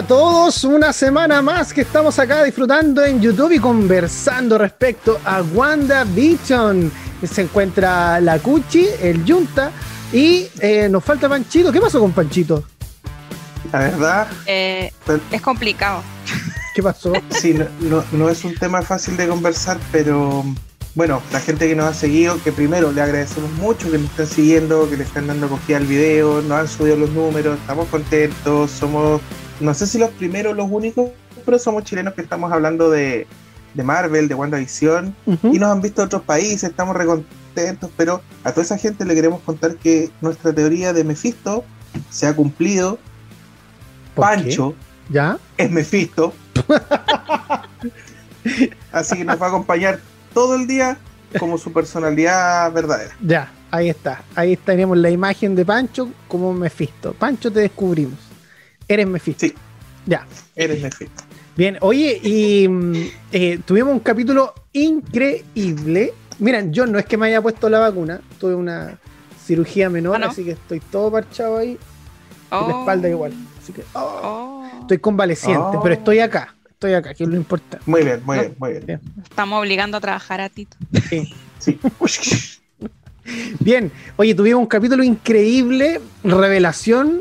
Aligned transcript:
a 0.00 0.06
todos, 0.06 0.64
una 0.64 0.94
semana 0.94 1.42
más 1.42 1.74
que 1.74 1.82
estamos 1.82 2.18
acá 2.18 2.42
disfrutando 2.42 3.04
en 3.04 3.20
YouTube 3.20 3.52
y 3.52 3.58
conversando 3.58 4.56
respecto 4.56 5.20
a 5.26 5.42
WandaVision. 5.42 6.90
Se 7.22 7.42
encuentra 7.42 8.18
la 8.18 8.38
Cuchi, 8.38 8.86
el 9.02 9.30
Junta 9.30 9.70
y 10.10 10.48
eh, 10.58 10.88
nos 10.88 11.04
falta 11.04 11.28
Panchito. 11.28 11.70
¿Qué 11.70 11.82
pasó 11.82 12.00
con 12.00 12.12
Panchito? 12.12 12.64
La 13.70 13.78
verdad. 13.80 14.28
Eh, 14.46 14.90
es 15.30 15.42
complicado. 15.42 16.02
¿Qué 16.74 16.82
pasó? 16.82 17.12
Sí, 17.28 17.54
no, 17.80 18.02
no, 18.12 18.30
es 18.30 18.42
un 18.44 18.54
tema 18.54 18.80
fácil 18.80 19.18
de 19.18 19.28
conversar, 19.28 19.78
pero 19.92 20.46
bueno, 20.94 21.20
la 21.30 21.40
gente 21.40 21.68
que 21.68 21.76
nos 21.76 21.84
ha 21.84 21.92
seguido, 21.92 22.42
que 22.42 22.52
primero 22.52 22.90
le 22.90 23.02
agradecemos 23.02 23.50
mucho 23.52 23.90
que 23.90 23.98
nos 23.98 24.08
están 24.12 24.28
siguiendo, 24.28 24.88
que 24.88 24.96
le 24.96 25.04
están 25.04 25.26
dando 25.26 25.44
acogida 25.44 25.76
al 25.76 25.84
video, 25.84 26.40
nos 26.40 26.58
han 26.58 26.68
subido 26.68 26.96
los 26.96 27.10
números, 27.10 27.58
estamos 27.60 27.86
contentos, 27.88 28.70
somos, 28.70 29.20
no 29.60 29.74
sé 29.74 29.86
si 29.86 29.98
los 29.98 30.10
primeros, 30.10 30.56
los 30.56 30.68
únicos, 30.70 31.10
pero 31.44 31.58
somos 31.58 31.84
chilenos 31.84 32.14
que 32.14 32.22
estamos 32.22 32.50
hablando 32.52 32.90
de, 32.90 33.26
de 33.74 33.82
Marvel, 33.82 34.28
de 34.28 34.34
WandaVision, 34.34 35.14
y 35.44 35.58
nos 35.58 35.70
han 35.70 35.80
visto 35.80 36.02
otros 36.02 36.22
países, 36.22 36.64
estamos 36.64 36.96
recontentos, 36.96 37.90
pero 37.96 38.22
a 38.44 38.50
toda 38.52 38.62
esa 38.62 38.78
gente 38.78 39.04
le 39.04 39.14
queremos 39.14 39.40
contar 39.42 39.76
que 39.76 40.10
nuestra 40.20 40.52
teoría 40.52 40.92
de 40.92 41.04
Mephisto 41.04 41.64
se 42.08 42.26
ha 42.26 42.34
cumplido. 42.34 42.98
Pancho 44.14 44.74
¿Ya? 45.08 45.38
es 45.56 45.70
Mephisto. 45.70 46.32
Así 48.92 49.16
que 49.16 49.24
nos 49.24 49.40
va 49.40 49.46
a 49.46 49.48
acompañar 49.48 50.00
todo 50.32 50.56
el 50.56 50.66
día 50.66 50.98
como 51.38 51.58
su 51.58 51.72
personalidad 51.72 52.72
verdadera. 52.72 53.14
Ya, 53.20 53.52
ahí 53.70 53.88
está. 53.88 54.22
Ahí 54.34 54.56
tenemos 54.56 54.96
la 54.96 55.10
imagen 55.10 55.54
de 55.54 55.64
Pancho 55.64 56.08
como 56.28 56.52
Mephisto. 56.52 57.12
Pancho, 57.12 57.52
te 57.52 57.60
descubrimos. 57.60 58.29
Eres 58.90 59.06
Mephisto. 59.06 59.46
Sí. 59.46 59.54
Ya. 60.04 60.26
Eres 60.56 60.82
Mephisto. 60.82 61.22
Bien, 61.56 61.78
oye, 61.80 62.20
y 62.24 62.66
mm, 62.68 62.92
eh, 63.30 63.60
tuvimos 63.64 63.92
un 63.92 64.00
capítulo 64.00 64.52
increíble. 64.72 66.12
Miren, 66.40 66.72
yo 66.72 66.86
no 66.86 66.98
es 66.98 67.06
que 67.06 67.16
me 67.16 67.26
haya 67.28 67.40
puesto 67.40 67.68
la 67.68 67.78
vacuna, 67.78 68.20
tuve 68.40 68.54
una 68.56 68.98
cirugía 69.46 69.88
menor, 69.90 70.16
Ah, 70.16 70.18
¿no? 70.18 70.26
así 70.26 70.42
que 70.44 70.52
estoy 70.52 70.80
todo 70.80 71.12
parchado 71.12 71.58
ahí. 71.58 71.70
Y 71.72 71.78
la 72.50 72.58
Oh. 72.62 72.80
espalda 72.80 73.08
igual. 73.08 73.32
Así 73.62 73.72
que 73.72 73.84
oh, 73.92 74.20
Oh. 74.24 74.80
estoy 74.80 74.98
convaleciente, 74.98 75.60
Oh. 75.76 75.80
pero 75.82 75.94
estoy 75.94 76.18
acá. 76.18 76.56
Estoy 76.68 76.94
acá, 76.94 77.14
que 77.14 77.22
es 77.24 77.30
lo 77.30 77.36
importante. 77.36 77.84
Muy 77.86 78.02
bien, 78.02 78.22
muy 78.24 78.38
bien, 78.38 78.56
muy 78.58 78.70
bien. 78.70 78.86
Bien. 78.86 79.00
Estamos 79.22 79.60
obligando 79.60 79.98
a 79.98 80.00
trabajar 80.00 80.40
a 80.40 80.48
Tito. 80.48 80.76
Sí. 81.10 81.32
Sí. 81.60 81.78
Bien, 83.60 83.92
oye, 84.16 84.34
tuvimos 84.34 84.60
un 84.62 84.66
capítulo 84.66 85.04
increíble. 85.04 86.00
Revelación: 86.24 87.20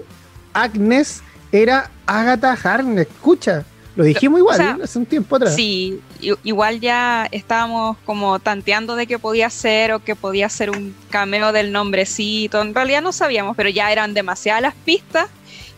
Agnes 0.53 1.22
era 1.52 1.89
Agatha 2.05 2.52
Harkness. 2.61 3.08
Escucha, 3.08 3.64
lo 3.95 4.03
dijimos 4.03 4.39
igual 4.39 4.55
O 4.55 4.58
sea, 4.58 4.72
¿eh? 4.80 4.83
hace 4.83 5.00
un 5.00 5.05
tiempo 5.05 5.36
atrás. 5.36 5.56
Sí, 5.56 6.00
igual 6.44 6.80
ya 6.80 7.28
estábamos 7.31 7.97
como 8.06 8.39
tanteando 8.39 8.95
de 8.95 9.08
que 9.08 9.19
podía 9.19 9.50
ser 9.50 9.94
o 9.94 10.00
que 10.00 10.16
podía 10.16 10.47
ser 10.50 10.69
un 10.69 10.95
cameo 11.09 11.52
del 11.52 11.72
nombrecito. 11.72 12.61
En 12.61 12.73
realidad 12.73 13.02
no 13.02 13.11
sabíamos, 13.11 13.56
pero 13.58 13.69
ya 13.69 13.91
eran 13.91 14.14
demasiadas 14.14 14.61
las 14.61 14.75
pistas 14.75 15.28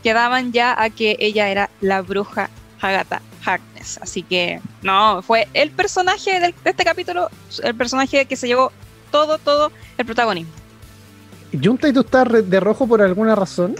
que 0.03 0.13
daban 0.13 0.51
ya 0.51 0.79
a 0.81 0.89
que 0.89 1.15
ella 1.19 1.49
era 1.49 1.69
la 1.79 2.01
bruja 2.01 2.49
Agatha 2.81 3.21
Harkness. 3.45 3.99
Así 4.01 4.23
que 4.23 4.59
no, 4.81 5.21
fue 5.21 5.47
el 5.53 5.71
personaje 5.71 6.39
del- 6.39 6.55
de 6.63 6.69
este 6.71 6.83
capítulo, 6.83 7.29
el 7.63 7.75
personaje 7.75 8.25
que 8.25 8.35
se 8.35 8.47
llevó 8.47 8.71
todo, 9.11 9.37
todo 9.37 9.71
el 9.97 10.05
protagonismo. 10.05 10.51
Junta, 11.63 11.87
¿y 11.89 11.93
tú 11.93 11.99
estás 12.01 12.27
de 12.49 12.59
rojo 12.59 12.87
por 12.87 13.01
alguna 13.01 13.35
razón? 13.35 13.75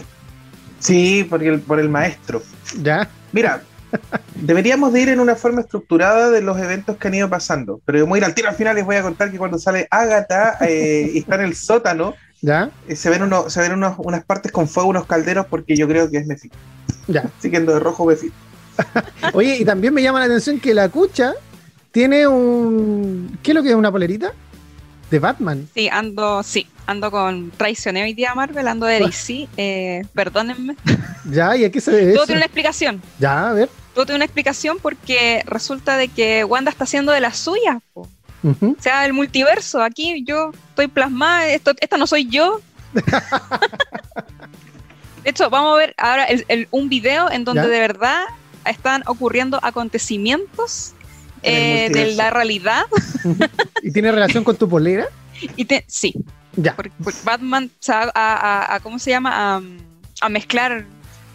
Sí, 0.82 1.24
por 1.24 1.42
el, 1.42 1.60
por 1.60 1.78
el 1.80 1.88
maestro. 1.88 2.42
Ya. 2.82 3.08
Mira, 3.32 3.62
deberíamos 4.34 4.92
de 4.92 5.00
ir 5.02 5.08
en 5.10 5.20
una 5.20 5.36
forma 5.36 5.60
estructurada 5.60 6.30
de 6.30 6.42
los 6.42 6.58
eventos 6.58 6.96
que 6.96 7.08
han 7.08 7.14
ido 7.14 7.30
pasando. 7.30 7.80
Pero 7.86 7.98
yo 7.98 8.06
voy 8.06 8.16
a 8.16 8.18
ir 8.18 8.24
al 8.24 8.34
tiro 8.34 8.48
al 8.48 8.56
final 8.56 8.74
les 8.74 8.84
voy 8.84 8.96
a 8.96 9.02
contar 9.02 9.30
que 9.30 9.38
cuando 9.38 9.58
sale 9.58 9.86
Agatha 9.90 10.56
eh, 10.60 11.10
y 11.14 11.18
está 11.18 11.36
en 11.36 11.42
el 11.42 11.54
sótano, 11.54 12.14
¿Ya? 12.40 12.70
eh, 12.88 12.96
se 12.96 13.08
ven, 13.10 13.22
uno, 13.22 13.48
se 13.48 13.60
ven 13.60 13.72
unos- 13.72 13.94
unas 13.98 14.24
partes 14.24 14.50
con 14.50 14.68
fuego, 14.68 14.88
unos 14.90 15.06
calderos, 15.06 15.46
porque 15.46 15.76
yo 15.76 15.86
creo 15.86 16.10
que 16.10 16.18
es 16.18 16.26
Mephisto. 16.26 16.56
Ya. 17.06 17.24
Siguiendo 17.40 17.72
de 17.74 17.80
rojo 17.80 18.04
Mephisto. 18.04 18.36
Oye, 19.34 19.58
y 19.58 19.64
también 19.64 19.94
me 19.94 20.02
llama 20.02 20.18
la 20.18 20.24
atención 20.26 20.58
que 20.58 20.74
la 20.74 20.88
cucha 20.88 21.34
tiene 21.92 22.26
un. 22.26 23.38
¿Qué 23.42 23.50
es 23.52 23.54
lo 23.54 23.62
que 23.62 23.68
es 23.68 23.74
una 23.74 23.92
polerita? 23.92 24.32
De 25.12 25.18
Batman. 25.18 25.68
Sí, 25.74 25.90
ando, 25.92 26.42
sí, 26.42 26.66
ando 26.86 27.10
con 27.10 27.50
traicioné 27.50 28.02
hoy 28.02 28.14
día 28.14 28.34
Marvel, 28.34 28.66
ando 28.66 28.86
de 28.86 28.98
DC, 29.00 29.46
eh, 29.58 30.02
perdónenme. 30.14 30.74
Ya, 31.30 31.54
¿y 31.54 31.66
a 31.66 31.70
qué 31.70 31.82
se 31.82 31.90
debe 31.92 32.14
Todo 32.14 32.24
tiene 32.24 32.38
una 32.38 32.46
explicación. 32.46 33.02
Ya, 33.18 33.50
a 33.50 33.52
ver. 33.52 33.68
Todo 33.94 34.06
tiene 34.06 34.16
una 34.16 34.24
explicación 34.24 34.78
porque 34.80 35.42
resulta 35.44 35.98
de 35.98 36.08
que 36.08 36.44
Wanda 36.44 36.70
está 36.70 36.84
haciendo 36.84 37.12
de 37.12 37.20
las 37.20 37.36
suyas. 37.36 37.76
po. 37.92 38.08
O 38.42 38.76
sea, 38.80 39.04
el 39.04 39.12
multiverso. 39.12 39.82
Aquí 39.82 40.24
yo 40.26 40.50
estoy 40.70 40.86
plasmada. 40.88 41.46
Esto, 41.48 41.72
esta 41.78 41.98
no 41.98 42.06
soy 42.06 42.26
yo. 42.30 42.62
De 45.24 45.30
hecho, 45.30 45.50
vamos 45.50 45.74
a 45.74 45.78
ver 45.78 45.94
ahora 45.98 46.24
el- 46.24 46.44
el- 46.48 46.68
un 46.70 46.88
video 46.88 47.30
en 47.30 47.44
donde 47.44 47.62
¿Ya? 47.62 47.68
de 47.68 47.78
verdad 47.80 48.22
están 48.64 49.02
ocurriendo 49.06 49.60
acontecimientos 49.62 50.94
eh, 51.42 51.88
de 51.90 52.14
la 52.14 52.30
realidad. 52.30 52.84
¿Y 53.82 53.92
tiene 53.92 54.10
relación 54.12 54.44
con 54.44 54.56
tu 54.56 54.68
polera? 54.68 55.06
Y 55.56 55.64
te- 55.64 55.84
sí, 55.88 56.14
Ya. 56.56 56.74
porque, 56.76 56.92
porque 57.02 57.18
Batman 57.24 57.70
se 57.80 57.92
va 57.92 58.10
a, 58.14 58.34
a- 58.36 58.74
a- 58.74 58.80
¿cómo 58.80 58.98
se 58.98 59.10
llama? 59.10 59.56
A, 59.56 59.62
a 60.20 60.28
mezclar 60.28 60.84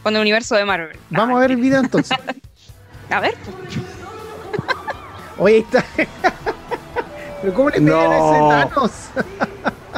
con 0.03 0.15
el 0.15 0.21
universo 0.21 0.55
de 0.55 0.63
Marvel. 0.65 0.97
Vamos 1.09 1.37
a 1.37 1.39
ver 1.41 1.51
el 1.51 1.57
video 1.57 1.79
entonces. 1.79 2.17
A 3.09 3.21
ver, 3.21 3.35
Oye, 5.37 5.55
ahí 5.55 5.61
está. 5.61 5.85
¿Pero 7.41 7.53
cómo 7.53 7.69
le 7.69 7.79
pegan 7.79 8.11
a 8.11 8.17
No. 8.19 8.31
ese 8.33 8.69
Thanos? 8.69 8.91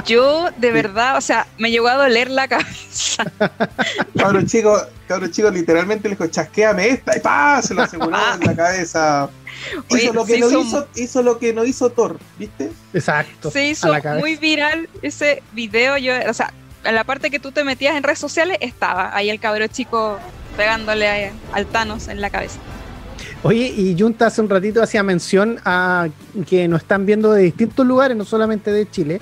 Yo 0.06 0.50
de 0.58 0.72
verdad, 0.72 1.18
o 1.18 1.22
sea, 1.22 1.48
me 1.58 1.72
llegó 1.72 1.88
a 1.88 1.96
doler 1.96 2.30
la 2.30 2.48
cabeza. 2.48 3.24
Cabro 4.18 4.42
chico, 4.44 4.78
cabro 5.08 5.28
chico 5.28 5.50
literalmente 5.52 6.08
le 6.10 6.16
dijo, 6.16 6.28
chasquéame 6.28 6.90
esta, 6.90 7.18
y 7.18 7.20
¡pah! 7.20 7.62
se 7.62 7.74
lo 7.74 7.82
aseguró 7.84 8.18
en 8.40 8.46
la 8.48 8.56
cabeza. 8.56 9.30
Oye, 9.90 10.04
Hizo 10.04 10.14
lo, 10.14 10.26
que 10.26 10.40
no 10.40 10.48
hizo- 10.50 10.62
hizo, 10.62 10.88
hizo 10.96 11.22
lo 11.24 11.38
que 11.40 11.54
no 11.54 11.66
hizo 11.66 11.90
Thor, 11.90 12.18
¿viste? 12.38 12.72
Exacto. 12.94 13.52
Se 13.52 13.60
a 13.60 13.66
hizo 13.68 13.94
muy 14.20 14.36
viral 14.38 14.88
ese 15.02 15.44
video. 15.54 15.98
Yo, 15.98 16.14
o 16.30 16.34
sea, 16.34 16.54
en 16.84 16.96
la 16.96 17.04
parte 17.04 17.30
que 17.30 17.40
tú 17.40 17.52
te 17.52 17.64
metías 17.64 17.96
en 17.96 18.04
redes 18.04 18.20
sociales 18.20 18.58
estaba 18.62 19.16
ahí 19.16 19.30
el 19.30 19.40
cabro 19.40 19.68
chico 19.68 20.18
pegándole 20.56 21.08
a- 21.28 21.32
al 21.54 21.66
Thanos 21.66 22.08
en 22.08 22.22
la 22.22 22.30
cabeza. 22.30 22.60
Oye, 23.44 23.68
y 23.68 23.96
Junta 23.98 24.28
hace 24.28 24.42
un 24.42 24.50
ratito 24.50 24.82
hacía 24.84 25.02
mención 25.04 25.60
a 25.66 26.08
que 26.48 26.68
nos 26.68 26.82
están 26.82 27.06
viendo 27.06 27.32
de 27.32 27.44
distintos 27.44 27.86
lugares, 27.86 28.16
no 28.18 28.26
solamente 28.26 28.72
de 28.72 28.90
Chile. 28.90 29.22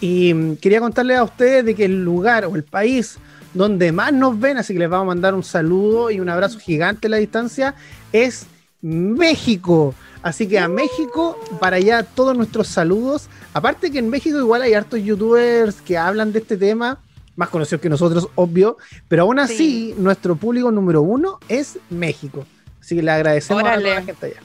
Y 0.00 0.32
mm, 0.34 0.56
quería 0.56 0.80
contarles 0.80 1.18
a 1.18 1.24
ustedes 1.24 1.64
de 1.64 1.74
que 1.74 1.84
el 1.84 2.02
lugar 2.04 2.44
o 2.46 2.56
el 2.56 2.64
país 2.64 3.18
donde 3.54 3.90
más 3.92 4.12
nos 4.12 4.38
ven, 4.38 4.58
así 4.58 4.72
que 4.72 4.78
les 4.78 4.88
vamos 4.88 5.04
a 5.04 5.08
mandar 5.08 5.34
un 5.34 5.42
saludo 5.42 6.10
y 6.10 6.20
un 6.20 6.28
abrazo 6.28 6.58
gigante 6.58 7.08
a 7.08 7.10
la 7.10 7.16
distancia, 7.16 7.74
es 8.12 8.46
México. 8.80 9.94
Así 10.22 10.46
que 10.46 10.58
a 10.58 10.68
México, 10.68 11.38
para 11.60 11.76
allá 11.76 12.02
todos 12.02 12.36
nuestros 12.36 12.68
saludos. 12.68 13.28
Aparte 13.54 13.90
que 13.90 13.98
en 13.98 14.08
México 14.10 14.38
igual 14.38 14.62
hay 14.62 14.74
hartos 14.74 15.02
youtubers 15.02 15.80
que 15.80 15.96
hablan 15.96 16.32
de 16.32 16.40
este 16.40 16.56
tema, 16.56 16.98
más 17.36 17.48
conocidos 17.48 17.80
que 17.80 17.88
nosotros, 17.88 18.28
obvio, 18.34 18.76
pero 19.08 19.22
aún 19.22 19.38
así 19.38 19.56
Sí. 19.56 19.94
nuestro 19.98 20.36
público 20.36 20.70
número 20.70 21.00
uno 21.02 21.38
es 21.48 21.78
México. 21.88 22.46
Así 22.80 22.96
que 22.96 23.02
le 23.02 23.10
agradecemos 23.10 23.62
a 23.62 23.66
Órale. 23.66 23.82
toda 23.84 23.94
la 23.96 24.02
gente 24.02 24.26
allá. 24.26 24.40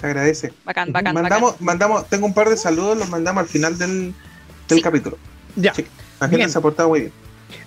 Se 0.00 0.06
agradece. 0.06 0.52
Bacán, 0.64 0.92
bacán, 0.92 1.14
mandamos, 1.14 1.52
bacán. 1.52 1.64
mandamos, 1.66 2.08
tengo 2.08 2.26
un 2.26 2.34
par 2.34 2.48
de 2.48 2.56
saludos, 2.56 2.98
los 2.98 3.08
mandamos 3.08 3.42
al 3.42 3.48
final 3.48 3.76
del, 3.78 4.14
del 4.68 4.78
Sí. 4.78 4.82
capítulo. 4.82 5.18
Ya. 5.56 5.74
Sí. 5.74 5.84
La 6.20 6.26
gente 6.26 6.36
Bien. 6.36 6.50
se 6.50 6.58
ha 6.58 6.60
portado 6.60 6.88
muy 6.90 7.00
bien. 7.00 7.12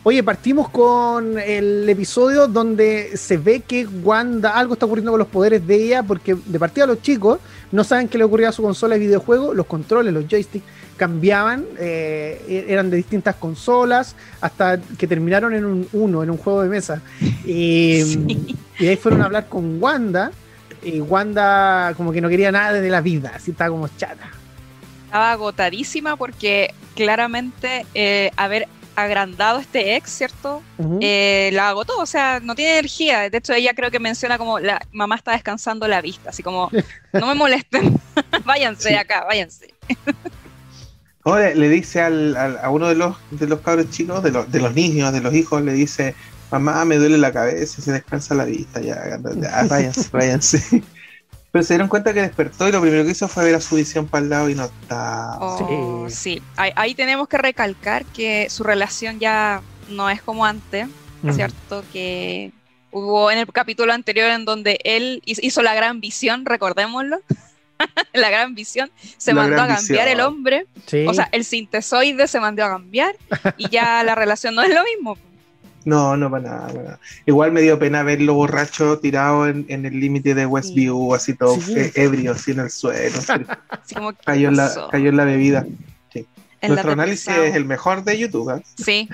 Oye, 0.04 0.22
partimos 0.24 0.69
con 0.69 1.39
el 1.39 1.88
episodio 1.89 2.48
donde 2.48 3.18
se 3.18 3.38
ve 3.38 3.62
que 3.62 3.86
Wanda, 3.86 4.51
algo 4.51 4.74
está 4.74 4.86
ocurriendo 4.86 5.12
con 5.12 5.18
los 5.19 5.28
poderes 5.28 5.66
de 5.66 5.75
ella, 5.75 6.04
porque 6.04 6.36
de 6.45 6.60
partida 6.60 6.86
los 6.86 7.01
chicos 7.01 7.39
no 7.72 7.83
saben 7.83 8.07
qué 8.07 8.18
le 8.19 8.24
ocurría 8.24 8.50
a 8.50 8.51
su 8.51 8.62
consola 8.62 8.94
de 8.95 9.00
videojuego, 9.01 9.54
los 9.56 9.66
controles, 9.66 10.13
los 10.13 10.27
joysticks 10.27 10.63
cambiaban, 10.98 11.66
eh, 11.80 12.66
eran 12.69 12.92
de 12.92 12.98
distintas 12.98 13.36
consolas, 13.38 14.16
hasta 14.39 14.80
que 14.80 15.07
terminaron 15.07 15.54
en 15.56 15.66
un 15.66 15.88
uno, 15.94 16.22
en 16.22 16.30
un 16.30 16.38
juego 16.38 16.62
de 16.62 16.69
mesa. 16.69 17.01
Y, 17.44 18.01
Sí. 18.06 18.56
y 18.80 18.88
ahí 18.88 18.98
fueron 18.98 19.22
a 19.24 19.25
hablar 19.25 19.48
con 19.50 19.81
Wanda, 19.81 20.31
y 20.83 21.00
Wanda 21.01 21.94
como 21.95 22.12
que 22.12 22.22
no 22.22 22.30
quería 22.30 22.51
nada 22.51 22.74
de 22.74 22.89
la 22.89 23.01
vida, 23.01 23.31
así 23.36 23.51
estaba 23.51 23.69
como 23.69 23.88
chata. 23.89 24.30
Estaba 25.06 25.31
agotadísima 25.33 26.16
porque 26.16 26.74
claramente 26.95 27.86
eh, 27.94 28.31
haber 28.38 28.68
agrandado 28.95 29.60
este 29.60 29.95
ex, 29.95 30.10
¿cierto? 30.12 30.62
Eh, 31.00 31.50
la 31.54 31.69
agotó, 31.69 31.98
o 31.98 32.06
sea, 32.06 32.39
no 32.42 32.56
tiene 32.56 32.74
energía. 32.74 33.30
De 33.30 33.38
hecho, 33.38 33.54
ella 33.54 33.74
creo 33.74 33.89
que 33.89 34.00
menciona 34.00 34.38
como 34.38 34.60
la 34.60 34.81
mamá 34.92 35.16
está 35.16 35.31
descansando 35.31 35.88
la 35.88 36.01
vista, 36.01 36.30
así 36.30 36.44
como, 36.44 36.69
no 37.13 37.27
me 37.27 37.34
molesten, 37.36 38.00
váyanse 38.45 38.89
Sí. 38.89 38.94
de 38.94 39.00
acá, 39.00 39.24
váyanse. 39.25 39.74
Ahora 41.24 41.54
le 41.54 41.69
dice 41.69 42.01
al, 42.01 42.36
al- 42.36 42.57
a 42.63 42.69
uno 42.72 42.88
de 42.88 42.95
los, 42.95 43.16
de 43.30 43.48
los 43.48 43.62
cabros 43.62 43.89
chicos, 43.92 44.24
de 44.24 44.31
los, 44.31 44.51
de 44.51 44.60
los 44.60 44.74
niños, 44.74 45.13
de 45.13 45.22
los 45.22 45.34
hijos, 45.36 45.62
le 45.62 45.74
dice, 45.74 46.16
mamá, 46.51 46.86
me 46.86 46.98
duele 46.98 47.18
la 47.18 47.31
cabeza, 47.31 47.81
se 47.81 47.92
descansa 47.92 48.36
la 48.36 48.45
vista, 48.45 48.81
ya, 48.81 49.01
ya 49.09 49.65
váyanse, 49.68 50.09
váyanse. 50.13 50.83
Pero 51.51 51.63
se 51.63 51.74
dieron 51.74 51.89
cuenta 51.89 52.13
que 52.13 52.21
despertó 52.21 52.68
y 52.69 52.71
lo 52.71 52.81
primero 52.81 53.03
que 53.03 53.12
hizo 53.12 53.27
fue 53.27 53.44
ver 53.45 53.56
a 53.56 53.62
su 53.62 53.75
visión 53.75 54.07
para 54.07 54.24
el 54.24 54.30
lado 54.30 54.50
y 54.50 54.56
no 54.56 54.65
está. 54.65 55.38
Oh, 55.39 56.07
sí, 56.09 56.42
Ahí, 56.56 56.95
tenemos 56.95 57.27
que 57.27 57.38
recalcar 57.38 58.06
que 58.06 58.50
su 58.50 58.63
relación 58.63 59.19
ya 59.19 59.62
no 59.89 60.09
es 60.09 60.21
como 60.21 60.45
antes, 60.45 60.88
¿cierto? 61.33 61.83
Que 61.92 62.51
hubo 62.92 63.31
en 63.31 63.38
el 63.38 63.48
capítulo 63.51 63.92
anterior 63.92 64.30
en 64.31 64.45
donde 64.45 64.80
él 64.86 65.21
hizo 65.25 65.62
la 65.62 65.74
gran 65.74 66.00
visión, 66.00 66.45
recordémoslo. 66.45 67.21
la 68.13 68.30
gran 68.30 68.56
visión, 68.56 68.92
se 69.18 69.33
mandó 69.33 69.62
a 69.62 69.68
cambiar 69.68 70.07
el 70.07 70.21
hombre. 70.21 70.68
O 71.07 71.13
sea, 71.13 71.27
el 71.31 71.44
sintesoide 71.44 72.27
se 72.27 72.39
mandó 72.39 72.63
a 72.63 72.69
cambiar 72.69 73.15
y 73.57 73.69
ya 73.69 74.03
la 74.03 74.15
relación 74.21 74.56
no 74.56 74.62
es 74.62 74.74
lo 74.74 74.83
mismo. 74.83 75.18
No, 75.83 76.16
no 76.16 76.30
para 76.30 76.44
nada, 76.44 77.00
Igual 77.25 77.51
me 77.51 77.62
dio 77.62 77.80
pena 77.80 78.04
verlo 78.04 78.36
borracho 78.36 79.00
tirado 79.00 79.48
en, 79.48 79.66
el 79.68 80.00
límite 80.00 80.36
de 80.36 80.45
Westview, 80.45 81.16
así 81.16 81.33
todo 81.33 81.57
ebrio, 81.95 82.33
así 82.33 82.51
en 82.51 82.60
el 82.60 82.69
suelo. 82.69 83.18
cayó, 84.25 84.50
en 84.50 84.57
la, 84.57 84.72
cayó 84.92 85.10
en 85.10 85.18
la 85.18 85.25
bebida. 85.25 85.66
Nuestro 86.62 86.92
análisis 86.92 87.28
es 87.28 87.56
el 87.56 87.66
mejor 87.66 88.04
de 88.04 88.19
YouTube. 88.19 88.56
¿eh? 88.56 88.63
Sí. 88.78 89.10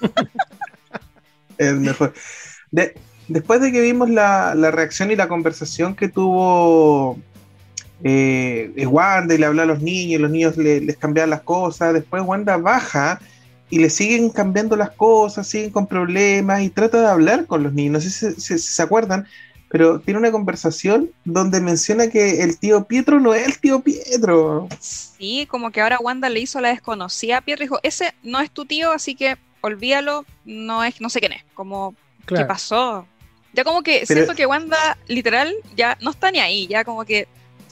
el 1.58 1.80
mejor. 1.80 2.12
después 3.26 3.60
de 3.60 3.72
que 3.72 3.80
vimos 3.80 4.08
la, 4.08 4.54
reacción 4.54 5.10
y 5.10 5.16
la 5.16 5.26
conversación 5.26 5.96
que 5.96 6.08
tuvo 6.08 7.18
eh, 8.04 8.86
Wanda 8.86 9.34
y 9.34 9.38
le 9.38 9.46
habló 9.46 9.62
a 9.62 9.66
los 9.66 9.82
niños, 9.82 10.20
los 10.20 10.30
niños 10.30 10.56
les 10.56 10.96
cambiaban 10.96 11.30
las 11.30 11.42
cosas, 11.42 11.94
después 11.94 12.22
Wanda 12.24 12.56
baja 12.56 13.20
y 13.68 13.78
le 13.78 13.90
siguen 13.90 14.30
cambiando 14.30 14.76
las 14.76 14.90
cosas, 14.90 15.46
siguen 15.46 15.70
con 15.70 15.86
problemas 15.86 16.62
y 16.62 16.70
trata 16.70 17.00
de 17.00 17.08
hablar 17.08 17.46
con 17.46 17.62
los 17.62 17.72
niños. 17.72 18.04
No 18.04 18.10
sé 18.10 18.34
si, 18.40 18.58
se 18.58 18.82
acuerdan, 18.82 19.26
pero 19.68 19.98
tiene 20.00 20.20
una 20.20 20.30
conversación 20.30 21.10
donde 21.24 21.60
menciona 21.60 22.08
que 22.08 22.42
el 22.42 22.58
tío 22.58 22.84
Pietro 22.84 23.18
no 23.18 23.34
es 23.34 23.46
el 23.46 23.58
tío 23.58 23.80
Pietro. 23.80 24.68
Sí, 24.78 25.46
como 25.50 25.70
que 25.70 25.80
ahora 25.80 25.98
Wanda 25.98 26.28
le 26.28 26.40
hizo 26.40 26.60
la 26.60 26.68
desconocida 26.68 27.38
a 27.38 27.40
Pietro 27.40 27.64
y 27.64 27.66
dijo, 27.66 27.80
ese 27.82 28.14
no 28.22 28.40
es 28.40 28.50
tu 28.50 28.66
tío, 28.66 28.92
así 28.92 29.14
que 29.14 29.36
olvídalo, 29.60 30.24
no 30.44 30.84
es, 30.84 31.00
no 31.00 31.10
sé 31.10 31.18
quién 31.18 31.32
es, 31.32 31.42
como, 31.54 31.94
¿qué 32.26 32.44
pasó? 32.44 33.06
Ya 33.52 33.64
como 33.64 33.82
que 33.82 34.06
siento 34.06 34.34
que 34.34 34.46
Wanda 34.46 34.96
literal 35.08 35.52
ya 35.74 35.98
no 36.00 36.10
está 36.10 36.30
ni 36.30 36.38
ahí, 36.38 36.66
ya 36.68 36.84
como 36.84 37.04
que 37.04 37.26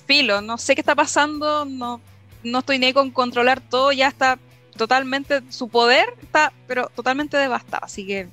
filo, 0.07 0.41
no 0.41 0.59
sé 0.59 0.75
qué 0.75 0.81
está 0.81 0.95
pasando, 0.95 1.65
no, 1.65 2.01
no 2.43 2.59
estoy 2.59 2.79
ni 2.79 2.93
con 2.93 3.11
controlar 3.11 3.61
todo, 3.61 3.93
ya 3.93 4.09
está 4.09 4.39
totalmente, 4.77 5.43
su 5.51 5.69
poder 5.69 6.15
está, 6.23 6.53
pero 6.67 6.91
totalmente 6.95 7.37
devastado, 7.37 7.85
así 7.85 8.07
que... 8.07 8.29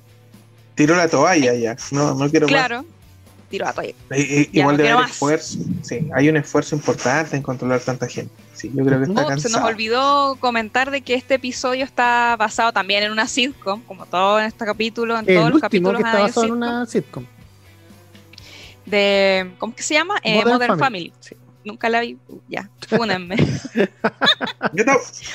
Tiró 0.74 0.96
la 0.96 1.08
toalla 1.08 1.54
ya, 1.54 1.76
no, 1.90 2.14
no 2.14 2.30
quiero 2.30 2.46
Claro, 2.46 2.84
tiró 3.50 3.66
la 3.66 3.72
toalla. 3.72 3.94
igual 4.52 4.76
debe 4.76 4.90
haber 4.90 5.10
esfuerzo, 5.10 5.58
sí, 5.82 6.08
hay 6.14 6.28
un 6.28 6.36
esfuerzo 6.36 6.74
importante 6.74 7.36
en 7.36 7.42
controlar 7.42 7.80
tanta 7.80 8.08
gente. 8.08 8.32
Sí, 8.54 8.70
yo 8.74 8.84
creo 8.84 8.98
que 8.98 9.06
está 9.06 9.26
cansado. 9.26 9.54
Se 9.54 9.60
nos 9.60 9.68
olvidó 9.68 10.36
comentar 10.40 10.90
de 10.90 11.02
que 11.02 11.14
este 11.14 11.34
episodio 11.34 11.84
está 11.84 12.36
basado 12.38 12.72
también 12.72 13.02
en 13.02 13.12
una 13.12 13.26
sitcom, 13.26 13.82
como 13.82 14.06
todo 14.06 14.38
en 14.38 14.46
este 14.46 14.64
capítulo, 14.64 15.18
en 15.18 15.26
todos 15.26 15.50
los 15.50 15.60
capítulos 15.60 16.00
que 16.00 16.08
está 16.08 16.20
basado 16.20 16.46
en 16.46 16.52
una 16.52 16.86
sitcom. 16.86 17.24
De, 18.86 19.52
¿cómo 19.58 19.72
es 19.72 19.76
que 19.76 19.82
se 19.82 19.94
llama? 19.94 20.20
Modern, 20.44 20.78
Family. 20.78 21.12
Sí 21.20 21.36
nunca 21.64 21.88
la 21.88 22.00
vi, 22.00 22.18
ya, 22.48 22.68
fúnenme. 22.88 23.36
yo, 24.72 24.84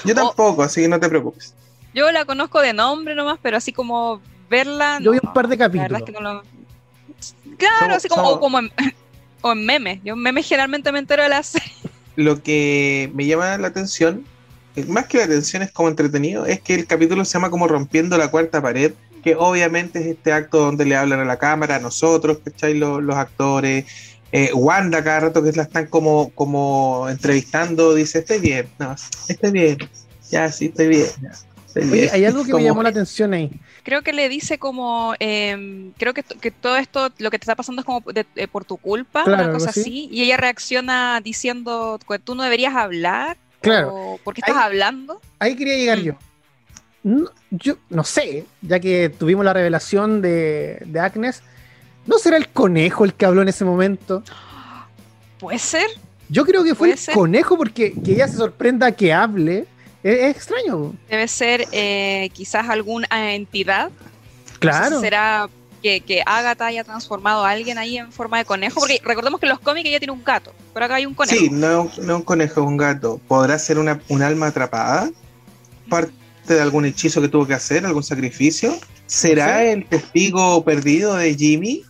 yo, 0.06 0.16
tampoco, 0.16 0.64
así 0.64 0.82
que 0.82 0.88
no 0.88 1.00
te 1.00 1.10
preocupes. 1.10 1.54
Yo 1.94 2.12
la 2.12 2.26
conozco 2.26 2.62
de 2.62 2.74
nombre 2.74 3.16
nomás, 3.16 3.40
pero 3.42 3.58
así 3.58 3.74
como 3.74 4.22
verla. 4.50 5.00
Yo 5.02 5.12
vi 5.12 5.20
un 5.22 5.34
par 5.34 5.48
de 5.48 5.58
capítulos. 5.58 6.04
Claro, 7.58 7.96
así 7.96 8.08
como, 8.08 8.30
o 8.30 8.40
como 8.40 8.60
en, 8.60 8.72
o 9.42 9.52
en 9.52 9.66
memes. 9.66 10.00
Yo 10.04 10.14
en 10.14 10.22
memes 10.22 10.48
generalmente 10.48 10.92
me 10.92 11.00
entero 11.00 11.24
de 11.24 11.30
la 11.30 11.44
serie. 11.44 11.72
Lo 12.16 12.42
que 12.42 13.12
me 13.14 13.26
llama 13.26 13.58
la 13.58 13.68
atención, 13.68 14.26
eh, 14.76 14.86
más 14.86 15.06
que 15.08 15.20
la 15.20 15.26
atención 15.26 15.64
es 15.64 15.72
como 15.72 15.90
entretenido, 15.90 16.46
es 16.46 16.62
que 16.62 16.76
el 16.76 16.88
capítulo 16.88 17.26
se 17.26 17.34
llama 17.34 17.50
como 17.50 17.68
Rompiendo 17.68 18.18
la 18.18 18.30
Cuarta 18.30 18.62
Pared, 18.62 18.94
que 19.24 19.36
obviamente 19.36 20.00
es 20.00 20.08
este 20.08 20.32
acto 20.32 20.60
donde 20.60 20.86
le 20.86 20.96
hablan 20.96 21.20
a 21.20 21.26
la 21.26 21.38
cámara, 21.38 21.76
a 21.76 21.80
nosotros, 21.80 22.40
¿cachai? 22.44 22.76
Los, 22.76 23.04
los 23.04 23.16
actores, 23.16 23.86
eh, 24.32 24.52
Wanda 24.54 25.04
cada 25.04 25.22
rato 25.22 25.44
que 25.44 25.52
la 25.54 25.64
están 25.64 25.88
como, 25.88 26.30
como 26.32 27.08
entrevistando 27.10 27.94
dice, 27.96 28.20
estoy 28.20 28.40
bien, 28.40 28.68
no, 28.78 28.96
estoy 29.30 29.52
bien, 29.52 29.78
ya, 30.30 30.52
sí, 30.52 30.66
estoy 30.66 30.88
bien. 30.88 31.08
hay 32.12 32.26
algo 32.26 32.44
que 32.44 32.54
me 32.54 32.64
llamó 32.64 32.84
la 32.84 32.90
atención 32.90 33.34
ahí. 33.34 33.52
Creo 33.84 34.02
que 34.02 34.12
le 34.12 34.28
dice 34.28 34.58
como, 34.58 35.14
em, 35.20 35.94
creo 35.98 36.14
que, 36.14 36.24
que, 36.24 36.52
todo 36.52 36.76
esto, 36.76 37.10
lo 37.20 37.32
que 37.32 37.40
te 37.40 37.44
está 37.44 37.56
pasando 37.56 37.82
es 37.82 37.86
como 37.86 38.04
por 38.52 38.66
tu 38.66 38.76
culpa, 38.78 39.24
una 39.26 39.52
cosa 39.52 39.70
así. 39.70 40.10
y 40.12 40.24
ella 40.24 40.36
reacciona 40.36 41.22
diciendo, 41.24 41.98
que 42.06 42.20
tú 42.20 42.36
no 42.36 42.44
deberías 42.44 42.76
hablar, 42.76 43.38
claro. 43.62 44.20
¿por 44.26 44.34
qué 44.34 44.42
estás 44.42 44.58
hablando? 44.58 45.22
Ahí 45.40 45.56
quería 45.56 45.78
llegar 45.78 46.00
mm. 46.00 46.04
yo. 46.04 47.32
yo 47.52 47.78
no 47.90 48.04
sé, 48.04 48.44
ya 48.62 48.82
que 48.82 49.08
tuvimos 49.08 49.46
la 49.46 49.54
revelación 49.54 50.22
de, 50.22 50.82
de 50.86 51.00
Agnes, 51.00 51.42
¿No 52.08 52.18
será 52.18 52.38
el 52.38 52.48
conejo 52.48 53.06
el 53.06 53.14
que 53.14 53.26
habló 53.26 53.42
en 53.42 53.50
ese 53.50 53.66
momento? 53.66 54.24
Puede 55.40 55.60
ser. 55.60 55.86
Yo 56.30 56.46
creo 56.46 56.64
que 56.64 56.74
fue 56.74 56.92
el 56.92 57.00
conejo 57.14 57.58
porque 57.58 57.94
que 57.94 58.14
ella 58.14 58.28
se 58.28 58.38
sorprenda 58.38 58.92
que 58.92 59.14
hable. 59.14 59.68
Es, 60.04 60.36
extraño. 60.36 60.94
Debe 61.10 61.28
ser 61.28 61.66
eh, 61.72 62.30
quizás 62.34 62.70
alguna 62.70 63.34
entidad. 63.34 63.92
Claro. 64.60 65.00
será 65.02 65.50
que, 65.84 66.02
que, 66.02 66.24
Agatha 66.26 66.66
haya 66.66 66.84
transformado 66.84 67.46
a 67.46 67.52
alguien 67.52 67.78
ahí 67.78 67.98
en 67.98 68.12
forma 68.12 68.38
de 68.38 68.46
conejo. 68.46 68.80
Porque 68.80 69.02
recordemos 69.04 69.40
que 69.40 69.46
en 69.46 69.52
los 69.52 69.60
cómics 69.60 69.88
ella 69.88 70.00
tiene 70.00 70.14
un 70.14 70.24
gato. 70.24 70.54
Pero 70.74 70.86
acá 70.86 70.96
hay 70.96 71.06
un 71.06 71.14
conejo. 71.14 71.38
Sí, 71.38 71.50
no, 71.50 71.92
no 72.02 72.18
un 72.18 72.24
conejo, 72.24 72.64
un 72.64 72.78
gato. 72.78 73.20
¿Podrá 73.28 73.60
ser 73.60 73.78
una, 73.78 74.02
un 74.08 74.22
alma 74.22 74.48
atrapada? 74.48 75.10
¿Parte 75.90 76.12
de 76.48 76.62
algún 76.62 76.86
hechizo 76.86 77.22
que 77.22 77.28
tuvo 77.28 77.46
que 77.46 77.54
hacer? 77.54 77.86
¿Algún 77.86 78.04
sacrificio? 78.04 78.78
¿Será 79.06 79.64
el 79.64 79.86
testigo 79.86 80.64
perdido 80.64 81.16
de 81.16 81.36
Jimmy? 81.36 81.84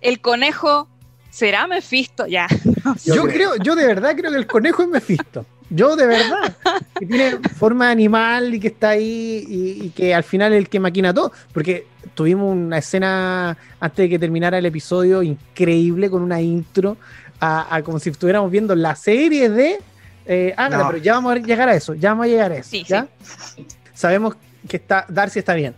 El 0.00 0.20
conejo 0.20 0.88
será 1.30 1.66
Mephisto, 1.66 2.26
ya. 2.26 2.46
Yo 3.04 3.24
creo, 3.24 3.56
yo 3.56 3.74
de 3.74 3.86
verdad 3.86 4.14
creo 4.16 4.30
que 4.30 4.38
el 4.38 4.46
conejo 4.46 4.82
es 4.82 4.88
Mephisto. 4.88 5.44
Yo 5.68 5.96
de 5.96 6.06
verdad. 6.06 6.56
Que 6.98 7.06
tiene 7.06 7.38
forma 7.58 7.90
animal 7.90 8.54
y 8.54 8.60
que 8.60 8.68
está 8.68 8.90
ahí 8.90 9.44
y, 9.48 9.90
que 9.90 10.14
al 10.14 10.22
final 10.22 10.52
es 10.52 10.58
el 10.58 10.68
que 10.68 10.78
maquina 10.78 11.12
todo. 11.12 11.32
Porque 11.52 11.86
tuvimos 12.14 12.54
una 12.54 12.78
escena 12.78 13.56
antes 13.80 14.04
de 14.04 14.08
que 14.08 14.18
terminara 14.18 14.58
el 14.58 14.66
episodio 14.66 15.22
increíble 15.22 16.08
con 16.08 16.22
una 16.22 16.40
intro 16.40 16.96
a, 17.40 17.82
como 17.84 17.98
si 17.98 18.10
estuviéramos 18.10 18.50
viendo 18.50 18.74
la 18.74 18.94
serie 18.94 19.50
de 19.50 19.78
eh, 20.24 20.54
pero 20.56 20.96
ya 20.96 21.14
vamos 21.14 21.36
a 21.36 21.38
llegar 21.38 21.68
a 21.68 21.74
eso. 21.74 21.94
Ya 21.94 22.10
vamos 22.10 22.26
a 22.26 22.28
llegar 22.28 22.52
a 22.52 22.56
eso. 22.56 22.76
¿ya? 22.76 23.08
Sabemos 23.94 24.36
que 24.68 24.76
está, 24.76 25.06
Darcy 25.08 25.40
está 25.40 25.54
bien. 25.54 25.74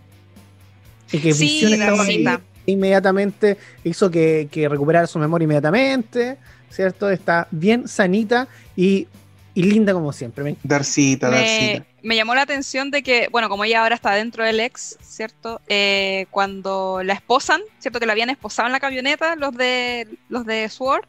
Y 1.11 1.19
que 1.19 1.33
Visión 1.33 1.73
está 1.73 2.41
inmediatamente, 2.65 3.57
hizo 3.83 4.09
que, 4.11 4.47
recuperara 4.69 5.07
su 5.07 5.19
memoria 5.19 5.45
inmediatamente, 5.45 6.37
¿cierto? 6.69 7.09
Está 7.09 7.47
bien 7.51 7.87
sanita 7.87 8.47
y, 8.75 9.07
linda 9.55 9.93
como 9.93 10.13
siempre. 10.13 10.55
Darcita, 10.63 11.29
me, 11.29 11.85
Me 12.01 12.15
llamó 12.15 12.33
la 12.33 12.43
atención 12.43 12.91
de 12.91 13.03
que, 13.03 13.27
bueno, 13.31 13.49
como 13.49 13.65
ella 13.65 13.81
ahora 13.81 13.95
está 13.95 14.13
dentro 14.13 14.43
del 14.43 14.59
ex, 14.59 14.97
¿cierto? 15.01 15.59
Eh, 15.67 16.27
cuando 16.31 17.01
la 17.03 17.13
esposan, 17.13 17.61
¿cierto? 17.79 17.99
Que 17.99 18.05
la 18.05 18.13
habían 18.13 18.29
esposado 18.29 18.67
en 18.67 18.71
la 18.71 18.79
camioneta, 18.79 19.35
los 19.35 19.53
de 19.55 20.07
los 20.29 20.45
de 20.45 20.69
Sword, 20.69 21.05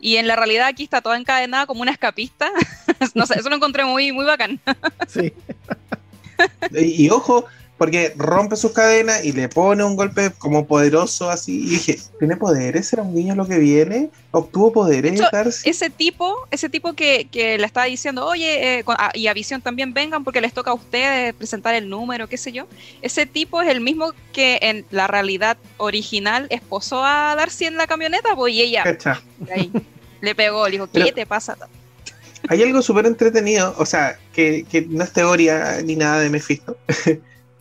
y 0.00 0.16
en 0.16 0.28
la 0.28 0.36
realidad 0.36 0.68
aquí 0.68 0.84
está 0.84 1.00
toda 1.00 1.16
encadenada 1.16 1.66
como 1.66 1.82
una 1.82 1.90
escapista. 1.90 2.50
no 3.14 3.26
sé, 3.26 3.38
eso 3.38 3.48
lo 3.48 3.56
encontré 3.56 3.84
muy, 3.84 4.12
muy 4.12 4.24
bacán. 4.24 4.60
sí. 5.08 5.32
y 6.72 7.08
ojo, 7.10 7.46
porque 7.76 8.12
rompe 8.16 8.56
sus 8.56 8.72
cadenas 8.72 9.24
y 9.24 9.32
le 9.32 9.48
pone 9.48 9.82
un 9.82 9.96
golpe 9.96 10.30
como 10.38 10.66
poderoso 10.66 11.28
así. 11.28 11.64
Y 11.64 11.70
dije, 11.70 11.98
¿tiene 12.18 12.36
poderes? 12.36 12.92
¿Era 12.92 13.02
un 13.02 13.14
niño 13.14 13.34
lo 13.34 13.46
que 13.46 13.58
viene? 13.58 14.10
¿Obtuvo 14.30 14.72
poderes? 14.72 15.20
ese 15.64 15.90
tipo, 15.90 16.46
ese 16.50 16.68
tipo 16.68 16.92
que, 16.92 17.28
que 17.30 17.58
le 17.58 17.66
estaba 17.66 17.86
diciendo, 17.86 18.26
oye, 18.26 18.78
eh, 18.78 18.84
ah, 18.86 19.10
y 19.14 19.26
a 19.26 19.34
Visión 19.34 19.60
también 19.60 19.92
vengan 19.92 20.22
porque 20.22 20.40
les 20.40 20.52
toca 20.52 20.70
a 20.70 20.74
ustedes 20.74 21.34
presentar 21.34 21.74
el 21.74 21.88
número, 21.88 22.28
qué 22.28 22.36
sé 22.36 22.52
yo. 22.52 22.66
Ese 23.02 23.26
tipo 23.26 23.60
es 23.60 23.68
el 23.68 23.80
mismo 23.80 24.12
que 24.32 24.58
en 24.62 24.86
la 24.90 25.06
realidad 25.06 25.56
original 25.76 26.46
esposó 26.50 27.04
a 27.04 27.34
Darcy 27.36 27.64
en 27.64 27.76
la 27.76 27.86
camioneta, 27.86 28.36
pues, 28.36 28.54
y 28.54 28.62
ella 28.62 28.84
le 30.20 30.34
pegó, 30.34 30.66
le 30.66 30.72
dijo, 30.72 30.88
¿qué 30.90 31.12
te 31.12 31.26
pasa? 31.26 31.56
Hay 32.48 32.62
algo 32.62 32.82
súper 32.82 33.06
entretenido, 33.06 33.74
o 33.78 33.86
sea, 33.86 34.18
que, 34.32 34.64
que 34.70 34.82
no 34.82 35.02
es 35.02 35.12
teoría 35.12 35.80
ni 35.82 35.96
nada 35.96 36.20
de 36.20 36.30
Mephisto. 36.30 36.76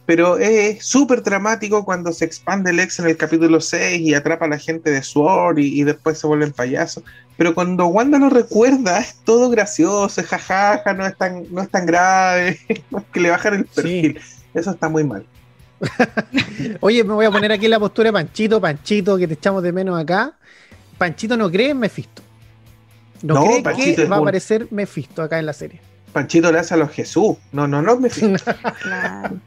Pero 0.05 0.37
es 0.37 0.85
súper 0.85 1.23
dramático 1.23 1.85
cuando 1.85 2.11
se 2.11 2.25
expande 2.25 2.71
el 2.71 2.79
ex 2.79 2.99
en 2.99 3.07
el 3.07 3.15
capítulo 3.17 3.61
6 3.61 4.01
y 4.01 4.13
atrapa 4.13 4.45
a 4.45 4.49
la 4.49 4.59
gente 4.59 4.91
de 4.91 5.01
Sword 5.01 5.59
y, 5.59 5.79
y 5.79 5.83
después 5.83 6.17
se 6.19 6.27
vuelven 6.27 6.51
payasos. 6.51 7.03
Pero 7.37 7.55
cuando 7.55 7.87
Wanda 7.87 8.19
lo 8.19 8.29
recuerda, 8.29 8.99
es 8.99 9.15
todo 9.23 9.49
gracioso, 9.49 10.21
es 10.21 10.27
jajaja, 10.27 10.93
no 10.93 11.05
es 11.05 11.17
tan, 11.17 11.45
no 11.51 11.61
es 11.61 11.69
tan 11.69 11.85
grave, 11.85 12.59
que 13.13 13.19
le 13.19 13.29
bajan 13.29 13.53
el 13.55 13.65
perfil. 13.65 14.19
Eso 14.53 14.71
está 14.71 14.87
muy 14.89 15.03
mal. 15.03 15.25
Oye, 16.81 17.03
me 17.03 17.13
voy 17.13 17.25
a 17.25 17.31
poner 17.31 17.51
aquí 17.51 17.67
la 17.67 17.79
postura 17.79 18.09
de 18.09 18.13
Panchito, 18.13 18.61
Panchito, 18.61 19.17
que 19.17 19.27
te 19.27 19.33
echamos 19.33 19.63
de 19.63 19.71
menos 19.71 19.99
acá. 19.99 20.33
Panchito 20.97 21.35
no 21.37 21.49
cree 21.51 21.71
en 21.71 21.79
Mephisto. 21.79 22.21
No, 23.21 23.35
No, 23.35 23.45
cree 23.45 23.63
Panchito 23.63 24.03
que 24.03 24.07
va 24.07 24.17
a 24.17 24.19
un- 24.19 24.27
aparecer 24.27 24.67
Mephisto 24.71 25.21
acá 25.21 25.39
en 25.39 25.45
la 25.45 25.53
serie. 25.53 25.81
Panchito 26.11 26.51
le 26.51 26.59
hace 26.59 26.75
a 26.75 26.77
los 26.77 26.91
Jesús. 26.91 27.37
No, 27.51 27.67
no, 27.67 27.81
no, 27.81 27.99
me 27.99 28.09
Claro. 28.81 29.37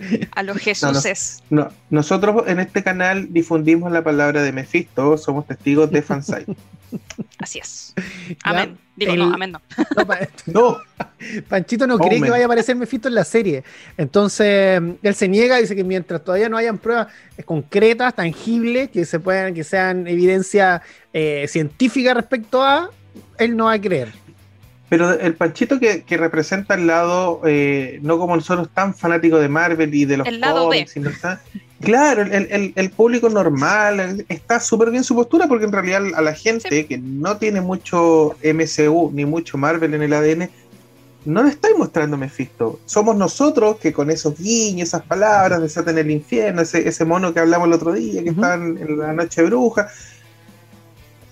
A 0.34 0.42
los 0.42 0.58
Jesuses. 0.58 1.42
No, 1.50 1.68
nosotros 1.90 2.44
en 2.46 2.60
este 2.60 2.82
canal 2.82 3.32
difundimos 3.32 3.90
la 3.92 4.02
palabra 4.02 4.42
de 4.42 4.52
Mephisto, 4.52 5.16
somos 5.18 5.46
testigos 5.46 5.90
de 5.90 6.02
fansite. 6.02 6.54
Así 7.38 7.58
es. 7.60 7.94
Amén. 8.42 8.76
Digo, 8.96 9.12
el- 9.12 9.18
no, 9.20 9.32
amén 9.34 9.52
no. 9.52 9.62
No, 9.96 10.06
Pa- 10.06 10.18
No, 10.46 10.78
Panchito 11.48 11.86
no 11.86 11.98
cree 11.98 12.20
que 12.20 12.30
vaya 12.30 12.44
a 12.44 12.46
aparecer 12.46 12.76
Mephisto 12.76 13.08
en 13.08 13.14
la 13.14 13.24
serie. 13.24 13.62
Entonces, 13.96 14.80
él 15.02 15.14
se 15.14 15.28
niega, 15.28 15.56
dice 15.58 15.76
que 15.76 15.84
mientras 15.84 16.22
todavía 16.24 16.48
no 16.48 16.56
hayan 16.56 16.78
pruebas 16.78 17.08
concretas, 17.44 18.14
tangibles, 18.14 18.90
que 18.90 19.04
se 19.04 19.20
puedan, 19.20 19.54
que 19.54 19.64
sean 19.64 20.06
evidencia 20.06 20.82
eh, 21.12 21.46
científica 21.48 22.12
respecto 22.14 22.62
a, 22.62 22.90
él 23.38 23.56
no 23.56 23.66
va 23.66 23.74
a 23.74 23.80
creer. 23.80 24.12
Pero 24.90 25.12
el 25.12 25.34
Panchito 25.34 25.78
que, 25.80 26.02
que 26.02 26.16
representa 26.18 26.74
el 26.74 26.86
lado, 26.86 27.40
eh, 27.46 27.98
no 28.02 28.18
como 28.18 28.34
nosotros 28.36 28.68
tan 28.74 28.92
fanático 28.94 29.38
de 29.38 29.48
Marvel 29.48 29.94
y 29.94 30.04
de 30.04 30.18
los 30.18 30.26
El 30.28 30.40
lado 30.40 30.68
B. 30.68 30.80
está- 30.94 31.40
claro, 31.80 32.22
el, 32.22 32.32
el- 32.50 32.72
el 32.76 32.90
público 32.90 33.30
normal 33.30 34.26
está 34.28 34.60
súper 34.60 34.90
bien 34.90 35.02
su 35.04 35.14
postura 35.14 35.46
porque 35.48 35.64
en 35.64 35.72
realidad 35.72 36.02
a 36.14 36.20
la 36.20 36.34
gente 36.34 36.84
que 36.86 36.98
no 36.98 37.38
tiene 37.38 37.62
mucho 37.62 38.36
MCU 38.42 39.10
ni 39.14 39.24
mucho 39.24 39.56
Marvel 39.56 39.94
en 39.94 40.02
el 40.02 40.12
ADN, 40.12 40.50
no 41.24 41.42
le 41.44 41.50
estáis 41.50 41.76
mostrando 41.78 42.16
Mephisto. 42.16 42.80
Somos 42.86 43.14
nosotros 43.14 43.76
que 43.76 43.92
con 43.92 44.10
esos 44.10 44.36
guiños, 44.38 44.88
esas 44.88 45.02
palabras, 45.02 45.60
desatan 45.62 45.98
el 45.98 46.10
infierno, 46.10 46.62
ese, 46.62 46.88
ese 46.88 47.04
mono 47.04 47.32
que 47.32 47.40
hablamos 47.40 47.68
el 47.68 47.74
otro 47.74 47.92
día, 47.92 48.22
que 48.24 48.30
está 48.30 48.54
en, 48.54 48.76
en 48.78 48.98
la 48.98 49.12
noche 49.12 49.42
bruja. 49.44 49.88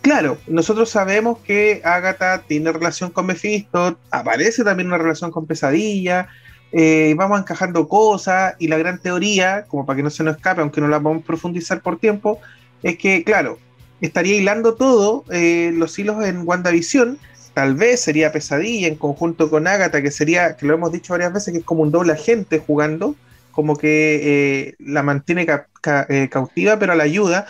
Claro, 0.09 0.39
nosotros 0.47 0.89
sabemos 0.89 1.41
que 1.41 1.83
Agatha 1.85 2.43
tiene 2.47 2.73
relación 2.73 3.11
con 3.11 3.27
Mephisto, 3.27 4.01
aparece 4.11 4.65
también 4.65 4.87
una 4.89 4.97
relación 4.97 5.31
con 5.31 5.47
Pesadilla, 5.47 6.29
eh, 6.73 7.13
vamos 7.15 7.39
encajando 7.39 7.87
cosas 7.89 8.55
y 8.59 8.69
la 8.69 8.79
gran 8.79 9.03
teoría, 9.03 9.67
como 9.69 9.85
para 9.85 9.99
que 9.99 10.03
no 10.03 10.09
se 10.09 10.25
nos 10.25 10.37
escape, 10.37 10.63
aunque 10.63 10.81
no 10.81 10.89
la 10.89 10.99
vamos 10.99 11.23
a 11.23 11.27
profundizar 11.27 11.83
por 11.83 11.99
tiempo, 11.99 12.41
es 12.83 12.97
que, 12.97 13.23
claro, 13.23 13.59
estaría 14.01 14.37
hilando 14.37 14.77
todo 14.77 15.27
eh, 15.31 15.73
los 15.75 15.99
hilos 15.99 16.25
en 16.25 16.41
WandaVision, 16.49 17.19
tal 17.53 17.75
vez 17.75 18.01
sería 18.01 18.33
Pesadilla 18.33 18.89
en 18.89 18.97
conjunto 18.97 19.51
con 19.51 19.67
Agatha, 19.67 20.01
que 20.01 20.11
sería, 20.11 20.57
que 20.57 20.65
lo 20.65 20.73
hemos 20.73 20.91
dicho 20.91 21.13
varias 21.13 21.35
veces, 21.35 21.53
que 21.53 21.59
es 21.59 21.67
como 21.67 21.83
un 21.83 21.91
doble 21.91 22.15
agente 22.15 22.61
jugando, 22.61 23.15
como 23.51 23.77
que 23.77 24.69
eh, 24.71 24.75
la 24.79 25.03
mantiene 25.03 25.45
ca- 25.45 25.69
ca- 25.83 26.07
cautiva, 26.31 26.79
pero 26.79 26.95
la 26.95 27.05
ayuda 27.05 27.47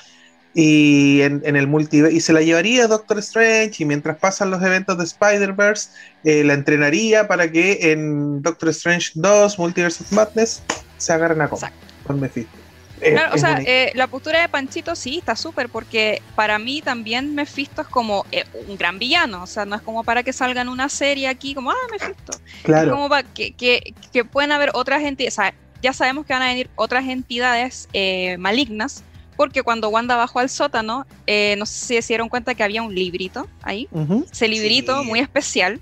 y 0.61 1.23
en, 1.23 1.41
en 1.45 1.55
el 1.55 1.69
multiverso 1.69 2.17
y 2.17 2.19
se 2.19 2.33
la 2.33 2.43
llevaría 2.43 2.83
a 2.85 2.89
Doctor 2.89 3.21
Strange 3.21 3.75
y 3.79 3.85
mientras 3.85 4.19
pasan 4.19 4.51
los 4.51 4.61
eventos 4.61 4.99
de 4.99 5.05
Spider-Verse 5.05 5.91
eh, 6.25 6.43
la 6.43 6.55
entrenaría 6.55 7.29
para 7.29 7.49
que 7.53 7.93
en 7.93 8.43
Doctor 8.43 8.71
Strange 8.71 9.11
2 9.15 9.57
Multiverse 9.57 10.03
of 10.03 10.11
Madness 10.11 10.65
se 10.97 11.13
agarren 11.13 11.43
a 11.43 11.45
Exacto. 11.45 11.77
con 12.03 12.19
Mephisto. 12.19 12.59
Es- 13.01 13.13
Claro, 13.13 13.33
o 13.35 13.37
es 13.37 13.41
sea, 13.41 13.61
eh, 13.65 13.93
la 13.95 14.09
postura 14.09 14.41
de 14.41 14.49
Panchito 14.49 14.97
sí 14.97 15.19
está 15.19 15.37
súper, 15.37 15.69
porque 15.69 16.21
para 16.35 16.59
mí 16.59 16.83
también 16.83 17.37
Mephisto 17.37 17.83
es 17.83 17.87
como 17.87 18.27
eh, 18.33 18.43
un 18.67 18.77
gran 18.77 18.99
villano, 18.99 19.45
o 19.45 19.47
sea, 19.47 19.65
no 19.65 19.77
es 19.77 19.83
como 19.83 20.03
para 20.03 20.25
que 20.25 20.33
salga 20.33 20.61
en 20.63 20.69
una 20.69 20.89
serie 20.89 21.29
aquí 21.29 21.55
como, 21.55 21.71
ah, 21.71 21.77
Mephisto. 21.93 22.33
Es 22.33 22.63
claro, 22.65 22.91
como 22.91 23.09
para 23.09 23.23
que, 23.23 23.53
que, 23.53 23.95
que 24.13 24.25
pueden 24.25 24.51
haber 24.51 24.71
otras 24.75 25.05
entidades, 25.05 25.35
o 25.39 25.43
sea, 25.43 25.55
ya 25.81 25.93
sabemos 25.93 26.27
que 26.27 26.33
van 26.33 26.43
a 26.43 26.47
venir 26.49 26.69
otras 26.75 27.07
entidades 27.07 27.89
eh, 27.93 28.37
malignas, 28.39 29.05
porque 29.39 29.63
cuando 29.63 29.89
Wanda 29.89 30.17
bajó 30.17 30.41
al 30.41 30.51
sótano, 30.51 31.07
eh, 31.27 31.55
no 31.59 31.65
sé 31.65 31.75
si 31.97 32.03
se 32.03 32.09
dieron 32.09 32.29
cuenta 32.29 32.55
que 32.55 32.63
había 32.65 32.83
un 32.83 32.95
librito 32.95 33.49
ahí, 33.63 33.89
ese 34.31 34.49
librito 34.49 35.01
Sí. 35.01 35.07
muy 35.09 35.21
especial, 35.21 35.81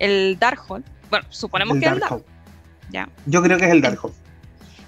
el 0.00 0.36
Darkhold, 0.40 0.84
bueno, 1.10 1.26
suponemos 1.30 1.76
el 1.76 1.80
que 1.82 1.86
es 1.86 1.92
el 1.92 2.00
Darkhold. 2.00 2.24
Ya. 2.90 3.08
Yo 3.26 3.42
creo 3.42 3.58
que 3.58 3.66
es 3.66 3.70
el 3.72 3.82
Darkhold. 3.82 4.14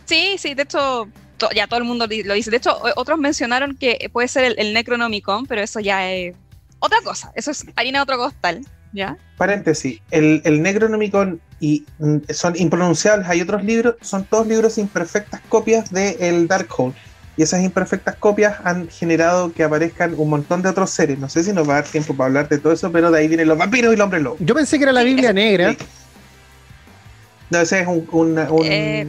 Sí, 0.06 0.36
sí, 0.38 0.54
de 0.54 0.62
hecho, 0.62 1.08
to- 1.36 1.50
ya 1.54 1.66
todo 1.66 1.78
el 1.78 1.84
mundo 1.84 2.06
lo 2.24 2.34
dice. 2.34 2.50
De 2.50 2.56
hecho, 2.56 2.76
otros 2.96 3.18
mencionaron 3.18 3.76
que 3.76 4.08
puede 4.12 4.26
ser 4.28 4.44
el, 4.44 4.54
el 4.58 4.72
Necronomicon, 4.72 5.44
pero 5.46 5.60
eso 5.60 5.78
ya 5.80 6.10
es 6.10 6.34
otra 6.78 6.98
cosa. 7.04 7.30
Eso 7.34 7.50
es 7.50 7.66
harina 7.76 7.98
de 7.98 8.02
otro 8.04 8.16
costal, 8.16 8.64
¿ya? 8.94 9.18
Paréntesis, 9.36 10.00
el, 10.10 10.40
el 10.44 10.62
Necronomicon 10.62 11.40
y 11.60 11.84
mm, 11.98 12.16
son 12.32 12.56
impronunciables, 12.56 13.28
hay 13.28 13.42
otros 13.42 13.62
libros, 13.62 13.96
son 14.00 14.24
todos 14.24 14.46
libros 14.46 14.78
imperfectas 14.78 15.42
copias 15.50 15.90
de 15.92 16.16
el 16.20 16.48
Darkhold. 16.48 16.94
Y 17.40 17.42
esas 17.42 17.62
imperfectas 17.62 18.16
copias 18.16 18.58
han 18.64 18.90
generado 18.90 19.50
que 19.54 19.64
aparezcan 19.64 20.12
un 20.18 20.28
montón 20.28 20.60
de 20.60 20.68
otros 20.68 20.90
seres. 20.90 21.18
No 21.18 21.26
sé 21.30 21.42
si 21.42 21.54
nos 21.54 21.66
va 21.66 21.72
a 21.78 21.80
dar 21.80 21.84
tiempo 21.90 22.14
para 22.14 22.26
hablar 22.26 22.48
de 22.50 22.58
todo 22.58 22.70
eso, 22.74 22.92
pero 22.92 23.10
de 23.10 23.18
ahí 23.18 23.28
vienen 23.28 23.48
los 23.48 23.56
vampiros 23.56 23.94
y 23.94 23.96
los 23.96 24.04
hombres 24.04 24.22
lobo. 24.22 24.36
Yo 24.40 24.54
pensé 24.54 24.76
que 24.76 24.82
era 24.84 24.92
la 24.92 25.02
Biblia 25.04 25.32
negra. 25.32 25.74
No, 27.48 27.58
ese 27.60 27.80
es 27.80 27.86
un, 27.86 28.06
un, 28.12 28.38
un 28.38 28.60
Eh. 28.66 29.06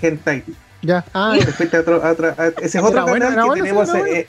hentai. 0.00 0.44
Ya. 0.80 1.04
Ah, 1.12 1.36
fuiste 1.58 1.76
a 1.76 1.80
otro- 1.80 2.02
a 2.02 2.10
otra- 2.12 2.34
a- 2.38 2.46
ese 2.62 2.78
es 2.78 2.82
otro 2.82 3.02
Era 3.02 3.02
bueno, 3.04 3.28
canal 3.28 3.48
que 3.52 3.60
tenemos. 3.60 3.88
era 3.90 3.98
bueno. 3.98 4.14
eh, 4.16 4.26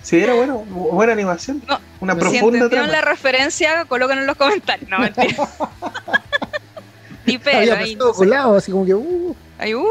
sí, 0.00 0.20
era 0.20 0.34
bueno, 0.34 0.64
bu- 0.70 0.92
buena 0.92 1.12
animación. 1.12 1.60
No, 1.66 1.80
una 1.98 2.14
Si 2.14 2.20
profunda 2.20 2.68
trama. 2.68 2.86
la 2.86 3.00
referencia, 3.00 3.84
coloquen 3.86 4.18
en 4.20 4.26
los 4.28 4.36
comentarios. 4.36 4.88
No, 4.88 5.00
mentira. 5.00 5.34
Ni 7.26 7.36
pelo 7.38 7.58
había 7.58 7.78
ahí. 7.78 7.96
no 7.96 8.12
sé. 8.12 8.18
colado, 8.18 8.56
así 8.58 8.70
como 8.70 8.86
que, 8.86 8.94
uh, 8.94 9.34
Ahí, 9.58 9.74
uh, 9.74 9.84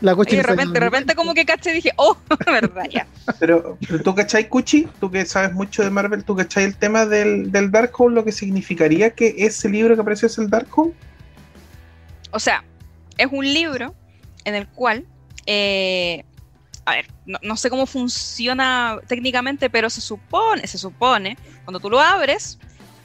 la 0.00 0.12
y 0.12 0.36
de 0.36 0.42
repente, 0.42 0.72
de 0.72 0.80
repente 0.80 1.14
como 1.14 1.34
que 1.34 1.44
caché 1.44 1.70
y 1.70 1.74
dije, 1.74 1.92
oh, 1.96 2.16
verdad, 2.46 2.86
ya. 2.90 3.06
Pero, 3.38 3.76
pero 3.86 4.02
tú 4.02 4.14
cachai, 4.14 4.48
Cuchi, 4.48 4.88
tú 4.98 5.10
que 5.10 5.26
sabes 5.26 5.52
mucho 5.52 5.82
de 5.82 5.90
Marvel, 5.90 6.24
tú 6.24 6.34
cachai 6.34 6.64
el 6.64 6.76
tema 6.76 7.04
del, 7.04 7.52
del 7.52 7.70
Darkhold, 7.70 8.14
lo 8.14 8.24
que 8.24 8.32
significaría 8.32 9.10
que 9.10 9.34
ese 9.38 9.68
libro 9.68 9.94
que 9.94 10.00
apareció 10.00 10.26
es 10.26 10.38
el 10.38 10.48
Darkhold. 10.48 10.94
O 12.30 12.38
sea, 12.38 12.64
es 13.18 13.28
un 13.30 13.44
libro 13.44 13.94
en 14.44 14.54
el 14.54 14.66
cual, 14.68 15.04
eh, 15.46 16.24
a 16.86 16.92
ver, 16.92 17.06
no, 17.26 17.38
no 17.42 17.56
sé 17.56 17.68
cómo 17.68 17.84
funciona 17.84 18.98
técnicamente, 19.06 19.68
pero 19.68 19.90
se 19.90 20.00
supone, 20.00 20.66
se 20.66 20.78
supone, 20.78 21.36
cuando 21.64 21.78
tú 21.78 21.90
lo 21.90 22.00
abres, 22.00 22.58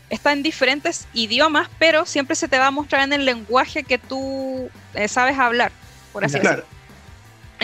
está 0.10 0.32
en 0.32 0.44
diferentes 0.44 1.08
idiomas, 1.14 1.70
pero 1.80 2.06
siempre 2.06 2.36
se 2.36 2.48
te 2.48 2.58
va 2.58 2.68
a 2.68 2.72
mostrar 2.72 3.04
en 3.04 3.14
el 3.14 3.26
lenguaje 3.26 3.84
que 3.84 3.98
tú 3.98 4.70
eh, 4.94 5.08
sabes 5.08 5.38
hablar, 5.38 5.72
por 6.14 6.24
así 6.24 6.40
Claro, 6.40 6.58
decirlo. 6.58 6.76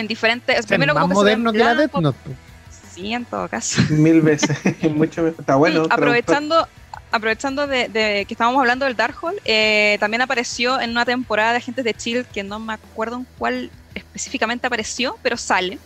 En 0.02 0.08
diferentes, 0.08 0.58
Es 0.58 0.66
primero 0.66 0.92
más 0.94 1.02
como 1.02 1.14
moderno 1.14 1.52
que 1.52 1.58
la 1.58 1.74
Death 1.74 1.94
Note. 1.94 2.18
pues. 2.24 2.36
Sí, 2.92 3.12
en 3.14 3.24
todo 3.24 3.48
caso. 3.48 3.80
mil 3.90 4.20
veces. 4.20 4.56
mucho 4.90 5.22
mejor. 5.22 5.40
Está 5.40 5.54
bueno. 5.56 5.86
Aprovechando 5.88 6.66
aprovechando 7.12 7.66
de, 7.66 7.88
de 7.88 8.24
que 8.26 8.34
estábamos 8.34 8.58
hablando 8.60 8.86
del 8.86 8.96
Darkhold, 8.96 9.38
eh, 9.44 9.98
también 10.00 10.22
apareció 10.22 10.80
en 10.80 10.90
una 10.90 11.04
temporada 11.04 11.50
de 11.52 11.58
Agentes 11.58 11.84
de 11.84 11.92
Chill 11.92 12.24
que 12.24 12.42
no 12.42 12.58
me 12.58 12.72
acuerdo 12.72 13.16
en 13.16 13.26
cuál 13.38 13.70
específicamente 13.94 14.66
apareció, 14.66 15.16
pero 15.22 15.36
sale. 15.36 15.78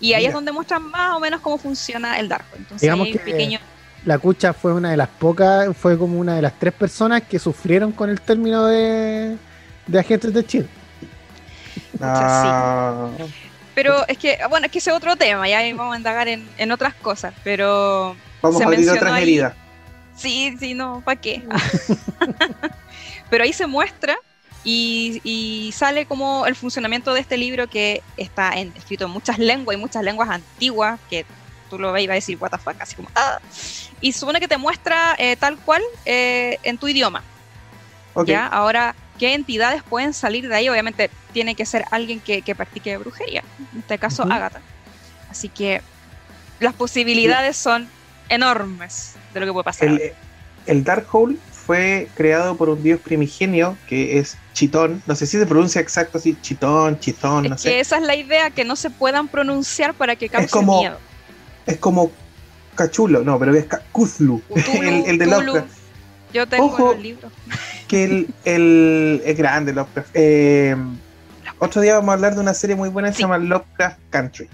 Y 0.00 0.12
ahí 0.14 0.22
Mira. 0.22 0.28
es 0.30 0.34
donde 0.34 0.50
muestran 0.52 0.82
más 0.82 1.14
o 1.16 1.20
menos 1.20 1.40
cómo 1.40 1.58
funciona 1.58 2.18
el 2.18 2.28
Darkhold. 2.28 2.56
Entonces, 2.62 2.80
Digamos 2.82 3.06
que- 3.08 3.18
pequeño. 3.20 3.60
La 4.04 4.18
Cucha 4.18 4.52
fue 4.52 4.72
una 4.72 4.90
de 4.90 4.96
las 4.96 5.08
pocas, 5.08 5.76
fue 5.76 5.96
como 5.98 6.18
una 6.20 6.34
de 6.36 6.42
las 6.42 6.58
tres 6.58 6.72
personas 6.74 7.22
que 7.22 7.38
sufrieron 7.38 7.92
con 7.92 8.10
el 8.10 8.20
término 8.20 8.64
de, 8.66 9.36
de 9.86 9.98
agentes 9.98 10.32
de 10.34 10.44
Chile. 10.46 10.68
Ah, 12.00 13.08
Pero 13.74 14.06
es 14.08 14.18
que, 14.18 14.38
bueno, 14.50 14.66
es 14.66 14.72
que 14.72 14.78
ese 14.78 14.90
es 14.90 14.96
otro 14.96 15.16
tema, 15.16 15.48
ya 15.48 15.60
vamos 15.74 15.94
a 15.94 15.98
indagar 15.98 16.28
en, 16.28 16.48
en 16.58 16.72
otras 16.72 16.94
cosas, 16.94 17.32
pero 17.44 18.16
vamos 18.42 18.58
Se 18.58 18.64
a 18.64 18.66
abrir 18.66 18.90
otras 18.90 19.12
ahí- 19.12 19.22
heridas. 19.22 19.54
Sí, 20.16 20.56
sí, 20.58 20.74
no, 20.74 21.00
¿para 21.04 21.20
qué? 21.20 21.42
Pero 23.30 23.44
ahí 23.44 23.52
se 23.52 23.66
muestra 23.66 24.16
y, 24.64 25.20
y 25.22 25.70
sale 25.72 26.06
como 26.06 26.46
el 26.46 26.56
funcionamiento 26.56 27.14
de 27.14 27.20
este 27.20 27.36
libro 27.36 27.68
que 27.68 28.02
está 28.16 28.52
en- 28.58 28.72
escrito 28.76 29.04
en 29.04 29.10
muchas 29.12 29.38
lenguas 29.38 29.76
y 29.76 29.80
muchas 29.80 30.02
lenguas 30.02 30.28
antiguas 30.30 30.98
que 31.08 31.24
tú 31.70 31.78
lo 31.78 31.92
ves 31.92 32.02
y 32.04 32.06
vas 32.06 32.12
a 32.12 32.16
decir, 32.16 32.36
what 32.40 32.50
the 32.50 32.58
fuck, 32.58 32.74
así 32.80 32.96
como, 32.96 33.10
ah. 33.14 33.38
Y 34.00 34.12
supone 34.12 34.40
que 34.40 34.48
te 34.48 34.56
muestra 34.56 35.14
eh, 35.18 35.36
tal 35.36 35.56
cual 35.58 35.82
eh, 36.04 36.58
en 36.62 36.78
tu 36.78 36.88
idioma, 36.88 37.22
Ok. 38.14 38.26
¿ya? 38.26 38.46
Ahora, 38.46 38.94
¿qué 39.18 39.34
entidades 39.34 39.82
pueden 39.82 40.14
salir 40.14 40.48
de 40.48 40.54
ahí? 40.54 40.68
Obviamente 40.68 41.10
tiene 41.32 41.54
que 41.54 41.66
ser 41.66 41.84
alguien 41.90 42.20
que, 42.20 42.42
que 42.42 42.54
practique 42.54 42.96
brujería, 42.96 43.42
en 43.72 43.80
este 43.80 43.98
caso. 43.98 44.22
Agatha. 44.22 44.60
Así 45.30 45.48
que 45.48 45.82
las 46.60 46.74
posibilidades 46.74 47.56
son 47.56 47.88
enormes 48.28 49.14
de 49.34 49.40
lo 49.40 49.46
que 49.46 49.52
puede 49.52 49.64
pasar. 49.64 49.88
El, 49.88 50.12
el 50.66 50.84
Darkhold 50.84 51.38
fue 51.68 52.08
creado 52.14 52.56
por 52.56 52.70
un 52.70 52.82
dios 52.82 52.98
primigenio 53.00 53.76
que 53.86 54.18
es 54.18 54.38
Chitón. 54.54 55.02
No 55.06 55.14
sé 55.14 55.26
si 55.26 55.38
se 55.38 55.46
pronuncia 55.46 55.80
exacto 55.80 56.18
así, 56.18 56.36
Chitón, 56.40 56.98
Chitón, 56.98 57.44
Es 57.44 57.50
no 57.50 57.56
que 57.56 57.62
sé. 57.62 57.80
esa 57.80 57.98
es 57.98 58.02
la 58.04 58.16
idea, 58.16 58.50
que 58.50 58.64
no 58.64 58.74
se 58.74 58.88
puedan 58.88 59.28
pronunciar 59.28 59.92
para 59.94 60.16
que 60.16 60.28
cause 60.30 60.48
como 60.48 60.80
miedo. 60.80 60.98
Es 61.66 61.76
como 61.76 62.10
Cachulo, 62.74 63.22
no, 63.22 63.38
pero 63.38 63.54
es 63.54 63.66
Cthulhu, 63.92 64.40
el, 64.82 65.04
el 65.06 65.18
de. 65.18 65.64
Yo 66.32 66.46
tengo 66.46 66.66
Ojo. 66.66 66.92
el 66.92 67.02
libro. 67.02 67.30
Que 67.88 68.04
el, 68.04 68.28
el- 68.44 69.22
es 69.24 69.36
grande 69.36 69.72
Lovecraft. 69.72 70.10
Eh, 70.14 70.76
Otro 71.58 71.80
día 71.80 71.94
vamos 71.94 72.10
a 72.10 72.12
hablar 72.14 72.34
de 72.34 72.40
una 72.40 72.54
serie 72.54 72.76
muy 72.76 72.88
buena 72.90 73.08
que 73.08 73.14
se 73.16 73.22
llama 73.22 73.38
Lovecraft 73.38 73.98
Country. 74.10 74.48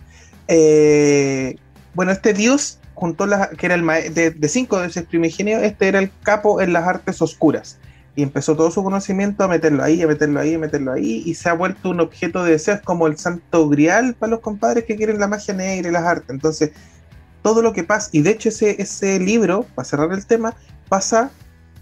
Eh, 0.49 1.57
bueno, 1.95 2.13
este 2.13 2.33
dios 2.33 2.79
juntó 2.95 3.27
las, 3.27 3.49
que 3.49 3.67
era 3.67 3.75
el 3.75 3.85
de, 4.15 4.31
de 4.31 4.49
cinco 4.49 4.79
de 4.79 4.87
ese 4.87 5.03
primigenio, 5.03 5.59
este 5.59 5.89
era 5.89 5.99
el 5.99 6.11
capo 6.23 6.61
en 6.61 6.73
las 6.73 6.87
artes 6.87 7.21
oscuras. 7.21 7.79
Y 8.17 8.23
empezó 8.23 8.55
todo 8.55 8.71
su 8.71 8.85
conocimiento 8.85 9.43
a 9.43 9.49
meterlo 9.49 9.83
ahí, 9.83 10.01
a 10.01 10.07
meterlo 10.07 10.39
ahí, 10.39 10.55
a 10.55 10.59
meterlo 10.61 10.93
ahí, 10.93 11.25
y 11.27 11.35
se 11.35 11.49
ha 11.49 11.55
vuelto 11.55 11.91
un 11.91 11.99
objeto 12.01 12.45
de 12.45 12.53
deseo, 12.53 12.75
es 12.77 12.81
como 12.83 13.09
el 13.09 13.19
santo 13.19 13.69
grial 13.69 14.15
para 14.15 14.31
los 14.31 14.41
compadres 14.41 14.85
que 14.85 14.95
quieren 14.95 15.19
la 15.19 15.27
magia 15.27 15.53
negra 15.53 15.89
y 15.89 15.93
las 15.93 16.05
artes. 16.05 16.31
Entonces, 16.31 16.71
todo 17.43 17.61
lo 17.61 17.73
que 17.73 17.83
pasa, 17.83 18.09
y 18.13 18.23
de 18.23 18.31
hecho 18.31 18.51
ese, 18.51 18.81
ese 18.81 19.19
libro, 19.19 19.67
para 19.75 19.85
cerrar 19.85 20.13
el 20.13 20.25
tema, 20.25 20.55
pasa 20.89 21.33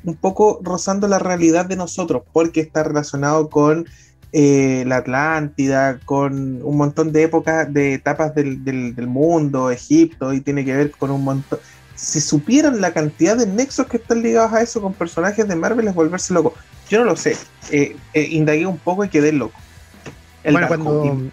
un 0.04 0.14
poco 0.14 0.61
rozando 0.62 1.09
la 1.09 1.18
realidad 1.18 1.66
de 1.66 1.76
nosotros, 1.76 2.23
porque 2.32 2.61
está 2.61 2.82
relacionado 2.82 3.49
con 3.49 3.87
eh, 4.32 4.85
la 4.87 4.97
Atlántida, 4.97 6.00
con 6.04 6.62
un 6.62 6.76
montón 6.76 7.12
de 7.12 7.25
épocas, 7.25 7.73
de 7.73 7.94
etapas 7.94 8.35
del, 8.35 8.64
del, 8.64 9.06
mundo, 9.06 9.71
Egipto, 9.71 10.32
y 10.32 10.40
tiene 10.40 10.64
que 10.64 10.75
ver 10.75 10.90
con 10.92 11.11
un 11.11 11.23
montón. 11.23 11.59
Si 11.94 12.21
supieran 12.21 12.80
la 12.80 12.92
cantidad 12.92 13.37
de 13.37 13.47
nexos 13.47 13.87
que 13.87 13.99
están 13.99 14.23
ligados 14.23 14.52
a 14.54 14.62
eso 14.62 14.80
con 14.80 14.94
personajes 14.94 15.47
de 15.47 15.54
Marvel, 15.54 15.87
es 15.87 15.94
volverse 15.94 16.32
loco. 16.32 16.54
Yo 16.88 17.00
no 17.00 17.04
lo 17.04 17.16
sé. 17.16 17.37
Eh, 17.71 17.94
eh, 18.14 18.28
indagué 18.30 18.66
un 18.66 18.78
poco 18.78 19.04
y 19.04 19.09
quedé 19.09 19.32
loco. 19.32 19.59
bueno, 20.50 20.66
cuando 20.66 21.30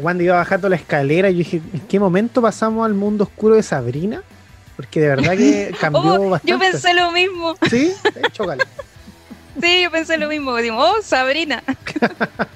Wanda 0.00 0.24
iba 0.24 0.36
bajando 0.36 0.68
la 0.68 0.76
escalera, 0.76 1.30
yo 1.30 1.38
dije, 1.38 1.62
¿en 1.72 1.80
qué 1.80 2.00
momento 2.00 2.42
pasamos 2.42 2.84
al 2.84 2.94
mundo 2.94 3.24
oscuro 3.24 3.54
de 3.54 3.62
Sabrina? 3.62 4.22
Porque 4.76 5.00
de 5.00 5.08
verdad 5.08 5.36
que 5.36 5.74
cambió 5.80 6.14
oh, 6.14 6.30
bastante. 6.30 6.52
Yo 6.52 6.58
pensé 6.58 6.94
lo 6.94 7.10
mismo. 7.12 7.54
Sí, 7.68 7.92
chocale. 8.32 8.64
Sí, 9.60 9.82
yo 9.82 9.90
pensé 9.90 10.18
lo 10.18 10.28
mismo. 10.28 10.56
Digo, 10.56 10.76
oh, 10.78 11.02
Sabrina. 11.02 11.62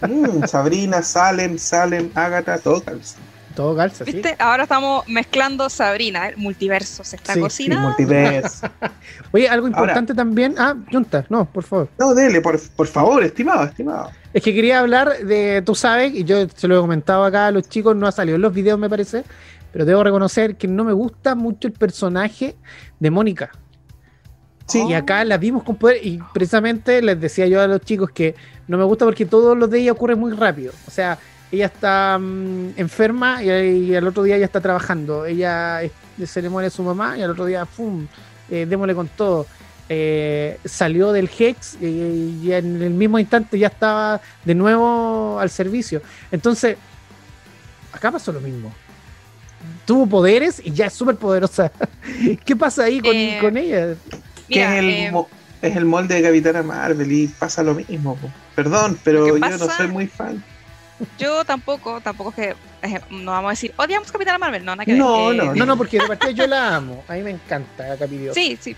Mm, 0.00 0.44
Sabrina, 0.46 1.02
Salem, 1.02 1.58
Salem, 1.58 2.10
Agatha, 2.14 2.58
todo 2.58 2.82
calza. 2.82 3.16
Todo 3.54 3.76
calza, 3.76 4.02
¿Viste? 4.04 4.34
Ahora 4.38 4.62
estamos 4.62 5.06
mezclando 5.08 5.68
Sabrina, 5.68 6.28
el 6.28 6.36
multiverso 6.38 7.04
se 7.04 7.16
está 7.16 7.38
cocinando. 7.38 7.88
multiverso. 7.88 8.66
Oye, 9.32 9.48
algo 9.48 9.68
importante 9.68 10.14
también. 10.14 10.54
Ah, 10.58 10.74
Junta, 10.90 11.26
no, 11.28 11.44
por 11.44 11.64
favor. 11.64 11.88
No, 11.98 12.14
dele, 12.14 12.40
por, 12.40 12.58
por 12.70 12.86
favor, 12.86 13.22
estimado, 13.22 13.64
estimado. 13.64 14.10
Es 14.32 14.42
que 14.42 14.54
quería 14.54 14.80
hablar 14.80 15.18
de, 15.18 15.62
tú 15.66 15.74
sabes, 15.74 16.14
y 16.14 16.24
yo 16.24 16.48
se 16.48 16.66
lo 16.66 16.78
he 16.78 16.80
comentado 16.80 17.24
acá 17.24 17.48
a 17.48 17.50
los 17.50 17.68
chicos, 17.68 17.94
no 17.94 18.06
ha 18.06 18.12
salido 18.12 18.36
en 18.36 18.42
los 18.42 18.54
videos, 18.54 18.78
me 18.78 18.88
parece, 18.88 19.24
pero 19.72 19.84
debo 19.84 20.02
reconocer 20.04 20.56
que 20.56 20.68
no 20.68 20.84
me 20.84 20.92
gusta 20.92 21.34
mucho 21.34 21.68
el 21.68 21.74
personaje 21.74 22.56
de 22.98 23.10
Mónica. 23.10 23.50
Y 24.72 24.92
acá 24.94 25.24
la 25.24 25.36
vimos 25.36 25.64
con 25.64 25.76
poder 25.76 26.04
y 26.06 26.20
precisamente 26.32 27.02
les 27.02 27.20
decía 27.20 27.46
yo 27.48 27.60
a 27.60 27.66
los 27.66 27.80
chicos 27.80 28.10
que 28.10 28.36
no 28.68 28.78
me 28.78 28.84
gusta 28.84 29.04
porque 29.04 29.26
todo 29.26 29.56
lo 29.56 29.66
de 29.66 29.80
ella 29.80 29.92
ocurre 29.92 30.14
muy 30.14 30.32
rápido. 30.32 30.72
O 30.86 30.90
sea, 30.92 31.18
ella 31.50 31.66
está 31.66 32.18
mm, 32.18 32.74
enferma 32.76 33.42
y, 33.42 33.94
al 33.94 34.06
otro 34.06 34.22
día 34.22 34.38
ya 34.38 34.44
está 34.44 34.60
trabajando. 34.60 35.26
Ella 35.26 35.80
se 36.24 36.42
le 36.42 36.48
muere 36.48 36.70
su 36.70 36.82
mamá 36.82 37.18
y 37.18 37.22
al 37.22 37.30
otro 37.30 37.46
día, 37.46 37.64
¡pum! 37.64 38.06
Eh, 38.48 38.66
démosle 38.68 38.94
con 38.94 39.08
todo. 39.08 39.46
Eh, 39.88 40.60
salió 40.64 41.10
del 41.10 41.28
Hex 41.36 41.78
y, 41.82 42.52
en 42.52 42.80
el 42.80 42.90
mismo 42.90 43.18
instante 43.18 43.58
ya 43.58 43.66
estaba 43.66 44.20
de 44.44 44.54
nuevo 44.54 45.40
al 45.40 45.50
servicio. 45.50 46.00
Entonces, 46.30 46.76
acá 47.92 48.12
pasó 48.12 48.30
lo 48.32 48.40
mismo. 48.40 48.72
Tuvo 49.90 50.06
poderes 50.06 50.62
y 50.64 50.70
ya 50.70 50.87
es 50.87 50.92
súper 50.92 51.16
poderosa. 51.16 51.73
¿Qué 52.44 52.54
pasa 52.54 52.85
ahí 52.85 53.00
con, 53.00 53.11
eh, 53.12 53.38
con 53.40 53.56
ella? 53.56 53.97
que 54.49 54.62
es, 54.62 54.70
el, 54.70 54.88
eh, 54.88 55.12
es 55.62 55.75
el 55.75 55.84
molde 55.84 56.14
de 56.14 56.23
Capitana 56.23 56.62
Marvel 56.62 57.10
y 57.10 57.26
pasa 57.26 57.64
lo 57.64 57.75
mismo. 57.75 58.17
Perdón, 58.54 59.00
pero 59.02 59.36
yo 59.36 59.36
no 59.36 59.58
soy 59.58 59.88
muy 59.88 60.06
fan. 60.06 60.45
Yo 61.19 61.45
tampoco, 61.45 62.00
tampoco 62.00 62.30
que 62.30 62.54
eh, 62.82 63.00
no 63.10 63.32
vamos 63.32 63.49
a 63.49 63.50
decir 63.50 63.75
odiamos 63.78 64.12
Capitana 64.12 64.38
Marvel, 64.38 64.64
no, 64.64 64.76
nada 64.76 64.84
que 64.84 64.93
no, 64.93 65.32
No, 65.32 65.54
no, 65.56 65.67
no, 65.67 65.76
porque 65.76 65.99
de 65.99 66.06
partida 66.06 66.30
yo 66.30 66.47
la 66.47 66.76
amo, 66.76 67.02
a 67.08 67.14
mí 67.14 67.23
me 67.23 67.30
encanta 67.30 67.97
la 67.97 68.32
Sí, 68.32 68.56
sí. 68.60 68.76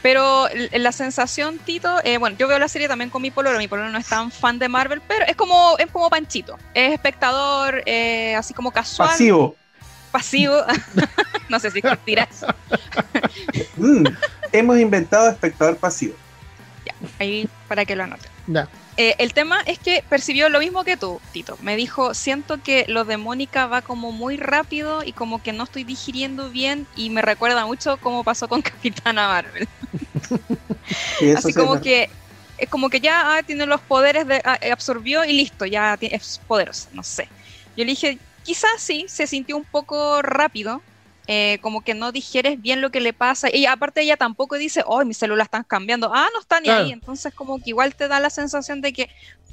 Pero 0.00 0.46
la 0.74 0.92
sensación, 0.92 1.58
Tito, 1.58 1.92
eh, 2.04 2.18
bueno, 2.18 2.36
yo 2.38 2.46
veo 2.46 2.60
la 2.60 2.68
serie 2.68 2.86
también 2.86 3.10
con 3.10 3.20
mi 3.20 3.32
pololo, 3.32 3.58
mi 3.58 3.66
pololo 3.66 3.90
no 3.90 3.98
es 3.98 4.06
tan 4.06 4.30
fan 4.30 4.60
de 4.60 4.68
Marvel, 4.68 5.02
pero 5.08 5.24
es 5.26 5.34
como, 5.34 5.76
es 5.78 5.90
como 5.90 6.08
Panchito, 6.08 6.56
es 6.72 6.92
espectador, 6.92 7.82
así 8.36 8.54
como 8.54 8.70
casual. 8.70 9.08
Pasivo. 9.08 9.56
Pasivo, 10.16 10.62
no 11.50 11.60
sé 11.60 11.70
si 11.70 11.82
tiras. 12.06 12.46
mm 13.76 14.06
hemos 14.52 14.78
inventado 14.78 15.28
espectador 15.28 15.76
pasivo. 15.76 16.14
Ya, 16.86 16.94
ahí 17.18 17.46
para 17.68 17.84
que 17.84 17.94
lo 17.94 18.04
anoten. 18.04 18.30
Eh, 18.96 19.14
el 19.18 19.34
tema 19.34 19.60
es 19.66 19.78
que 19.78 20.02
percibió 20.08 20.48
lo 20.48 20.58
mismo 20.58 20.84
que 20.84 20.96
tú, 20.96 21.20
Tito. 21.32 21.58
Me 21.60 21.76
dijo, 21.76 22.14
siento 22.14 22.62
que 22.62 22.86
lo 22.88 23.04
de 23.04 23.18
Mónica 23.18 23.66
va 23.66 23.82
como 23.82 24.10
muy 24.10 24.38
rápido 24.38 25.02
y 25.04 25.12
como 25.12 25.42
que 25.42 25.52
no 25.52 25.64
estoy 25.64 25.84
digiriendo 25.84 26.48
bien 26.48 26.86
y 26.96 27.10
me 27.10 27.20
recuerda 27.20 27.66
mucho 27.66 27.98
cómo 27.98 28.24
pasó 28.24 28.48
con 28.48 28.62
Capitana 28.70 29.28
Marvel. 29.28 29.68
Así 31.36 31.52
como 31.52 31.78
que 31.82 32.08
es 32.56 32.70
como 32.70 32.88
que 32.88 33.00
ya 33.00 33.36
ah, 33.36 33.42
tiene 33.42 33.66
los 33.66 33.82
poderes, 33.82 34.26
de, 34.26 34.40
ah, 34.44 34.58
absorbió 34.72 35.26
y 35.26 35.34
listo, 35.34 35.66
ya 35.66 35.98
es 36.00 36.40
poderoso, 36.46 36.88
no 36.92 37.02
sé. 37.02 37.28
Yo 37.76 37.84
le 37.84 37.90
dije, 37.90 38.18
quizás 38.46 38.70
sí, 38.78 39.06
se 39.08 39.26
sintió 39.26 39.56
un 39.56 39.64
poco 39.64 40.22
rápido, 40.22 40.80
eh, 41.26 41.58
como 41.60 41.82
que 41.82 41.94
no 41.94 42.12
digieres 42.12 42.62
bien 42.62 42.80
lo 42.80 42.90
que 42.90 43.00
le 43.00 43.12
pasa. 43.12 43.48
Y 43.52 43.66
aparte 43.66 44.02
ella 44.02 44.16
tampoco 44.16 44.56
dice, 44.56 44.84
oh, 44.86 45.04
mis 45.04 45.18
células 45.18 45.46
están 45.46 45.64
cambiando. 45.64 46.12
Ah, 46.14 46.28
no 46.32 46.40
están 46.40 46.62
ni 46.62 46.70
ahí. 46.70 46.92
Entonces 46.92 47.34
como 47.34 47.58
que 47.58 47.70
igual 47.70 47.96
te 47.96 48.06
da 48.06 48.20
la 48.20 48.30
sensación 48.30 48.80
de 48.80 48.92
que, 48.92 49.10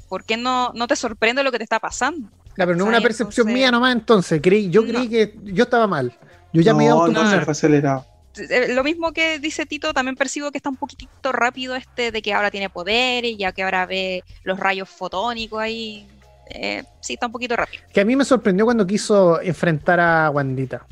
¿por 0.08 0.24
qué 0.24 0.36
no, 0.36 0.72
no 0.74 0.86
te 0.86 0.94
sorprende 0.94 1.42
lo 1.42 1.50
que 1.50 1.58
te 1.58 1.64
está 1.64 1.80
pasando? 1.80 2.28
Claro, 2.54 2.70
pero 2.70 2.76
no 2.76 2.84
es 2.84 2.88
una 2.88 3.00
percepción 3.00 3.52
mía 3.52 3.72
nomás 3.72 3.92
entonces. 3.92 4.40
Creí, 4.40 4.70
yo 4.70 4.86
creí 4.86 5.08
que 5.08 5.34
yo 5.42 5.64
estaba 5.64 5.88
mal. 5.88 6.16
Yo 6.52 6.62
ya 6.62 6.72
me 6.72 6.84
iba 6.84 7.08
no, 7.08 7.20
acelerado. 7.20 8.06
Eh, 8.36 8.72
lo 8.72 8.84
mismo 8.84 9.12
que 9.12 9.40
dice 9.40 9.66
Tito, 9.66 9.92
también 9.92 10.16
percibo 10.16 10.50
que 10.50 10.58
está 10.58 10.68
un 10.68 10.76
poquitito 10.76 11.32
rápido 11.32 11.74
este 11.74 12.12
de 12.12 12.22
que 12.22 12.32
ahora 12.32 12.50
tiene 12.50 12.70
poder 12.70 13.24
y 13.24 13.36
ya 13.36 13.52
que 13.52 13.62
ahora 13.62 13.86
ve 13.86 14.22
los 14.44 14.58
rayos 14.58 14.88
fotónicos 14.88 15.60
ahí. 15.60 16.06
Eh, 16.50 16.82
sí, 17.00 17.14
está 17.14 17.26
un 17.26 17.32
poquito 17.32 17.56
rápido. 17.56 17.84
Que 17.92 18.00
a 18.00 18.04
mí 18.04 18.16
me 18.16 18.24
sorprendió 18.24 18.64
cuando 18.64 18.86
quiso 18.86 19.40
enfrentar 19.40 20.00
a 20.00 20.30
Wandita. 20.30 20.86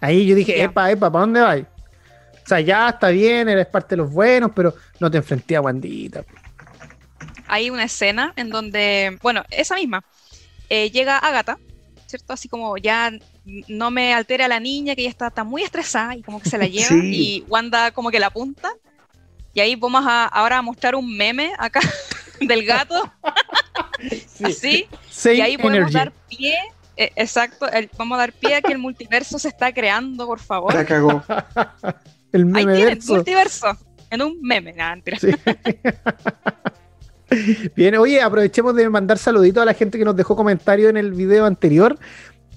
Ahí 0.00 0.26
yo 0.26 0.34
dije, 0.34 0.62
epa, 0.62 0.90
epa, 0.90 1.10
¿para 1.10 1.20
dónde 1.20 1.40
vais? 1.40 1.66
O 2.44 2.48
sea, 2.48 2.60
ya 2.60 2.88
está 2.88 3.08
bien, 3.08 3.48
eres 3.48 3.66
parte 3.66 3.90
de 3.90 3.98
los 3.98 4.10
buenos, 4.10 4.50
pero 4.54 4.74
no 4.98 5.10
te 5.10 5.18
enfrenté 5.18 5.54
a 5.56 5.60
Wandita. 5.60 6.24
Hay 7.46 7.70
una 7.70 7.84
escena 7.84 8.32
en 8.36 8.50
donde, 8.50 9.18
bueno, 9.22 9.44
esa 9.50 9.76
misma, 9.76 10.04
eh, 10.68 10.90
llega 10.90 11.18
Agatha, 11.18 11.58
¿cierto? 12.06 12.32
Así 12.32 12.48
como 12.48 12.76
ya 12.78 13.12
no 13.68 13.90
me 13.90 14.14
altera 14.14 14.48
la 14.48 14.58
niña, 14.58 14.94
que 14.96 15.04
ya 15.04 15.08
está, 15.08 15.28
está 15.28 15.44
muy 15.44 15.62
estresada 15.62 16.16
y 16.16 16.22
como 16.22 16.40
que 16.40 16.48
se 16.48 16.58
la 16.58 16.66
lleva 16.68 16.96
y 16.96 17.44
Wanda 17.48 17.92
como 17.92 18.10
que 18.10 18.18
la 18.18 18.26
apunta. 18.28 18.72
Y 19.54 19.60
ahí 19.60 19.76
vamos 19.76 20.04
a 20.06 20.24
ahora 20.24 20.58
a 20.58 20.62
mostrar 20.62 20.94
un 20.94 21.16
meme 21.16 21.52
acá 21.58 21.80
del 22.40 22.64
gato. 22.64 23.12
Así. 24.44 24.86
y 25.24 25.40
ahí 25.40 25.56
podemos 25.56 25.92
dar 25.92 26.12
pie 26.28 26.58
eh, 26.96 27.10
exacto, 27.16 27.66
vamos 27.96 28.16
a 28.16 28.20
dar 28.20 28.32
pie 28.32 28.56
a 28.56 28.62
que 28.62 28.72
el 28.72 28.78
multiverso 28.78 29.38
se 29.38 29.48
está 29.48 29.72
creando, 29.72 30.26
por 30.26 30.40
favor. 30.40 30.74
La 30.74 30.84
cagó. 30.84 31.22
el 32.32 32.44
meme 32.46 32.72
Ahí 32.72 32.78
tienen, 32.78 32.98
multiverso, 33.06 33.76
en 34.10 34.22
un 34.22 34.40
meme. 34.42 34.74
Bien, 37.74 37.96
oye, 37.96 38.20
aprovechemos 38.20 38.74
de 38.74 38.90
mandar 38.90 39.16
saluditos 39.16 39.62
a 39.62 39.66
la 39.66 39.72
gente 39.72 39.96
que 39.98 40.04
nos 40.04 40.14
dejó 40.14 40.36
comentarios 40.36 40.90
en 40.90 40.98
el 40.98 41.12
video 41.12 41.46
anterior. 41.46 41.98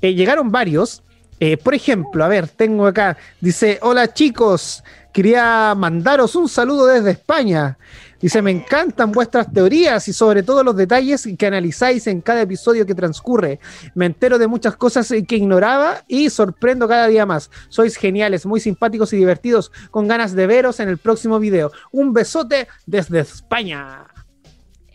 Eh, 0.02 0.14
llegaron 0.14 0.52
varios. 0.52 1.02
Eh, 1.40 1.58
por 1.58 1.74
ejemplo, 1.74 2.24
a 2.24 2.28
ver, 2.28 2.48
tengo 2.48 2.88
acá, 2.88 3.18
dice, 3.42 3.78
hola 3.82 4.14
chicos, 4.14 4.84
quería 5.12 5.74
mandaros 5.76 6.34
un 6.36 6.48
saludo 6.48 6.88
desde 6.88 7.12
España. 7.12 7.78
Dice, 8.26 8.42
me 8.42 8.50
encantan 8.50 9.12
vuestras 9.12 9.54
teorías 9.54 10.08
y 10.08 10.12
sobre 10.12 10.42
todo 10.42 10.64
los 10.64 10.76
detalles 10.76 11.30
que 11.38 11.46
analizáis 11.46 12.08
en 12.08 12.22
cada 12.22 12.42
episodio 12.42 12.84
que 12.84 12.96
transcurre. 12.96 13.60
Me 13.94 14.08
entero 14.08 14.40
de 14.40 14.48
muchas 14.48 14.76
cosas 14.76 15.14
que 15.28 15.36
ignoraba 15.36 16.04
y 16.08 16.32
sorprendo 16.32 16.88
cada 16.88 17.06
día 17.06 17.28
más. 17.28 17.52
Sois 17.70 17.96
geniales, 17.96 18.48
muy 18.48 18.60
simpáticos 18.60 19.14
y 19.14 19.18
divertidos, 19.18 19.72
con 19.92 20.08
ganas 20.08 20.34
de 20.34 20.48
veros 20.48 20.80
en 20.80 20.90
el 20.90 20.98
próximo 20.98 21.38
video. 21.38 21.72
Un 21.92 22.14
besote 22.14 22.68
desde 22.88 23.20
España. 23.20 24.08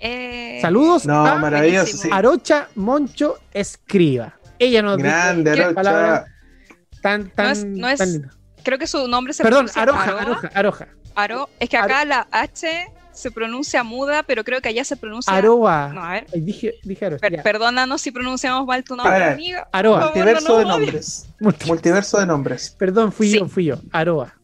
Eh, 0.01 0.59
Saludos 0.61 1.07
no, 1.07 1.25
a 1.25 1.37
maravilloso, 1.37 2.09
Arocha 2.11 2.66
Moncho 2.75 3.38
Escriba. 3.55 4.40
Ella 4.59 4.83
nos 4.83 4.97
Grande, 4.97 5.53
Arocha. 5.53 6.25
tan, 7.01 7.31
tan, 7.31 7.75
no 7.79 7.88
es, 7.88 8.23
creo 8.64 8.77
que 8.77 8.88
su 8.88 9.07
nombre 9.07 9.33
se 9.35 9.45
Perdón, 9.45 9.71
Aroja, 9.77 10.19
Aroja, 10.19 10.51
Aroja. 10.53 10.88
Aro, 11.14 11.49
es 11.61 11.69
que 11.69 11.77
acá 11.77 12.05
la 12.05 12.27
H 12.33 12.90
se 13.20 13.30
pronuncia 13.30 13.85
muda, 13.85 14.22
pero 14.24 14.42
creo 14.42 14.61
que 14.61 14.68
allá 14.68 14.85
se 14.85 14.96
pronuncia. 14.96 15.33
Aroa. 15.33 15.92
No, 15.94 16.02
a 16.04 16.12
ver. 16.12 16.26
dije, 16.33 16.74
dije 16.83 17.11
perdónanos 17.42 18.00
si 18.00 18.11
pronunciamos 18.11 18.66
mal 18.66 18.83
tu 18.83 18.96
nombre, 18.96 19.22
amiga. 19.24 19.68
Aroa. 19.72 20.00
Multiverso 20.06 20.59
de 20.59 20.64
nombres. 20.64 21.28
Multiverso 21.66 22.18
de 22.18 22.26
nombres. 22.26 22.74
Perdón, 22.78 23.12
fui 23.12 23.30
yo, 23.30 23.46
fui 23.48 23.64
yo. 23.66 23.76
Aroa. 23.92 24.35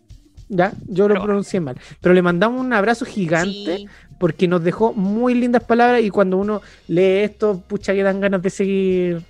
Ya, 0.48 0.72
yo 0.86 1.08
lo 1.08 1.20
pronuncié 1.20 1.58
mal. 1.58 1.76
Pero 2.00 2.14
le 2.14 2.22
mandamos 2.22 2.60
un 2.60 2.72
abrazo 2.72 3.04
gigante 3.04 3.86
porque 4.20 4.46
nos 4.46 4.62
dejó 4.62 4.92
muy 4.92 5.34
lindas 5.34 5.64
palabras 5.64 6.02
y 6.02 6.10
cuando 6.10 6.36
uno 6.36 6.62
lee 6.86 7.24
esto, 7.24 7.60
pucha 7.66 7.92
que 7.94 8.02
dan 8.04 8.20
ganas 8.20 8.40
de 8.42 8.50
seguir 8.50 9.22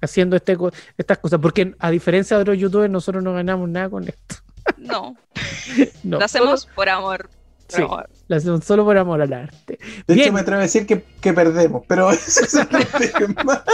haciendo 0.00 0.36
este, 0.36 0.56
co- 0.56 0.72
estas 0.96 1.18
cosas, 1.18 1.38
porque 1.40 1.74
a 1.78 1.90
diferencia 1.90 2.36
de 2.36 2.42
otros 2.42 2.58
youtubers, 2.58 2.90
nosotros 2.90 3.22
no 3.24 3.32
ganamos 3.32 3.68
nada 3.68 3.88
con 3.90 4.06
esto. 4.08 4.36
No, 4.78 5.16
No, 6.04 6.18
lo 6.18 6.24
hacemos 6.24 6.66
por 6.74 6.88
amor. 6.88 7.28
por 7.68 7.76
Sí. 7.76 7.82
amor. 7.82 8.08
Lo 8.32 8.38
hacemos 8.38 8.64
solo 8.64 8.84
por 8.84 8.96
amor 8.96 9.20
al 9.20 9.32
arte. 9.32 9.78
De 10.06 10.14
Bien. 10.14 10.26
hecho, 10.26 10.32
me 10.32 10.40
atrevo 10.40 10.60
a 10.60 10.62
decir 10.62 10.86
que, 10.86 11.04
que 11.20 11.32
perdemos, 11.34 11.82
pero 11.86 12.10
eso 12.12 12.44
es 12.44 12.54
otro 12.54 12.78
tema. 13.18 13.62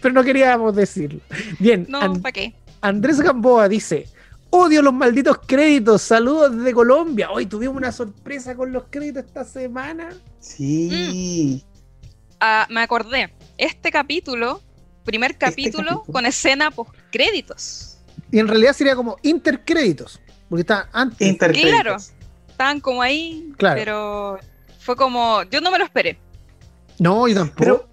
Pero 0.00 0.14
no 0.14 0.22
queríamos 0.22 0.76
decirlo. 0.76 1.18
Bien, 1.58 1.86
No, 1.88 2.14
¿para 2.22 2.30
qué? 2.32 2.54
Andrés 2.80 3.20
Gamboa 3.20 3.68
dice: 3.68 4.06
Odio 4.50 4.80
los 4.80 4.94
malditos 4.94 5.38
créditos. 5.44 6.02
Saludos 6.02 6.56
desde 6.56 6.72
Colombia. 6.72 7.32
Hoy 7.32 7.46
tuvimos 7.46 7.76
una 7.76 7.90
sorpresa 7.90 8.54
con 8.54 8.72
los 8.72 8.84
créditos 8.88 9.24
esta 9.24 9.42
semana. 9.44 10.10
Sí. 10.38 11.64
Ah, 12.38 12.64
me 12.70 12.80
acordé. 12.80 13.32
Este 13.58 13.90
capítulo, 13.90 14.62
primer 15.04 15.36
capítulo, 15.36 15.84
capítulo. 15.84 16.12
con 16.12 16.26
escena 16.26 16.70
post 16.70 16.94
créditos. 17.10 17.98
Y 18.30 18.38
en 18.38 18.46
realidad 18.46 18.72
sería 18.72 18.94
como 18.94 19.16
intercréditos. 19.22 20.20
Porque 20.48 20.60
está 20.60 20.88
antes. 20.92 21.26
Intercréditos. 21.26 21.72
Claro. 21.72 21.96
Estaban 22.56 22.80
como 22.80 23.02
ahí, 23.02 23.52
Claro. 23.58 23.76
pero 23.76 24.38
fue 24.80 24.96
como. 24.96 25.42
Yo 25.50 25.60
no 25.60 25.70
me 25.70 25.78
lo 25.78 25.84
esperé. 25.84 26.18
no, 26.98 27.28
yo 27.28 27.34
tampoco. 27.34 27.58
Pero 27.58 27.88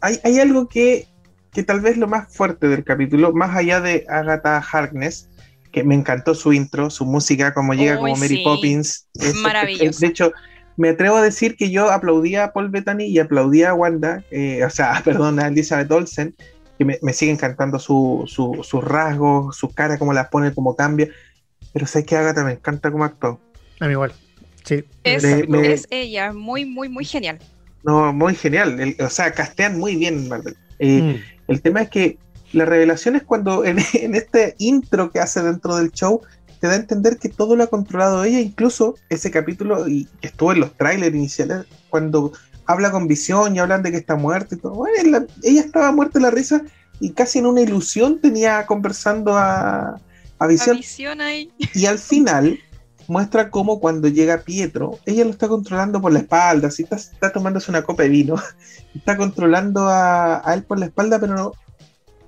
hay, 0.00 0.18
hay 0.24 0.40
algo 0.40 0.66
que, 0.68 1.06
que 1.52 1.62
tal 1.62 1.80
vez 1.80 1.96
lo 1.96 2.08
más 2.08 2.34
fuerte 2.34 2.66
del 2.66 2.82
capítulo, 2.82 3.32
más 3.32 3.56
allá 3.56 3.80
de 3.80 4.04
Agatha 4.08 4.58
Harkness, 4.58 5.28
que 5.70 5.84
me 5.84 5.94
encantó 5.94 6.34
su 6.34 6.52
intro, 6.52 6.90
su 6.90 7.04
música, 7.06 7.54
como 7.54 7.72
llega 7.72 7.94
Uy, 7.94 8.00
como 8.10 8.16
Mary 8.16 8.38
sí. 8.38 8.42
Poppins. 8.44 9.06
es- 9.14 9.36
Maravilloso. 9.36 10.00
De 10.00 10.06
hecho, 10.08 10.32
me 10.76 10.88
atrevo 10.88 11.18
a 11.18 11.22
decir 11.22 11.54
que 11.56 11.70
yo 11.70 11.88
aplaudía 11.92 12.42
a 12.42 12.52
Paul 12.52 12.68
Bettany 12.70 13.04
y 13.04 13.20
aplaudía 13.20 13.70
a 13.70 13.74
Wanda, 13.74 14.24
eh, 14.32 14.64
o 14.64 14.70
sea, 14.70 15.00
perdón, 15.04 15.38
a 15.38 15.46
Elizabeth 15.46 15.88
Olsen, 15.92 16.34
que 16.78 16.84
me, 16.84 16.98
me 17.00 17.12
sigue 17.12 17.30
encantando 17.30 17.78
su, 17.78 18.24
su- 18.26 18.58
sus 18.64 18.82
rasgos, 18.82 19.56
su 19.56 19.68
cara, 19.72 19.98
cómo 19.98 20.12
las 20.12 20.26
pone, 20.30 20.52
cómo 20.52 20.74
cambia. 20.74 21.08
Pero 21.72 21.86
sé 21.86 22.04
que 22.04 22.16
Agatha 22.16 22.42
me 22.44 22.52
encanta 22.54 22.90
cómo 22.90 23.04
actuó. 23.04 23.40
A 23.82 23.86
mí 23.86 23.92
igual. 23.92 24.12
Sí. 24.64 24.84
Es, 25.02 25.24
Me- 25.24 25.42
me- 25.48 25.72
es 25.72 25.86
ella, 25.90 26.32
muy, 26.32 26.64
muy, 26.64 26.88
muy 26.88 27.04
genial. 27.04 27.38
No, 27.82 28.12
muy 28.12 28.34
genial. 28.36 28.78
El- 28.78 28.96
o 29.04 29.10
sea, 29.10 29.32
castean 29.32 29.78
muy 29.78 29.96
bien 29.96 30.14
en 30.18 30.28
Marvel. 30.28 30.56
Eh, 30.78 31.00
Mm. 31.02 31.32
El 31.48 31.60
tema 31.62 31.82
es 31.82 31.90
que 31.90 32.16
la 32.52 32.64
revelación 32.64 33.16
es 33.16 33.24
cuando 33.24 33.64
en, 33.64 33.76
en 33.94 34.14
este 34.14 34.54
intro 34.58 35.10
que 35.10 35.18
hace 35.18 35.42
dentro 35.42 35.76
del 35.76 35.90
show 35.90 36.20
te 36.60 36.68
da 36.68 36.74
a 36.74 36.76
entender 36.76 37.18
que 37.18 37.28
todo 37.28 37.56
lo 37.56 37.64
ha 37.64 37.66
controlado 37.66 38.22
ella, 38.22 38.38
incluso 38.38 38.94
ese 39.08 39.32
capítulo 39.32 39.88
y 39.88 40.06
que 40.20 40.28
estuvo 40.28 40.52
en 40.52 40.60
los 40.60 40.72
trailers 40.76 41.12
iniciales, 41.14 41.64
cuando 41.90 42.32
habla 42.66 42.92
con 42.92 43.08
visión 43.08 43.56
y 43.56 43.58
hablan 43.58 43.82
de 43.82 43.90
que 43.90 43.96
está 43.96 44.14
muerta 44.14 44.54
y 44.54 44.58
todo. 44.58 44.74
Bueno, 44.74 45.10
la- 45.10 45.26
ella 45.42 45.60
estaba 45.62 45.90
muerta 45.90 46.20
de 46.20 46.22
la 46.22 46.30
risa 46.30 46.62
y 47.00 47.10
casi 47.10 47.40
en 47.40 47.46
una 47.46 47.62
ilusión 47.62 48.20
tenía 48.20 48.64
conversando 48.64 49.36
a, 49.36 50.00
a 50.38 50.46
visión 50.46 50.76
visión 50.76 51.20
ahí. 51.20 51.50
y 51.74 51.86
al 51.86 51.98
final 51.98 52.60
muestra 53.12 53.50
cómo 53.50 53.78
cuando 53.78 54.08
llega 54.08 54.42
Pietro, 54.42 54.98
ella 55.06 55.24
lo 55.24 55.30
está 55.30 55.46
controlando 55.46 56.00
por 56.00 56.12
la 56.12 56.20
espalda, 56.20 56.68
así 56.68 56.82
está, 56.82 56.96
está 56.96 57.30
tomándose 57.30 57.70
una 57.70 57.82
copa 57.82 58.02
de 58.04 58.08
vino, 58.08 58.36
está 58.94 59.16
controlando 59.16 59.88
a, 59.88 60.48
a 60.48 60.54
él 60.54 60.64
por 60.64 60.78
la 60.78 60.86
espalda, 60.86 61.20
pero 61.20 61.34
no, 61.34 61.52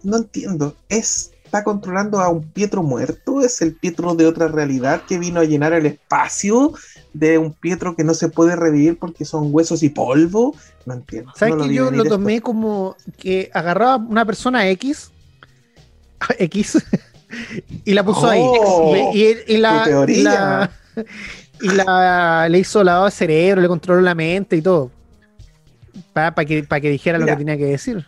no 0.03 0.19
entiendo, 0.19 0.77
es, 0.89 1.33
está 1.45 1.65
controlando 1.65 2.21
a 2.21 2.29
un 2.29 2.43
Pietro 2.43 2.83
muerto, 2.83 3.41
es 3.41 3.63
el 3.63 3.75
Pietro 3.75 4.15
de 4.15 4.27
otra 4.27 4.49
realidad 4.49 5.03
que 5.09 5.19
vino 5.19 5.41
a 5.41 5.45
llenar 5.45 5.73
el 5.73 5.87
espacio 5.87 6.73
de 7.15 7.39
un 7.39 7.53
Pietro 7.53 7.97
que 7.97 8.05
no 8.05 8.13
se 8.13 8.29
puede 8.29 8.55
revivir 8.55 8.99
porque 8.99 9.25
son 9.25 9.49
huesos 9.53 9.83
y 9.83 9.89
polvo, 9.89 10.55
no 10.85 10.95
entiendo. 10.95 11.33
¿Sabes 11.35 11.57
no 11.57 11.65
que 11.65 11.75
yo 11.75 11.91
lo 11.91 12.03
esto. 12.03 12.17
tomé 12.17 12.41
como 12.41 12.97
que 13.17 13.51
agarraba 13.55 13.97
una 13.97 14.25
persona 14.27 14.69
X, 14.69 15.11
X, 16.39 16.85
y 17.85 17.93
la 17.95 18.05
puso 18.05 18.27
Oh, 18.27 18.95
ahí. 18.95 19.11
Y, 19.47 19.55
y 19.55 19.57
la, 19.59 20.05
y 20.09 20.23
la- 20.23 20.71
y 21.61 21.69
la- 21.69 22.49
le 22.49 22.59
hizo 22.59 22.83
lavado 22.85 23.07
de 23.07 23.11
cerebro, 23.11 23.61
le 23.63 23.69
controló 23.69 24.01
la 24.01 24.15
mente 24.15 24.57
y 24.57 24.63
todo. 24.63 24.91
Para 26.13 26.35
que, 26.45 26.63
pa' 26.65 26.81
que 26.81 26.91
dijera 26.91 27.19
lo 27.19 27.27
que 27.27 27.37
tenía 27.37 27.57
que 27.57 27.67
decir. 27.67 28.05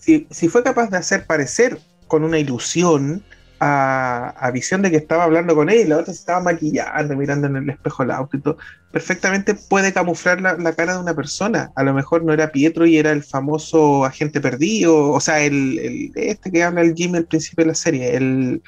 si, 0.00 0.26
si 0.30 0.48
fue 0.48 0.62
capaz 0.62 0.88
de 0.90 0.96
hacer 0.96 1.24
parecer 1.26 1.78
con 2.06 2.24
una 2.24 2.38
ilusión 2.38 3.22
a, 3.66 4.28
a 4.38 4.50
Visión 4.50 4.82
de 4.82 4.90
que 4.90 4.96
estaba 4.98 5.24
hablando 5.24 5.54
con 5.54 5.70
él 5.70 5.78
y 5.80 5.84
la 5.84 5.96
otra 5.96 6.12
se 6.12 6.18
estaba 6.20 6.40
maquillando, 6.40 7.16
mirando 7.16 7.46
en 7.46 7.56
el 7.56 7.70
espejo 7.70 8.02
el 8.02 8.10
auto 8.10 8.36
y 8.36 8.40
todo, 8.40 8.58
perfectamente 8.92 9.54
puede 9.54 9.92
camuflar 9.92 10.40
la, 10.40 10.54
la 10.54 10.72
cara 10.74 10.94
de 10.94 10.98
una 11.00 11.14
persona. 11.14 11.72
A 11.74 11.82
lo 11.82 11.94
mejor 11.94 12.22
no 12.24 12.32
era 12.34 12.52
Pietro 12.52 12.84
y 12.86 12.98
era 12.98 13.10
el 13.12 13.22
famoso 13.22 14.04
agente 14.04 14.40
perdido, 14.40 15.10
o 15.12 15.20
sea, 15.20 15.40
el, 15.40 15.78
el- 15.78 16.12
este 16.14 16.50
que 16.52 16.62
habla 16.62 16.82
el 16.82 16.94
Jimmy 16.94 17.18
al 17.18 17.26
principio 17.26 17.64
de 17.64 17.68
la 17.68 17.74
serie, 17.74 18.16
el 18.16 18.62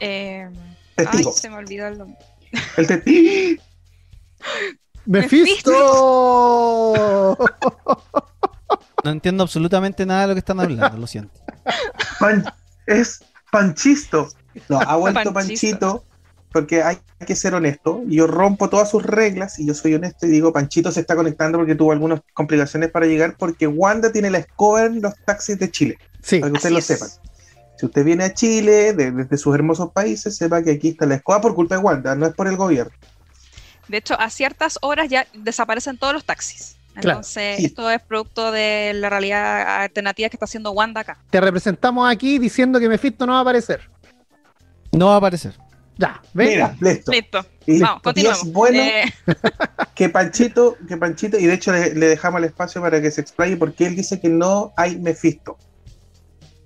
Eh, 0.00 0.48
ay, 0.96 1.04
testigo. 1.04 1.32
se 1.32 1.50
me 1.50 1.56
olvidó 1.56 1.86
el 1.88 1.98
nombre. 1.98 2.18
El 2.76 2.86
testigo. 2.86 3.62
¡Mephisto! 5.06 5.74
No 9.04 9.10
entiendo 9.10 9.42
absolutamente 9.42 10.06
nada 10.06 10.22
de 10.22 10.28
lo 10.28 10.34
que 10.34 10.38
están 10.38 10.60
hablando, 10.60 10.96
lo 10.96 11.06
siento. 11.06 11.38
Es 12.86 13.20
Panchisto. 13.54 14.28
No, 14.68 14.78
ha 14.86 14.96
vuelto. 14.96 15.32
Panchito 15.32 16.04
porque 16.52 16.84
hay 16.84 16.98
que 17.26 17.34
ser 17.34 17.54
honesto. 17.54 18.02
Yo 18.06 18.28
rompo 18.28 18.68
todas 18.68 18.88
sus 18.88 19.02
reglas 19.02 19.58
y 19.58 19.66
yo 19.66 19.74
soy 19.74 19.94
honesto 19.94 20.26
y 20.26 20.30
digo, 20.30 20.52
Panchito 20.52 20.92
se 20.92 21.00
está 21.00 21.16
conectando 21.16 21.58
porque 21.58 21.74
tuvo 21.74 21.90
algunas 21.90 22.20
complicaciones 22.32 22.90
para 22.92 23.06
llegar 23.06 23.36
porque 23.36 23.66
Wanda 23.66 24.12
tiene 24.12 24.30
la 24.30 24.38
escoba 24.38 24.84
en 24.84 25.02
los 25.02 25.14
taxis 25.26 25.58
de 25.58 25.68
Chile, 25.70 25.98
Sí, 26.22 26.38
para 26.38 26.52
que 26.52 26.56
ustedes 26.58 26.72
lo 26.72 26.78
es. 26.78 26.84
sepan. 26.84 27.08
Si 27.76 27.86
usted 27.86 28.04
viene 28.04 28.22
a 28.22 28.32
Chile 28.34 28.92
de- 28.92 29.10
desde 29.10 29.36
sus 29.36 29.52
hermosos 29.52 29.90
países, 29.92 30.36
sepa 30.36 30.62
que 30.62 30.70
aquí 30.70 30.90
está 30.90 31.06
la 31.06 31.16
escoba 31.16 31.40
por 31.40 31.56
culpa 31.56 31.74
de 31.76 31.82
Wanda, 31.82 32.14
no 32.14 32.24
es 32.26 32.34
por 32.34 32.46
el 32.46 32.56
gobierno. 32.56 32.92
De 33.88 33.96
hecho, 33.96 34.14
a 34.18 34.30
ciertas 34.30 34.78
horas 34.80 35.08
ya 35.08 35.26
desaparecen 35.34 35.98
todos 35.98 36.14
los 36.14 36.24
taxis. 36.24 36.76
Claro, 36.94 37.08
Entonces, 37.10 37.56
sí. 37.58 37.64
esto 37.66 37.90
es 37.90 38.00
producto 38.02 38.52
de 38.52 38.92
la 38.94 39.10
realidad 39.10 39.82
alternativa 39.82 40.28
que 40.28 40.36
está 40.36 40.44
haciendo 40.44 40.70
Wanda 40.72 41.00
acá. 41.00 41.18
te 41.30 41.40
representamos 41.40 42.08
aquí 42.10 42.38
diciendo 42.38 42.78
que 42.80 42.88
Mephisto 42.88 43.26
no 43.26 43.32
va 43.32 43.38
a 43.38 43.42
aparecer. 43.42 43.90
No 44.92 45.06
va 45.08 45.14
a 45.14 45.18
aparecer. 45.18 45.54
Ya, 45.98 46.20
¿ves? 46.32 46.48
Mira, 46.50 46.76
listo. 46.80 47.10
Listo. 47.12 47.46
Y- 47.66 47.80
Vamos, 47.80 47.98
y 48.00 48.02
continuamos. 48.02 48.42
es 48.44 48.52
bueno 48.52 48.78
Eh, 48.80 49.04
que 49.94 50.08
Panchito, 50.08 50.76
que 50.88 50.96
Panchito, 50.96 51.38
y 51.38 51.46
de 51.46 51.54
hecho 51.54 51.72
le, 51.72 51.94
le 51.94 52.06
dejamos 52.06 52.38
el 52.38 52.44
espacio 52.44 52.80
para 52.80 53.00
que 53.02 53.10
se 53.10 53.20
explaye 53.20 53.56
porque 53.56 53.86
él 53.86 53.96
dice 53.96 54.20
que 54.20 54.28
no 54.28 54.72
hay 54.76 54.96
Mephisto. 54.98 55.56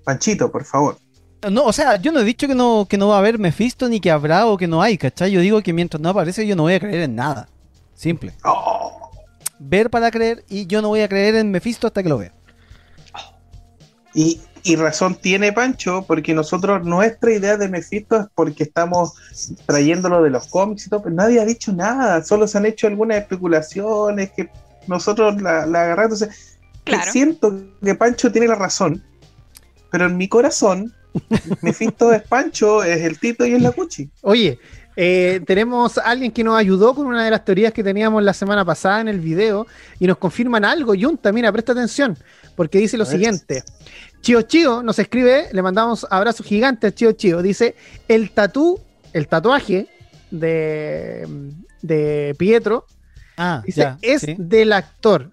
Panchito, 0.03 0.51
por 0.51 0.63
favor. 0.65 0.97
No, 1.49 1.63
o 1.65 1.73
sea, 1.73 1.95
yo 1.95 2.11
no 2.11 2.19
he 2.19 2.23
dicho 2.23 2.47
que 2.47 2.55
no, 2.55 2.85
que 2.89 2.97
no 2.97 3.07
va 3.07 3.15
a 3.15 3.19
haber 3.19 3.39
Mephisto 3.39 3.87
ni 3.87 3.99
que 3.99 4.11
habrá 4.11 4.45
o 4.47 4.57
que 4.57 4.67
no 4.67 4.81
hay, 4.81 4.97
¿cachai? 4.97 5.31
Yo 5.31 5.39
digo 5.41 5.61
que 5.61 5.71
mientras 5.73 6.01
no 6.01 6.09
aparece 6.09 6.45
yo 6.45 6.55
no 6.55 6.63
voy 6.63 6.73
a 6.73 6.79
creer 6.79 7.01
en 7.03 7.15
nada. 7.15 7.47
Simple. 7.95 8.33
Oh. 8.43 8.68
Ver 9.59 9.89
para 9.89 10.09
creer 10.11 10.43
y 10.49 10.65
yo 10.67 10.81
no 10.81 10.87
voy 10.89 11.01
a 11.01 11.07
creer 11.09 11.35
en 11.35 11.51
Mephisto 11.51 11.87
hasta 11.87 12.01
que 12.01 12.09
lo 12.09 12.17
vea. 12.17 12.33
Y, 14.13 14.41
y 14.63 14.75
razón 14.75 15.15
tiene 15.15 15.53
Pancho, 15.53 16.03
porque 16.07 16.33
nosotros, 16.33 16.83
nuestra 16.85 17.31
idea 17.31 17.57
de 17.57 17.69
Mephisto 17.69 18.19
es 18.21 18.25
porque 18.33 18.63
estamos 18.63 19.13
trayéndolo 19.65 20.23
de 20.23 20.31
los 20.31 20.47
cómics 20.47 20.87
y 20.87 20.89
todo, 20.89 21.03
pero 21.03 21.15
nadie 21.15 21.39
ha 21.39 21.45
dicho 21.45 21.71
nada, 21.73 22.23
solo 22.23 22.47
se 22.47 22.57
han 22.57 22.65
hecho 22.65 22.87
algunas 22.87 23.17
especulaciones 23.17 24.31
que 24.31 24.49
nosotros 24.87 25.39
la, 25.41 25.65
la 25.65 25.83
agarramos. 25.83 26.21
Entonces, 26.21 26.57
Claro. 26.85 27.11
siento 27.11 27.55
que 27.83 27.93
Pancho 27.93 28.31
tiene 28.31 28.47
la 28.47 28.55
razón, 28.55 29.03
pero 29.91 30.07
en 30.07 30.17
mi 30.17 30.27
corazón, 30.27 30.91
Mephisto 31.61 32.11
es 32.11 32.23
Pancho, 32.23 32.83
es 32.83 33.01
el 33.03 33.19
Tito 33.19 33.45
y 33.45 33.53
es 33.53 33.61
la 33.61 33.71
Cuchi. 33.71 34.09
Oye, 34.21 34.57
eh, 34.95 35.41
tenemos 35.45 35.97
a 35.97 36.01
alguien 36.01 36.31
que 36.31 36.43
nos 36.43 36.57
ayudó 36.57 36.93
con 36.93 37.05
una 37.07 37.23
de 37.23 37.31
las 37.31 37.45
teorías 37.45 37.71
que 37.73 37.83
teníamos 37.83 38.21
la 38.23 38.33
semana 38.33 38.65
pasada 38.65 39.01
en 39.01 39.07
el 39.07 39.19
video 39.19 39.65
y 39.99 40.07
nos 40.07 40.17
confirman 40.17 40.65
algo. 40.65 40.93
Yunta, 40.95 41.31
mira, 41.31 41.51
presta 41.51 41.71
atención, 41.71 42.17
porque 42.55 42.79
dice 42.79 42.97
lo 42.97 43.05
siguiente. 43.05 43.63
Chio 44.21 44.41
Chio 44.41 44.83
nos 44.83 44.99
escribe, 44.99 45.47
le 45.53 45.61
mandamos 45.61 46.05
abrazos 46.09 46.45
gigantes 46.45 46.91
a 46.91 46.95
Chio 46.95 47.11
Chio. 47.13 47.41
Dice, 47.41 47.75
el 48.09 48.31
tatú, 48.31 48.79
el 49.13 49.27
tatuaje 49.29 49.87
de, 50.31 51.25
de 51.81 52.35
Pietro, 52.37 52.85
Ah, 53.37 53.63
dice, 53.65 53.81
ya. 53.81 53.97
es 54.01 54.21
sí. 54.23 54.35
del 54.37 54.73
actor. 54.73 55.29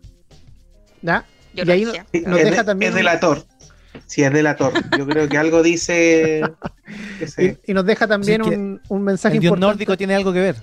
¿Ya? 1.03 1.25
yo 1.55 1.65
y 1.65 1.71
ahí 1.73 1.85
Nos 1.85 1.97
es, 2.13 2.45
deja 2.45 2.59
de- 2.59 2.65
también 2.65 2.91
es 2.91 2.95
un- 2.95 2.99
delator. 2.99 3.45
Sí, 4.07 4.23
es 4.23 4.33
delator. 4.33 4.73
Yo 4.97 5.07
creo 5.07 5.29
que 5.29 5.39
algo 5.39 5.63
dice. 5.65 6.43
se- 7.27 7.59
Y, 7.67 7.71
y 7.71 7.75
nos 7.75 7.85
deja 7.87 8.07
también 8.07 8.43
un, 8.43 8.81
un 8.89 9.03
mensaje 9.03 9.37
El 9.37 9.41
dios 9.41 9.51
importante. 9.51 9.73
nórdico 9.75 9.97
tiene 9.97 10.15
algo 10.15 10.33
que 10.33 10.41
ver. 10.41 10.57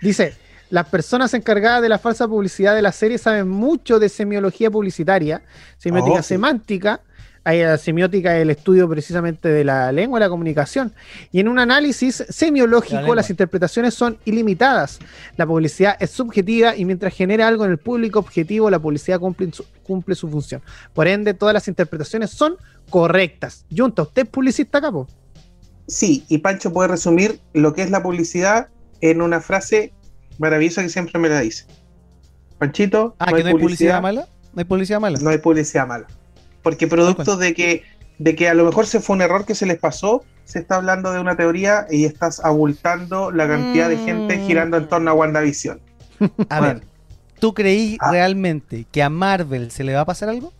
Dice, 0.00 0.34
las 0.70 0.86
personas 0.88 1.34
encargadas 1.34 1.82
de 1.82 1.88
la 1.88 1.98
falsa 1.98 2.26
publicidad 2.26 2.74
de 2.74 2.82
la 2.82 2.92
serie 2.92 3.18
saben 3.18 3.48
mucho 3.48 3.98
de 3.98 4.08
semiología 4.08 4.70
publicitaria, 4.70 5.42
semiótica 5.78 6.20
Oh, 6.20 6.22
sí. 6.22 6.28
semántica, 6.28 7.00
Hay 7.42 7.62
la 7.62 7.78
semiótica 7.78 8.36
el 8.36 8.50
estudio 8.50 8.86
precisamente 8.86 9.48
de 9.48 9.64
la 9.64 9.90
lengua 9.92 10.18
y 10.18 10.20
la 10.20 10.28
comunicación. 10.28 10.92
Y 11.32 11.40
en 11.40 11.48
un 11.48 11.58
análisis 11.58 12.22
semiológico, 12.28 13.14
las 13.14 13.30
interpretaciones 13.30 13.94
son 13.94 14.18
ilimitadas. 14.26 14.98
La 15.38 15.46
publicidad 15.46 15.96
es 16.00 16.10
subjetiva 16.10 16.76
y 16.76 16.84
mientras 16.84 17.14
genera 17.14 17.48
algo 17.48 17.64
en 17.64 17.70
el 17.70 17.78
público 17.78 18.18
objetivo, 18.18 18.68
la 18.68 18.78
publicidad 18.78 19.18
cumple 19.18 19.50
su, 19.54 19.64
cumple 19.82 20.14
su 20.16 20.28
función. 20.28 20.60
Por 20.92 21.08
ende, 21.08 21.32
todas 21.32 21.54
las 21.54 21.66
interpretaciones 21.66 22.28
son 22.30 22.56
correctas. 22.90 23.64
Junta, 23.74 24.02
¿usted 24.02 24.24
es 24.24 24.28
publicista, 24.28 24.78
capo? 24.78 25.08
Sí, 25.90 26.24
y 26.28 26.38
Pancho 26.38 26.72
puede 26.72 26.88
resumir 26.88 27.40
lo 27.52 27.74
que 27.74 27.82
es 27.82 27.90
la 27.90 28.02
publicidad 28.02 28.68
en 29.00 29.20
una 29.22 29.40
frase 29.40 29.92
maravillosa 30.38 30.82
que 30.82 30.88
siempre 30.88 31.18
me 31.20 31.28
la 31.28 31.40
dice. 31.40 31.66
Panchito. 32.58 33.16
Ah, 33.18 33.32
que 33.32 33.42
no 33.42 33.48
hay 33.48 33.54
publicidad 33.54 34.00
mala. 34.02 34.28
No 34.54 34.60
hay 34.60 34.64
publicidad 34.64 35.00
mala. 35.00 35.18
No 35.20 35.30
hay 35.30 35.38
publicidad 35.38 35.86
mala. 35.86 36.06
Porque 36.62 36.86
producto 36.86 37.36
de 37.36 37.54
que, 37.54 37.82
de 38.18 38.34
que 38.36 38.48
a 38.48 38.54
lo 38.54 38.64
mejor 38.64 38.86
se 38.86 39.00
fue 39.00 39.16
un 39.16 39.22
error 39.22 39.44
que 39.46 39.54
se 39.54 39.66
les 39.66 39.78
pasó, 39.78 40.24
se 40.44 40.58
está 40.60 40.76
hablando 40.76 41.10
de 41.12 41.20
una 41.20 41.36
teoría 41.36 41.86
y 41.90 42.04
estás 42.04 42.40
abultando 42.44 43.30
la 43.30 43.48
cantidad 43.48 43.88
de 43.88 43.96
gente 43.96 44.36
Mm. 44.36 44.46
girando 44.46 44.76
en 44.76 44.88
torno 44.88 45.10
a 45.10 45.14
WandaVision. 45.14 45.80
A 46.50 46.58
Bueno. 46.58 46.74
ver, 46.74 46.82
¿tú 47.38 47.54
creí 47.54 47.96
Ah. 48.00 48.10
realmente 48.12 48.84
que 48.92 49.02
a 49.02 49.08
Marvel 49.10 49.70
se 49.70 49.84
le 49.84 49.94
va 49.94 50.02
a 50.02 50.04
pasar 50.06 50.28
algo? 50.28 50.52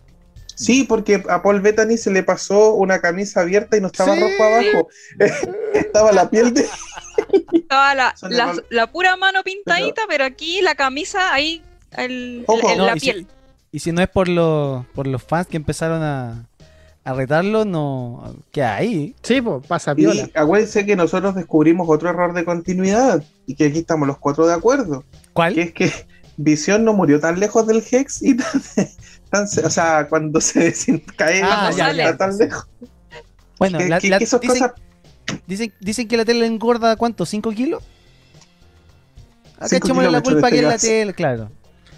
Sí, 0.65 0.83
porque 0.83 1.23
a 1.29 1.41
Paul 1.41 1.61
Bettany 1.61 1.97
se 1.97 2.11
le 2.11 2.23
pasó 2.23 2.73
una 2.75 2.99
camisa 2.99 3.41
abierta 3.41 3.77
y 3.77 3.81
no 3.81 3.87
estaba 3.87 4.13
Sí. 4.15 4.21
rojo 4.21 4.43
abajo. 4.43 4.87
estaba 5.73 6.11
la 6.11 6.29
piel 6.29 6.53
de. 6.53 6.65
Estaba 7.53 7.95
la, 7.95 8.13
la- 8.29 8.55
la 8.69 8.87
pura 8.91 9.15
mano 9.17 9.43
pintadita, 9.43 10.03
pero 10.07 10.23
aquí 10.25 10.61
la 10.61 10.75
camisa, 10.75 11.33
ahí 11.33 11.61
el, 11.97 12.43
Ojo. 12.47 12.69
el- 12.71 12.77
No, 12.77 12.85
la 12.85 12.95
y 12.95 12.99
si- 12.99 13.05
piel. 13.11 13.27
Y 13.71 13.79
si 13.79 13.91
no 13.91 14.01
es 14.01 14.09
por 14.09 14.27
los, 14.27 14.85
por 14.87 15.07
los 15.07 15.23
fans 15.23 15.47
que 15.47 15.55
empezaron 15.57 16.03
a, 16.03 16.45
a 17.05 17.13
retarlo, 17.13 17.63
no. 17.65 18.35
¿Qué 18.51 18.61
hay? 18.63 19.15
Sí, 19.23 19.39
pues 19.41 19.65
pasa 19.65 19.95
piola. 19.95 20.23
Y 20.23 20.31
acuérdense 20.37 20.85
que 20.85 20.95
nosotros 20.97 21.35
descubrimos 21.35 21.87
otro 21.89 22.09
error 22.09 22.33
de 22.33 22.43
continuidad 22.45 23.23
y 23.47 23.55
que 23.55 23.65
aquí 23.67 23.79
estamos 23.79 24.07
los 24.07 24.17
cuatro 24.17 24.45
de 24.45 24.53
acuerdo. 24.53 25.05
¿Cuál? 25.33 25.53
que 25.55 25.61
es 25.61 25.73
que 25.73 25.91
Visión 26.37 26.83
no 26.83 26.93
murió 26.93 27.19
tan 27.19 27.39
lejos 27.39 27.65
del 27.67 27.81
Hex 27.89 28.21
y 28.23 28.35
tan, 28.35 28.61
tan- 29.31 29.43
o 29.65 29.69
sea, 29.69 30.07
cuando 30.07 30.39
se 30.39 30.71
cae 31.17 31.41
Ah, 31.43 31.69
no 31.71 31.77
ya, 31.77 31.89
está 31.91 32.03
ya. 32.11 32.17
tan 32.17 32.37
lejos. 32.37 32.67
Bueno, 33.57 33.77
Que- 33.79 33.89
la- 33.89 33.99
que- 33.99 34.09
la- 34.09 34.17
que 34.19 34.23
esas 34.25 34.41
dicen, 34.41 34.59
cosas, 34.59 34.73
dicen, 35.47 35.73
dicen 35.79 36.07
que 36.07 36.17
la 36.17 36.25
tele 36.25 36.45
engorda, 36.45 36.95
¿cuánto? 36.95 37.25
¿5 37.25 37.53
kilos? 37.55 37.83
Acá 39.59 39.77
echémosle 39.77 40.11
la 40.11 40.21
culpa 40.21 40.49
que 40.49 40.57
es 40.57 40.63
la 40.63 40.77
tele, 40.77 41.13
claro. 41.13 41.51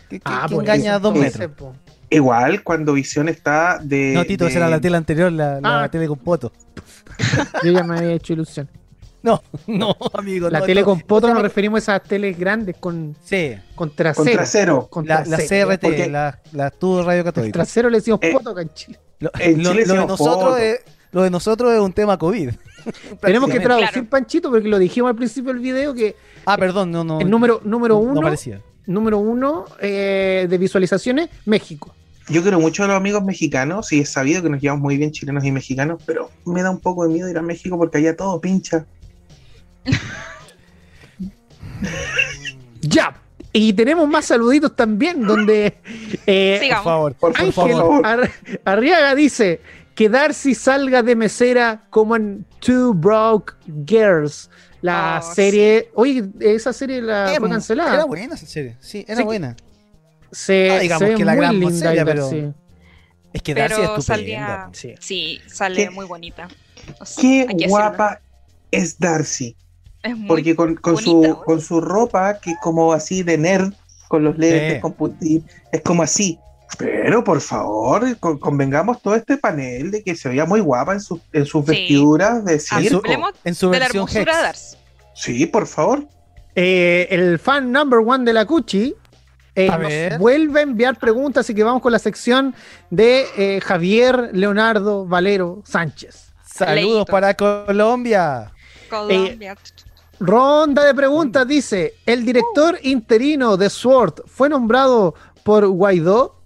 Que, 0.10 0.20
que- 0.20 0.24
Ah, 0.26 0.48
engaña 0.50 0.94
a 0.94 0.96
eso, 0.98 1.00
dos 1.00 1.16
entonces, 1.16 1.40
metros. 1.40 1.58
po. 1.58 1.76
igual 2.10 2.62
cuando 2.64 2.94
Visión 2.94 3.30
está 3.30 3.80
de. 3.82 4.12
No, 4.14 4.26
Tito, 4.26 4.44
de- 4.46 4.50
esa 4.52 4.60
era 4.60 4.70
la 4.70 4.80
tele 4.82 4.98
anterior, 4.98 5.32
la, 5.32 5.60
la 5.62 5.84
Ah. 5.84 5.90
tele 5.90 6.08
con 6.08 6.20
poto. 6.20 6.52
Yo 7.64 7.72
ya 7.72 7.84
me 7.84 7.98
había 7.98 8.12
hecho 8.12 8.34
ilusión. 8.34 8.70
No, 9.28 9.42
no, 9.68 9.96
amigo. 10.14 10.50
La 10.50 10.60
no, 10.60 10.66
tele 10.66 10.82
no. 10.82 10.86
con 10.86 11.00
poto 11.02 11.28
Otra 11.28 11.34
nos 11.34 11.44
referimos 11.44 11.78
a 11.78 11.96
esas 11.96 12.04
teles 12.10 12.38
grandes 12.38 12.76
con, 12.78 13.16
Sí, 13.24 13.54
con 13.74 13.88
con 13.90 13.96
trasero. 13.96 14.32
trasero. 14.34 14.88
Con 14.90 15.08
la, 15.08 15.20
la 15.26 15.38
trasero. 15.38 15.70
CRT, 15.70 15.82
porque- 15.82 16.10
la, 16.10 16.40
la 16.52 16.70
tubo 16.72 17.04
radio 17.04 17.20
El 17.20 17.26
católica. 17.26 17.54
trasero 17.54 17.90
le 17.90 17.98
decimos 18.00 18.20
Eh, 18.22 18.32
poto 18.34 18.50
acá 18.50 18.62
en 18.62 18.74
Chile. 18.74 19.00
Lo, 19.20 19.32
en 19.40 19.64
lo- 19.64 19.72
Chile 19.72 19.86
lo 19.86 19.94
de 19.94 20.06
nosotros 20.08 20.60
es, 20.60 20.80
lo 21.14 21.22
de 21.24 21.30
nosotros 21.30 21.72
es 21.74 21.80
un 21.80 21.94
tema 21.94 22.18
COVID. 22.18 22.50
Tenemos 23.22 23.50
que 23.50 23.60
traducir, 23.62 23.90
Claro. 23.92 24.08
Panchito, 24.10 24.50
porque 24.52 24.68
lo 24.68 24.78
dijimos 24.78 25.10
al 25.10 25.16
principio 25.16 25.54
del 25.54 25.62
video 25.62 25.94
que 25.94 26.16
Ah, 26.46 26.58
perdón, 26.58 26.92
no, 26.92 27.06
no. 27.06 27.22
el 27.22 27.30
número, 27.30 27.62
número 27.64 27.96
no 27.96 28.02
uno, 28.02 28.22
parecía. 28.22 28.60
número 28.86 29.20
uno 29.20 29.64
eh, 29.80 30.48
de 30.50 30.58
visualizaciones, 30.58 31.30
México. 31.46 31.96
Yo 32.28 32.42
quiero 32.42 32.60
mucho 32.60 32.84
a 32.84 32.88
los 32.88 32.96
amigos 32.98 33.24
mexicanos 33.24 33.92
y 33.94 34.00
es 34.02 34.10
sabido 34.10 34.42
que 34.44 34.50
nos 34.50 34.62
llevamos 34.62 34.82
muy 34.82 34.98
bien 34.98 35.12
chilenos 35.12 35.44
y 35.46 35.52
mexicanos, 35.52 36.02
pero 36.06 36.30
me 36.46 36.62
da 36.62 36.72
un 36.72 36.80
poco 36.80 37.06
de 37.08 37.14
miedo 37.14 37.30
ir 37.30 37.38
a 37.38 37.42
México 37.42 37.78
porque 37.78 38.00
allá 38.00 38.16
todo 38.18 38.40
pincha. 38.42 38.86
Ya. 42.82 43.20
Y 43.56 43.74
tenemos 43.74 44.08
más 44.10 44.26
saluditos 44.26 44.76
también, 44.76 45.22
donde 45.22 45.78
eh, 46.26 46.60
Por 46.74 46.84
favor, 46.84 47.14
Por, 47.16 47.54
favor. 47.54 48.06
Ar- 48.06 48.32
Arriaga 48.66 49.14
dice 49.14 49.62
que 49.94 50.10
Darcy 50.10 50.56
salga 50.56 51.04
de 51.04 51.16
mesera 51.16 51.84
como 51.92 52.16
en 52.16 52.46
Two 52.60 52.96
Broke 52.96 53.54
Girls, 53.86 54.50
la 54.82 55.22
Oh, 55.24 55.34
serie. 55.36 55.92
Oye, 55.94 56.24
esa 56.40 56.74
serie 56.74 57.00
la 57.02 57.26
Eh, 57.32 57.38
fue 57.38 57.46
Era 57.48 57.54
cancelada. 57.56 58.06
buena 58.06 58.34
esa 58.34 58.48
serie, 58.48 58.76
sí, 58.80 59.06
era 59.08 59.18
Sí. 59.18 59.24
buena. 59.24 59.56
Se, 60.32 60.68
No 60.70 60.80
digamos 60.80 61.00
se 61.04 61.10
ve 61.10 61.16
que 61.16 61.26
la 61.26 61.36
gran 61.36 61.60
linda 61.60 61.76
serie, 61.90 62.06
pero- 62.06 62.54
Es 63.34 63.42
que 63.44 63.54
Darcy 63.54 63.82
Pero 63.82 63.98
es 63.98 64.06
salía. 64.06 64.70
Sí. 64.74 64.94
Sí, 65.00 65.42
sale 65.48 65.76
¿Qué? 65.86 65.90
muy 65.92 66.06
bonita. 66.06 66.48
O 67.00 67.06
sea, 67.06 67.22
Qué 67.22 67.68
guapa 67.68 68.20
es 68.72 68.98
Darcy. 68.98 69.56
Es 70.04 70.18
muy 70.18 70.28
Porque 70.28 70.56
con, 70.56 70.76
con 70.76 70.96
bonita, 70.96 71.30
su, 71.30 71.42
con 71.46 71.62
su 71.62 71.82
ropa, 71.82 72.38
que 72.40 72.52
es 72.52 72.58
como 72.62 72.94
así 72.94 73.24
de 73.24 73.38
nerd, 73.38 73.74
con 74.10 74.24
los 74.24 74.38
lentes, 74.38 74.76
Sí. 74.76 74.82
con 74.82 74.94
putín, 74.94 75.46
es 75.72 75.82
como 75.82 76.04
así. 76.04 76.38
Pero 76.78 77.24
por 77.24 77.40
favor, 77.40 78.18
con- 78.18 78.38
convengamos 78.40 79.02
todo 79.02 79.16
este 79.16 79.38
panel 79.38 79.92
de 79.92 80.04
que 80.04 80.16
se 80.16 80.28
veía 80.30 80.46
muy 80.46 80.60
guapa 80.60 80.94
en, 80.94 81.00
sus 81.02 81.20
en 81.32 81.46
sus 81.46 81.64
Sí. 81.66 81.72
vestiduras 81.72 82.44
de 82.46 82.54
En 82.54 82.60
su, 82.60 82.76
circo. 82.80 82.98
Hablemos 83.06 83.32
en 83.44 83.56
su 83.56 83.70
de 83.70 83.80
la 83.80 83.86
versión 83.86 84.02
hermosura 84.10 84.24
de 84.24 84.32
Hex. 84.32 84.44
Darcy. 84.44 84.78
Sí, 85.16 85.46
por 85.46 85.68
favor. 85.68 86.06
Eh, 86.56 87.08
el 87.12 87.40
fan 87.40 87.72
number 87.72 88.00
one 88.06 88.26
de 88.26 88.34
la 88.34 88.46
Cuchi 88.46 88.94
eh, 89.56 89.70
A 89.70 89.78
nos 89.78 90.20
vuelve 90.20 90.60
a 90.62 90.64
enviar 90.64 90.98
preguntas, 90.98 91.46
así 91.46 91.54
que 91.54 91.64
vamos 91.64 91.82
con 91.82 91.92
la 91.92 92.00
sección 92.00 92.56
de 92.90 93.26
eh, 93.38 93.62
Javier 93.62 94.32
Leonardo 94.34 95.06
Valero 95.06 95.62
Sánchez. 95.66 96.32
Saludos 96.44 97.06
para 97.06 97.36
Colombia. 97.36 98.52
Colombia. 98.90 99.56
Ronda 100.26 100.84
de 100.86 100.94
preguntas, 100.94 101.46
dice, 101.48 101.96
¿el 102.06 102.26
director 102.26 102.80
interino 102.84 103.58
de 103.58 103.70
SWORD 103.70 104.22
fue 104.26 104.48
nombrado 104.48 105.16
por 105.44 105.68
Guaidó? 105.68 106.40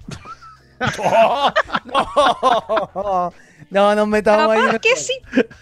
no, 1.85 3.33
no 3.69 3.95
nos 3.95 4.07
metamos 4.07 4.55
ahí. 4.55 4.61
Mejor. 4.63 4.81
que 4.81 4.95
sí, 4.95 5.13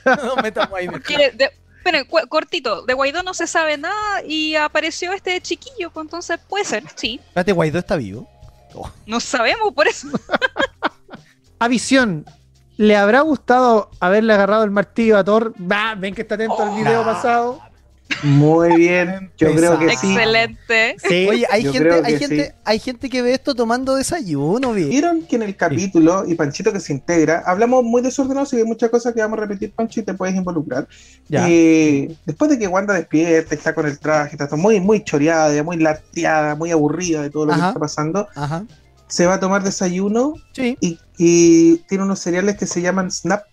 No 0.05 0.15
nos 0.15 0.41
metamos 0.41 0.77
ahí. 0.77 0.87
mejor. 0.87 1.01
porque 1.01 1.31
de, 1.31 1.51
pero, 1.83 2.05
cu- 2.07 2.27
cortito, 2.29 2.83
de 2.83 2.93
Guaidó 2.93 3.21
no 3.23 3.33
se 3.33 3.47
sabe 3.47 3.77
nada 3.77 4.23
y 4.25 4.55
apareció 4.55 5.13
este 5.13 5.39
chiquillo, 5.41 5.91
pues 5.91 6.05
entonces 6.05 6.39
puede 6.47 6.65
ser, 6.65 6.83
sí. 6.95 7.19
Espérate, 7.27 7.51
Guaidó 7.51 7.79
está 7.79 7.95
vivo. 7.95 8.29
No 9.05 9.19
sabemos 9.19 9.73
por 9.73 9.87
eso. 9.87 10.07
A 11.59 11.67
Visión, 11.69 12.25
¿le 12.75 12.97
habrá 12.97 13.21
gustado 13.21 13.89
haberle 14.01 14.33
agarrado 14.33 14.63
el 14.65 14.71
martillo 14.71 15.17
a 15.17 15.23
Thor? 15.23 15.53
Va, 15.59 15.95
ven 15.95 16.13
que 16.13 16.23
está 16.23 16.35
atento 16.35 16.61
al 16.61 16.75
video 16.75 17.05
nah. 17.05 17.13
pasado. 17.13 17.61
Muy 18.23 18.75
bien. 18.75 19.31
Yo 19.37 19.53
creo 19.53 19.77
que 19.79 19.89
sí. 19.97 20.13
Excelente. 20.13 20.95
Sí. 21.07 21.27
Oye, 21.29 21.45
hay 21.51 21.63
yo 21.63 21.73
gente, 21.73 21.93
hay 21.93 22.13
que 22.13 22.19
gente, 22.19 22.45
sí. 22.45 22.51
hay 22.63 22.79
gente 22.79 23.09
que 23.09 23.21
ve 23.21 23.33
esto 23.33 23.53
tomando 23.55 23.95
desayuno, 23.95 24.73
bien. 24.73 24.89
Vieron 24.89 25.21
que 25.23 25.35
en 25.35 25.43
el 25.43 25.55
capítulo, 25.55 26.23
y 26.27 26.35
Panchito 26.35 26.71
que 26.73 26.79
se 26.79 26.93
integra, 26.93 27.43
hablamos 27.45 27.83
muy 27.83 28.01
desordenados 28.01 28.53
y 28.53 28.57
hay 28.57 28.63
muchas 28.63 28.89
cosas 28.89 29.13
que 29.13 29.21
vamos 29.21 29.37
a 29.37 29.41
repetir, 29.41 29.71
Pancho, 29.73 29.99
y 29.99 30.03
te 30.03 30.13
puedes 30.13 30.35
involucrar. 30.35 30.87
Ya. 31.27 31.45
Eh, 31.49 32.15
después 32.25 32.49
de 32.51 32.57
que 32.59 32.67
Wanda 32.67 32.93
despierta, 32.93 33.53
está 33.55 33.73
con 33.73 33.85
el 33.85 33.99
traje, 33.99 34.31
está 34.35 34.47
todo 34.47 34.57
muy, 34.57 34.79
muy 34.79 35.03
choreada, 35.03 35.61
muy 35.63 35.77
lateada, 35.77 36.55
muy 36.55 36.71
aburrida 36.71 37.21
de 37.21 37.29
todo 37.29 37.45
lo 37.45 37.53
Ajá. 37.53 37.61
que 37.61 37.67
está 37.69 37.79
pasando, 37.79 38.27
Ajá. 38.35 38.65
se 39.07 39.25
va 39.25 39.35
a 39.35 39.39
tomar 39.39 39.63
desayuno 39.63 40.33
Sí. 40.53 40.77
y, 40.81 40.99
y 41.17 41.77
tiene 41.87 42.03
unos 42.03 42.19
cereales 42.19 42.57
que 42.57 42.65
se 42.65 42.81
llaman 42.81 43.11
Snap. 43.11 43.43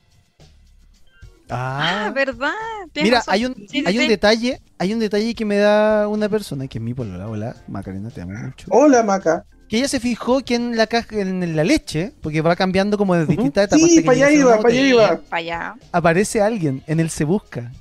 Ah, 1.52 2.06
Ah. 2.06 2.10
¿verdad? 2.10 2.50
Tienes 2.92 3.10
Mira, 3.10 3.18
razón. 3.18 3.34
hay 3.34 3.44
un, 3.46 3.54
Sí, 3.54 3.66
sí, 3.70 3.84
hay 3.86 3.96
un 3.98 4.02
sí. 4.04 4.08
detalle, 4.08 4.60
hay 4.78 4.92
un 4.92 4.98
detalle 4.98 5.34
que 5.34 5.44
me 5.44 5.56
da 5.58 6.08
una 6.08 6.28
persona, 6.28 6.66
que 6.68 6.78
es 6.78 6.82
mi 6.84 6.94
polola, 6.94 7.28
hola, 7.28 7.56
Macarena, 7.68 8.10
te 8.10 8.22
amo 8.22 8.32
mucho. 8.38 8.66
Hola, 8.70 9.02
Maca. 9.02 9.44
Que 9.68 9.78
ella 9.78 9.88
se 9.88 10.00
fijó 10.00 10.40
que 10.42 10.54
en 10.54 10.76
la 10.76 10.86
caja, 10.86 11.16
en 11.20 11.56
la 11.56 11.64
leche, 11.64 12.12
porque 12.20 12.40
va 12.42 12.54
cambiando 12.56 12.98
como 12.98 13.14
de 13.14 13.24
distintas 13.26 13.64
etapas. 13.64 13.80
Sí, 13.80 13.98
hasta 13.98 14.00
que 14.02 14.06
para 14.06 14.26
allá 14.26 14.30
iba, 14.30 14.56
para 14.60 14.68
allá 14.68 14.80
iba. 14.86 15.16
Para 15.30 15.36
allá. 15.38 15.74
Aparece 15.92 16.42
alguien, 16.42 16.82
en 16.86 17.00
él 17.00 17.08
se 17.10 17.24
busca. 17.24 17.72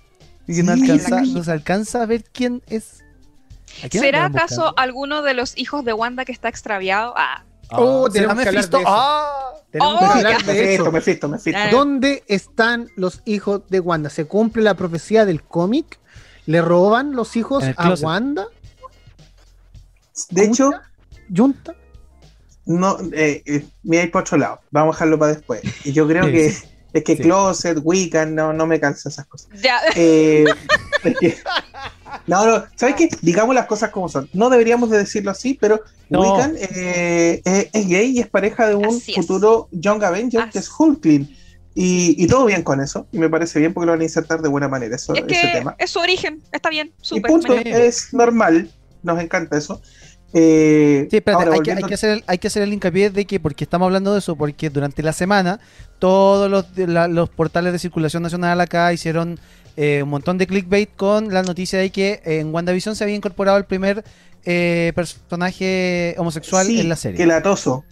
Y 0.47 0.55
que 0.55 0.63
no, 0.63 0.73
Sí, 0.75 0.81
alcanza, 0.89 1.09
la 1.15 1.21
no 1.21 1.43
se 1.43 1.51
alcanza 1.51 2.01
a 2.01 2.05
ver 2.05 2.23
quién 2.31 2.61
es. 2.67 3.03
¿A 3.83 3.89
quién 3.89 4.03
¿Será 4.03 4.25
acaso 4.25 4.73
alguno 4.77 5.21
de 5.21 5.33
los 5.33 5.57
hijos 5.57 5.83
de 5.85 5.93
Wanda 5.93 6.23
que 6.25 6.31
está 6.31 6.47
extraviado? 6.49 7.13
Ah, 7.17 7.43
Oh, 7.77 8.09
¿será 8.11 8.13
tenemos 8.13 8.43
que 8.43 8.49
hablar 8.49 8.53
Mephisto? 8.63 8.77
de 8.77 8.83
eso. 8.83 8.91
¡Ah! 8.93 9.47
Tenemos 9.71 9.93
Oh, 9.93 9.99
que 9.99 10.05
ya. 10.05 10.13
hablar 10.15 10.45
Me 10.45 10.53
de 10.53 10.67
fisto, 10.67 10.83
eso. 10.83 10.91
me 10.91 11.01
fisto, 11.01 11.29
me 11.29 11.39
fisto. 11.39 11.59
Ah. 11.61 11.69
¿Dónde 11.71 12.23
están 12.27 12.89
los 12.95 13.21
hijos 13.25 13.61
de 13.69 13.79
Wanda? 13.79 14.09
¿Se 14.09 14.25
cumple 14.25 14.63
la 14.63 14.73
profecía 14.75 15.25
del 15.25 15.41
cómic? 15.43 15.99
¿Le 16.45 16.61
roban 16.61 17.15
los 17.15 17.35
hijos 17.37 17.63
a 17.63 17.73
closet. 17.73 18.05
Wanda? 18.05 18.47
De 20.29 20.43
hecho, 20.45 20.71
¿Junta? 21.35 21.73
no, 22.65 22.97
eh, 23.13 23.41
eh, 23.45 23.65
me 23.83 23.99
hay 23.99 24.07
por 24.07 24.21
otro 24.23 24.37
lado. 24.37 24.59
Vamos 24.71 24.95
a 24.95 24.97
dejarlo 24.97 25.19
para 25.19 25.33
después. 25.33 25.61
Y 25.85 25.93
yo 25.93 26.07
creo 26.07 26.25
Sí, 26.25 26.31
que 26.31 26.49
sí. 26.51 26.65
es 26.93 27.03
que 27.03 27.15
Sí. 27.15 27.23
Closet, 27.23 27.79
Wiccan, 27.81 28.35
no, 28.35 28.51
no 28.53 28.67
me 28.67 28.79
cansa 28.79 29.09
esas 29.09 29.25
cosas. 29.27 29.49
ya. 29.61 29.79
Eh, 29.95 30.45
es 31.03 31.17
que 31.19 31.37
No, 32.31 32.45
no, 32.45 32.63
¿sabes 32.75 32.95
qué? 32.95 33.09
Digamos 33.21 33.53
las 33.53 33.65
cosas 33.67 33.89
como 33.91 34.07
son. 34.09 34.29
No 34.33 34.49
deberíamos 34.49 34.89
de 34.89 34.97
decirlo 34.99 35.31
así, 35.31 35.57
pero 35.59 35.81
No. 36.09 36.21
Wiccan 36.21 36.55
eh, 36.57 37.41
es, 37.43 37.67
es 37.73 37.87
gay 37.87 38.11
y 38.17 38.19
es 38.19 38.27
pareja 38.27 38.67
de 38.67 38.75
un 38.75 38.85
Así 38.85 39.11
es. 39.11 39.17
futuro 39.17 39.67
Young 39.71 40.03
Avenger 40.03 40.49
que 40.49 40.59
es 40.59 40.69
Hulkling. 40.77 41.37
Y, 41.75 42.15
y 42.21 42.27
todo 42.27 42.45
bien 42.45 42.63
con 42.63 42.81
eso. 42.81 43.07
Y 43.11 43.17
me 43.17 43.29
parece 43.29 43.59
bien 43.59 43.73
porque 43.73 43.85
lo 43.85 43.91
van 43.93 44.01
a 44.01 44.03
insertar 44.03 44.41
de 44.41 44.49
buena 44.49 44.67
manera 44.67 44.95
eso, 44.95 45.13
Es 45.13 45.23
ese 45.27 45.27
que 45.27 45.47
tema. 45.59 45.75
es 45.77 45.89
su 45.89 45.99
origen, 45.99 46.41
está 46.51 46.69
bien, 46.69 46.87
Y 47.01 47.05
súper. 47.05 47.31
punto, 47.31 47.53
es 47.53 48.13
normal. 48.13 48.69
Nos 49.03 49.21
encanta 49.21 49.57
eso. 49.57 49.81
Eh, 50.33 51.07
Sí, 51.11 51.17
espérate, 51.17 51.43
ahora, 51.43 51.55
hay, 51.55 51.61
que, 51.61 51.71
hay 51.71 51.75
volviendo- 51.75 51.87
que 51.89 51.93
hacer, 51.93 52.09
el- 52.11 52.23
hay 52.27 52.37
que 52.37 52.47
hacer 52.47 52.63
el 52.63 52.71
hincapié 52.73 53.09
de 53.09 53.25
que, 53.25 53.39
porque 53.39 53.63
estamos 53.65 53.85
hablando 53.87 54.13
de 54.13 54.19
eso, 54.19 54.35
porque 54.35 54.69
durante 54.69 55.03
la 55.03 55.11
semana 55.13 55.59
todos 55.99 56.49
los, 56.49 56.73
de 56.75 56.87
la- 56.87 57.07
los 57.07 57.29
portales 57.29 57.73
de 57.73 57.79
circulación 57.79 58.23
nacional 58.23 58.59
acá 58.61 58.91
hicieron 58.93 59.39
eh, 59.77 60.01
un 60.03 60.09
montón 60.09 60.37
de 60.37 60.47
clickbait 60.47 60.89
con 60.95 61.33
la 61.33 61.43
noticia 61.43 61.79
de 61.79 61.89
que 61.91 62.21
en 62.25 62.53
WandaVision 62.53 62.95
se 62.95 63.03
había 63.03 63.15
incorporado 63.15 63.57
el 63.57 63.65
primer 63.65 64.03
eh, 64.45 64.91
personaje 64.95 66.15
homosexual 66.17 66.65
Sí, 66.67 66.79
en 66.79 66.89
la 66.89 66.95
serie. 66.95 67.17
Que 67.17 67.25
latoso. 67.25 67.83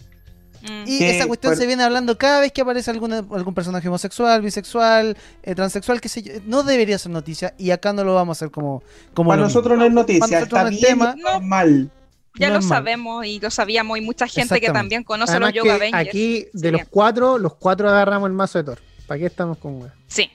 Mm. 0.62 0.82
Y 0.86 0.98
que 0.98 1.16
esa 1.16 1.26
cuestión 1.26 1.52
por- 1.52 1.58
se 1.58 1.66
viene 1.66 1.82
hablando 1.82 2.18
cada 2.18 2.40
vez 2.40 2.52
que 2.52 2.60
aparece 2.60 2.90
alguna, 2.90 3.18
algún 3.18 3.54
personaje 3.54 3.88
homosexual, 3.88 4.42
bisexual, 4.42 5.16
eh, 5.42 5.54
transexual, 5.54 6.00
qué 6.02 6.08
sé 6.10 6.22
yo. 6.22 6.32
No 6.46 6.62
debería 6.62 6.98
ser 6.98 7.12
noticia 7.12 7.54
y 7.56 7.70
acá 7.70 7.92
no 7.94 8.04
lo 8.04 8.14
vamos 8.14 8.36
a 8.36 8.44
hacer 8.44 8.50
como, 8.50 8.82
como 9.14 9.30
Para 9.30 9.42
nosotros 9.42 9.78
no 9.78 9.84
es 9.86 9.92
noticia, 9.92 10.40
está 10.40 10.62
no 10.64 10.68
es 10.68 10.78
bien 10.80 10.98
tema. 10.98 11.14
normal. 11.16 11.90
Ya 12.38 12.48
no 12.48 12.54
lo 12.56 12.60
mal. 12.60 12.68
sabemos 12.68 13.24
y 13.26 13.40
lo 13.40 13.50
sabíamos 13.50 13.96
y 13.98 14.02
mucha 14.02 14.26
gente 14.26 14.60
que 14.60 14.70
también 14.70 15.02
conoce 15.02 15.32
Además 15.32 15.48
a 15.48 15.54
los 15.54 15.64
Yoga 15.64 15.74
Avengers. 15.76 16.08
aquí, 16.08 16.46
de 16.52 16.68
Sí. 16.68 16.70
los 16.72 16.82
cuatro, 16.90 17.38
los 17.38 17.54
cuatro 17.54 17.88
agarramos 17.88 18.26
el 18.28 18.34
mazo 18.34 18.58
de 18.58 18.64
Thor. 18.64 18.78
¿Para 19.06 19.18
qué 19.18 19.26
estamos 19.26 19.56
con? 19.58 19.90
Sí. 20.08 20.30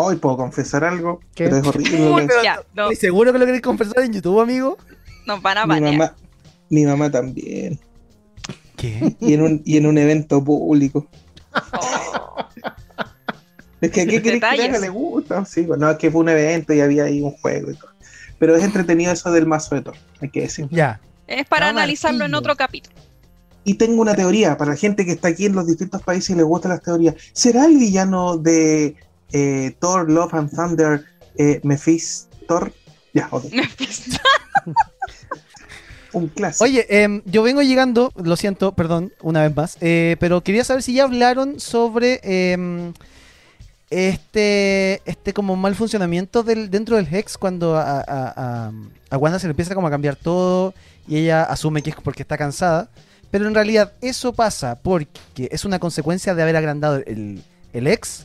Hoy 0.00 0.14
puedo 0.16 0.36
confesar 0.36 0.84
algo, 0.84 1.18
¿Qué? 1.34 1.44
pero 1.44 1.56
es 1.56 1.66
horrible. 1.66 1.96
Uy, 2.10 2.22
lo 2.22 2.28
que- 2.28 2.34
ya, 2.44 2.60
no, 2.74 2.82
¿Estoy 2.84 2.96
seguro 2.96 3.32
que 3.32 3.38
lo 3.40 3.46
queréis 3.46 3.62
conversar 3.62 4.04
en 4.04 4.12
YouTube, 4.12 4.40
amigo? 4.40 4.76
nos 5.26 5.42
van 5.42 5.58
a 5.58 5.66
mi, 5.66 5.80
mamá, 5.80 6.14
mi 6.70 6.84
mamá 6.86 7.10
también. 7.10 7.78
¿Qué? 8.76 9.16
Y 9.20 9.34
en 9.34 9.42
un, 9.42 9.62
y 9.64 9.76
en 9.76 9.86
un 9.86 9.98
evento 9.98 10.42
público. 10.42 11.06
Oh, 11.72 12.36
Es 13.80 13.90
que 13.92 14.06
¿qué 14.06 14.06
querés 14.06 14.22
que 14.22 14.28
le 14.30 14.34
Detalles. 14.36 14.68
haga? 14.70 14.78
le 14.78 14.88
gusta. 14.88 15.44
Sí, 15.44 15.62
bueno, 15.62 15.86
no, 15.86 15.92
es 15.92 15.98
que 15.98 16.10
fue 16.10 16.20
un 16.22 16.28
evento 16.28 16.72
y 16.72 16.80
había 16.80 17.04
ahí 17.04 17.20
un 17.20 17.32
juego 17.32 17.70
y 17.70 17.74
todo. 17.74 17.90
Pero 18.38 18.56
es 18.56 18.62
entretenido 18.64 19.12
eso 19.12 19.30
del 19.32 19.46
mazo 19.46 19.74
de 19.74 19.82
Thor, 19.82 19.94
hay 20.20 20.30
que 20.30 20.42
decir. 20.42 20.66
Ya. 20.70 21.00
es 21.26 21.46
para 21.46 21.68
analizarlo 21.68 22.24
en 22.24 22.34
otro 22.34 22.56
capítulo. 22.56 22.96
Y 23.64 23.74
tengo 23.74 24.00
una 24.00 24.14
teoría 24.14 24.56
para 24.56 24.70
la 24.70 24.76
gente 24.76 25.04
que 25.04 25.12
está 25.12 25.28
aquí 25.28 25.46
en 25.46 25.54
los 25.54 25.66
distintos 25.66 26.02
países 26.02 26.30
y 26.30 26.34
les 26.36 26.44
gustan 26.44 26.70
las 26.70 26.82
teorías. 26.82 27.14
¿Será 27.32 27.66
el 27.66 27.76
villano 27.76 28.36
de 28.38 28.96
eh, 29.32 29.74
Thor, 29.80 30.10
Love 30.10 30.34
and 30.34 30.50
Thunder, 30.50 31.04
eh, 31.36 31.60
Mephistor? 31.62 32.72
Ya, 33.14 33.28
ok. 33.30 33.44
Un 36.12 36.28
clásico. 36.28 36.64
Oye, 36.64 36.86
em, 36.88 37.20
yo 37.26 37.42
vengo 37.42 37.60
llegando, 37.62 38.12
lo 38.16 38.36
siento, 38.36 38.72
perdón, 38.72 39.12
una 39.20 39.42
vez 39.42 39.54
más, 39.54 39.76
eh, 39.82 40.16
pero 40.18 40.42
quería 40.42 40.64
saber 40.64 40.82
si 40.82 40.94
ya 40.94 41.04
hablaron 41.04 41.60
sobre 41.60 42.20
em, 42.22 42.94
este 43.90 45.02
este 45.04 45.32
como 45.34 45.54
mal 45.56 45.74
funcionamiento 45.74 46.42
del, 46.42 46.70
dentro 46.70 46.96
del 46.96 47.12
Hex 47.14 47.36
cuando 47.38 47.76
a, 47.76 48.00
a, 48.00 48.04
a- 48.06 48.72
a 49.10 49.16
Wanda 49.16 49.38
se 49.38 49.46
le 49.46 49.52
empieza 49.52 49.74
como 49.74 49.86
a 49.86 49.90
cambiar 49.90 50.16
todo 50.16 50.74
y 51.06 51.16
ella 51.16 51.42
asume 51.44 51.82
que 51.82 51.90
es 51.90 51.96
porque 51.96 52.22
está 52.22 52.36
cansada, 52.36 52.88
pero 53.30 53.46
en 53.48 53.54
realidad 53.54 53.92
eso 54.02 54.32
pasa 54.34 54.76
porque 54.82 55.48
es 55.50 55.64
una 55.64 55.78
consecuencia 55.78 56.34
de 56.34 56.42
haber 56.42 56.56
agrandado 56.56 56.96
el, 57.06 57.42
el 57.72 57.86
Hex, 57.86 58.24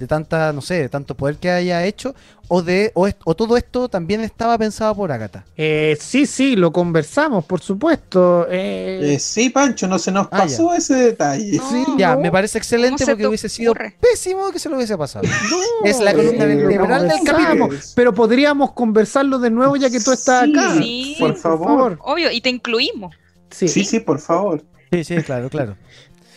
de 0.00 0.06
tanta, 0.06 0.52
no 0.52 0.62
sé, 0.62 0.74
de 0.80 0.88
tanto 0.88 1.14
poder 1.14 1.36
que 1.36 1.50
haya 1.50 1.84
hecho, 1.84 2.14
o 2.48 2.62
de 2.62 2.90
o, 2.94 3.08
todo 3.34 3.56
esto 3.56 3.88
también 3.88 4.22
estaba 4.22 4.56
pensado 4.58 4.94
por 4.96 5.12
Agatha. 5.12 5.44
Eh, 5.56 5.96
sí, 6.00 6.26
sí, 6.26 6.56
lo 6.56 6.72
conversamos, 6.72 7.44
por 7.44 7.60
supuesto. 7.60 8.46
Eh, 8.50 9.14
Eh, 9.14 9.18
sí, 9.20 9.50
Pancho, 9.50 9.86
no 9.86 9.98
se 9.98 10.10
nos 10.10 10.26
Ah, 10.32 10.38
pasó 10.38 10.74
ese 10.74 10.94
detalle. 10.94 11.58
No. 11.58 11.70
sí, 11.70 11.84
Ya, 11.98 12.14
no, 12.16 12.22
me 12.22 12.32
parece 12.32 12.58
excelente 12.58 13.04
¿Cómo 13.04 13.06
se 13.06 13.12
porque 13.12 13.22
te 13.22 13.28
hubiese 13.28 13.48
sido 13.50 13.72
ocurre? 13.72 13.94
pésimo 14.00 14.50
que 14.50 14.58
se 14.58 14.68
lo 14.70 14.76
hubiese 14.76 14.96
pasado. 14.96 15.26
no, 15.50 15.86
es 15.88 16.00
la 16.00 16.12
columna 16.14 16.44
vertebral 16.46 17.08
del 17.08 17.20
capítulo. 17.24 17.68
Pero 17.94 18.14
podríamos 18.14 18.72
conversarlo 18.72 19.38
de 19.38 19.50
nuevo 19.50 19.76
ya 19.76 19.90
que 19.90 20.00
tú 20.00 20.10
estás 20.10 20.44
Sí, 20.46 20.52
acá. 20.52 20.74
Sí. 20.76 21.16
por 21.20 21.36
favor. 21.36 21.98
Obvio, 22.02 22.30
y 22.32 22.40
te 22.40 22.48
incluimos. 22.48 23.14
Sí, 23.50 23.68
Sí, 23.68 23.84
sí, 23.84 24.00
por 24.00 24.18
favor. 24.18 24.64
Sí, 24.90 25.04
sí, 25.04 25.16
claro, 25.22 25.48
claro. 25.50 25.76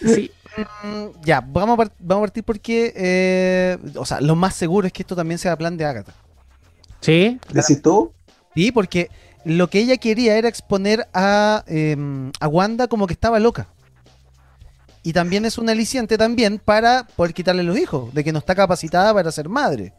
sí. 0.05 0.29
Mm, 0.57 1.21
ya, 1.23 1.41
vamos 1.41 1.79
a, 1.79 1.91
vamos 1.99 2.23
a 2.23 2.27
partir 2.27 2.43
porque, 2.43 2.93
eh, 2.95 3.77
o 3.95 4.05
sea, 4.05 4.21
lo 4.21 4.35
más 4.35 4.55
seguro 4.55 4.85
es 4.87 4.93
que 4.93 5.03
esto 5.03 5.15
también 5.15 5.39
sea 5.39 5.57
plan 5.57 5.77
de 5.77 5.85
Agatha. 5.85 6.13
Sí, 7.01 7.39
¿Decís 7.51 7.81
tú? 7.81 8.13
Sí, 8.55 8.71
porque 8.71 9.09
lo 9.45 9.69
que 9.69 9.79
ella 9.79 9.97
quería 9.97 10.37
era 10.37 10.47
exponer 10.47 11.07
a, 11.13 11.63
em, 11.67 12.31
a 12.39 12.47
Wanda 12.47 12.87
como 12.87 13.07
que 13.07 13.13
estaba 13.13 13.39
loca. 13.39 13.67
Y 15.01 15.11
también 15.11 15.43
es 15.43 15.57
un 15.57 15.69
aliciente 15.69 16.17
también 16.17 16.59
para 16.59 17.05
poder 17.15 17.33
quitarle 17.33 17.63
los 17.63 17.77
hijos, 17.77 18.13
de 18.13 18.23
que 18.23 18.31
no 18.31 18.39
está 18.39 18.55
capacitada 18.55 19.13
para 19.13 19.31
ser 19.31 19.49
madre. 19.49 19.93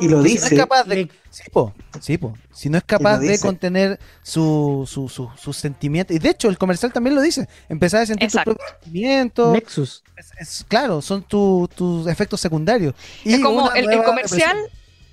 Y 0.00 0.08
lo 0.08 0.22
Si 0.22 0.28
no 0.30 0.34
es 0.34 0.42
dice. 0.42 0.56
capaz 0.56 0.84
de 0.84 1.08
Sí, 1.30 1.42
po, 1.50 1.72
sí, 2.00 2.18
po. 2.18 2.36
Si 2.52 2.68
no 2.68 2.78
es 2.78 2.84
capaz 2.84 3.18
de 3.18 3.30
dice. 3.30 3.44
contener 3.46 3.98
su, 4.22 4.84
su, 4.88 5.08
su- 5.08 5.30
sus 5.36 5.56
sentimientos. 5.56 6.14
Y 6.14 6.18
de 6.18 6.28
hecho, 6.30 6.48
el 6.48 6.58
comercial 6.58 6.92
también 6.92 7.16
lo 7.16 7.22
dice. 7.22 7.48
Empezar 7.68 8.02
a 8.02 8.06
sentir 8.06 8.26
Exacto. 8.26 8.52
tus 8.52 8.58
propios 8.58 8.78
sentimientos. 8.84 9.52
Nexus. 9.52 10.04
Es- 10.16 10.32
es- 10.38 10.64
claro, 10.68 11.00
son 11.02 11.22
tu- 11.22 11.68
tus 11.74 12.06
efectos 12.06 12.40
secundarios. 12.40 12.94
Y 13.24 13.34
es 13.34 13.40
como 13.40 13.72
el, 13.72 13.84
comercial. 14.04 14.56
depresión. 14.56 14.58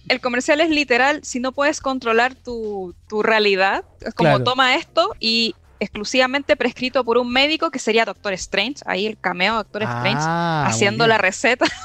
El 0.09 0.19
comercial 0.19 0.61
es 0.61 0.69
literal, 0.69 1.21
si 1.23 1.39
no 1.39 1.51
puedes 1.51 1.79
controlar 1.79 2.33
tu, 2.35 2.93
tu 3.07 3.21
realidad, 3.23 3.85
es 4.01 4.13
como 4.15 4.29
Claro. 4.31 4.43
toma 4.43 4.75
esto 4.75 5.15
y 5.19 5.55
exclusivamente 5.81 6.55
prescrito 6.55 7.03
por 7.03 7.17
un 7.17 7.33
médico 7.33 7.71
que 7.71 7.79
sería 7.79 8.05
Doctor 8.05 8.33
Strange, 8.33 8.75
ahí 8.85 9.07
el 9.07 9.17
cameo 9.17 9.53
de 9.53 9.57
Doctor 9.57 9.81
Strange 9.81 10.21
Ah, 10.21 10.65
haciendo 10.67 11.07
la 11.07 11.17
receta. 11.17 11.65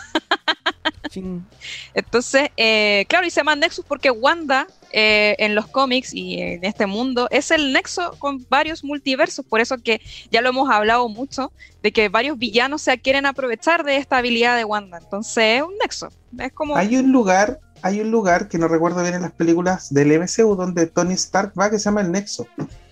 Entonces, 1.94 2.50
eh, 2.58 3.06
claro, 3.08 3.26
y 3.26 3.30
se 3.30 3.40
llama 3.40 3.56
Nexus 3.56 3.86
porque 3.86 4.10
Wanda 4.10 4.66
eh, 4.92 5.34
en 5.38 5.54
los 5.54 5.66
cómics 5.66 6.12
y 6.12 6.42
en 6.42 6.62
este 6.64 6.84
mundo 6.84 7.26
es 7.30 7.50
el 7.50 7.72
nexo 7.72 8.14
con 8.18 8.44
varios 8.50 8.84
multiversos, 8.84 9.46
por 9.46 9.60
eso 9.60 9.78
que 9.78 10.02
ya 10.30 10.42
lo 10.42 10.50
hemos 10.50 10.68
hablado 10.70 11.08
mucho, 11.08 11.50
de 11.82 11.90
que 11.90 12.10
varios 12.10 12.38
villanos 12.38 12.82
se 12.82 12.98
quieren 12.98 13.24
aprovechar 13.24 13.82
de 13.82 13.96
esta 13.96 14.18
habilidad 14.18 14.58
de 14.58 14.64
Wanda. 14.64 14.98
Entonces, 14.98 15.58
es 15.58 15.62
un 15.62 15.74
nexo. 15.78 16.08
Es 16.38 16.52
como... 16.52 16.76
Hay 16.76 16.96
un 16.96 17.12
lugar, 17.12 17.60
hay 17.80 18.00
un 18.00 18.10
lugar 18.10 18.48
que 18.48 18.58
no 18.58 18.68
recuerdo 18.68 19.00
bien 19.00 19.14
en 19.14 19.22
las 19.22 19.32
películas 19.32 19.92
del 19.92 20.20
MCU 20.20 20.54
donde 20.54 20.86
Tony 20.86 21.14
Stark 21.14 21.54
va 21.58 21.70
que 21.70 21.78
se 21.78 21.86
llama 21.86 22.02
el 22.02 22.12
Nexo. 22.12 22.46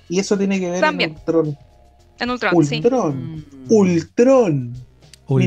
Y 0.09 0.19
eso 0.21 0.37
tiene 0.37 0.61
que 0.61 0.71
ver 0.71 0.81
También. 0.81 1.11
en 1.11 1.17
Ultron. 1.17 1.59
En 2.21 2.31
Ultron, 2.31 2.67
sí. 2.67 2.77
Ultron. 2.77 3.37
Mm. 3.37 3.45
Ultron. 3.69 4.75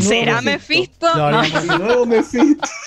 ¿Será 0.02 0.42
Mephisto. 0.42 1.08
No. 1.16 1.26
hablamos. 1.26 1.64
Mi 1.68 1.78
nuevo 1.78 2.06
Mephisto. 2.06 2.68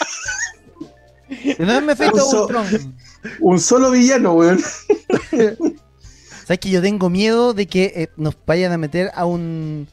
No 1.61 1.73
es 1.73 1.83
Mephisto 1.85 2.27
Uso- 2.27 2.43
Ultron. 2.47 2.95
Un 3.41 3.61
solo 3.61 3.91
villano, 3.93 4.33
weón. 4.33 4.59
¿Sabes 6.45 6.59
que 6.59 6.71
yo 6.71 6.83
tengo 6.83 7.09
miedo 7.09 7.55
de 7.55 7.67
que 7.69 7.85
eh, 7.95 8.09
nos 8.17 8.37
vayan 8.47 8.73
a 8.73 8.79
meter 8.79 9.13
a 9.15 9.25
un 9.27 9.87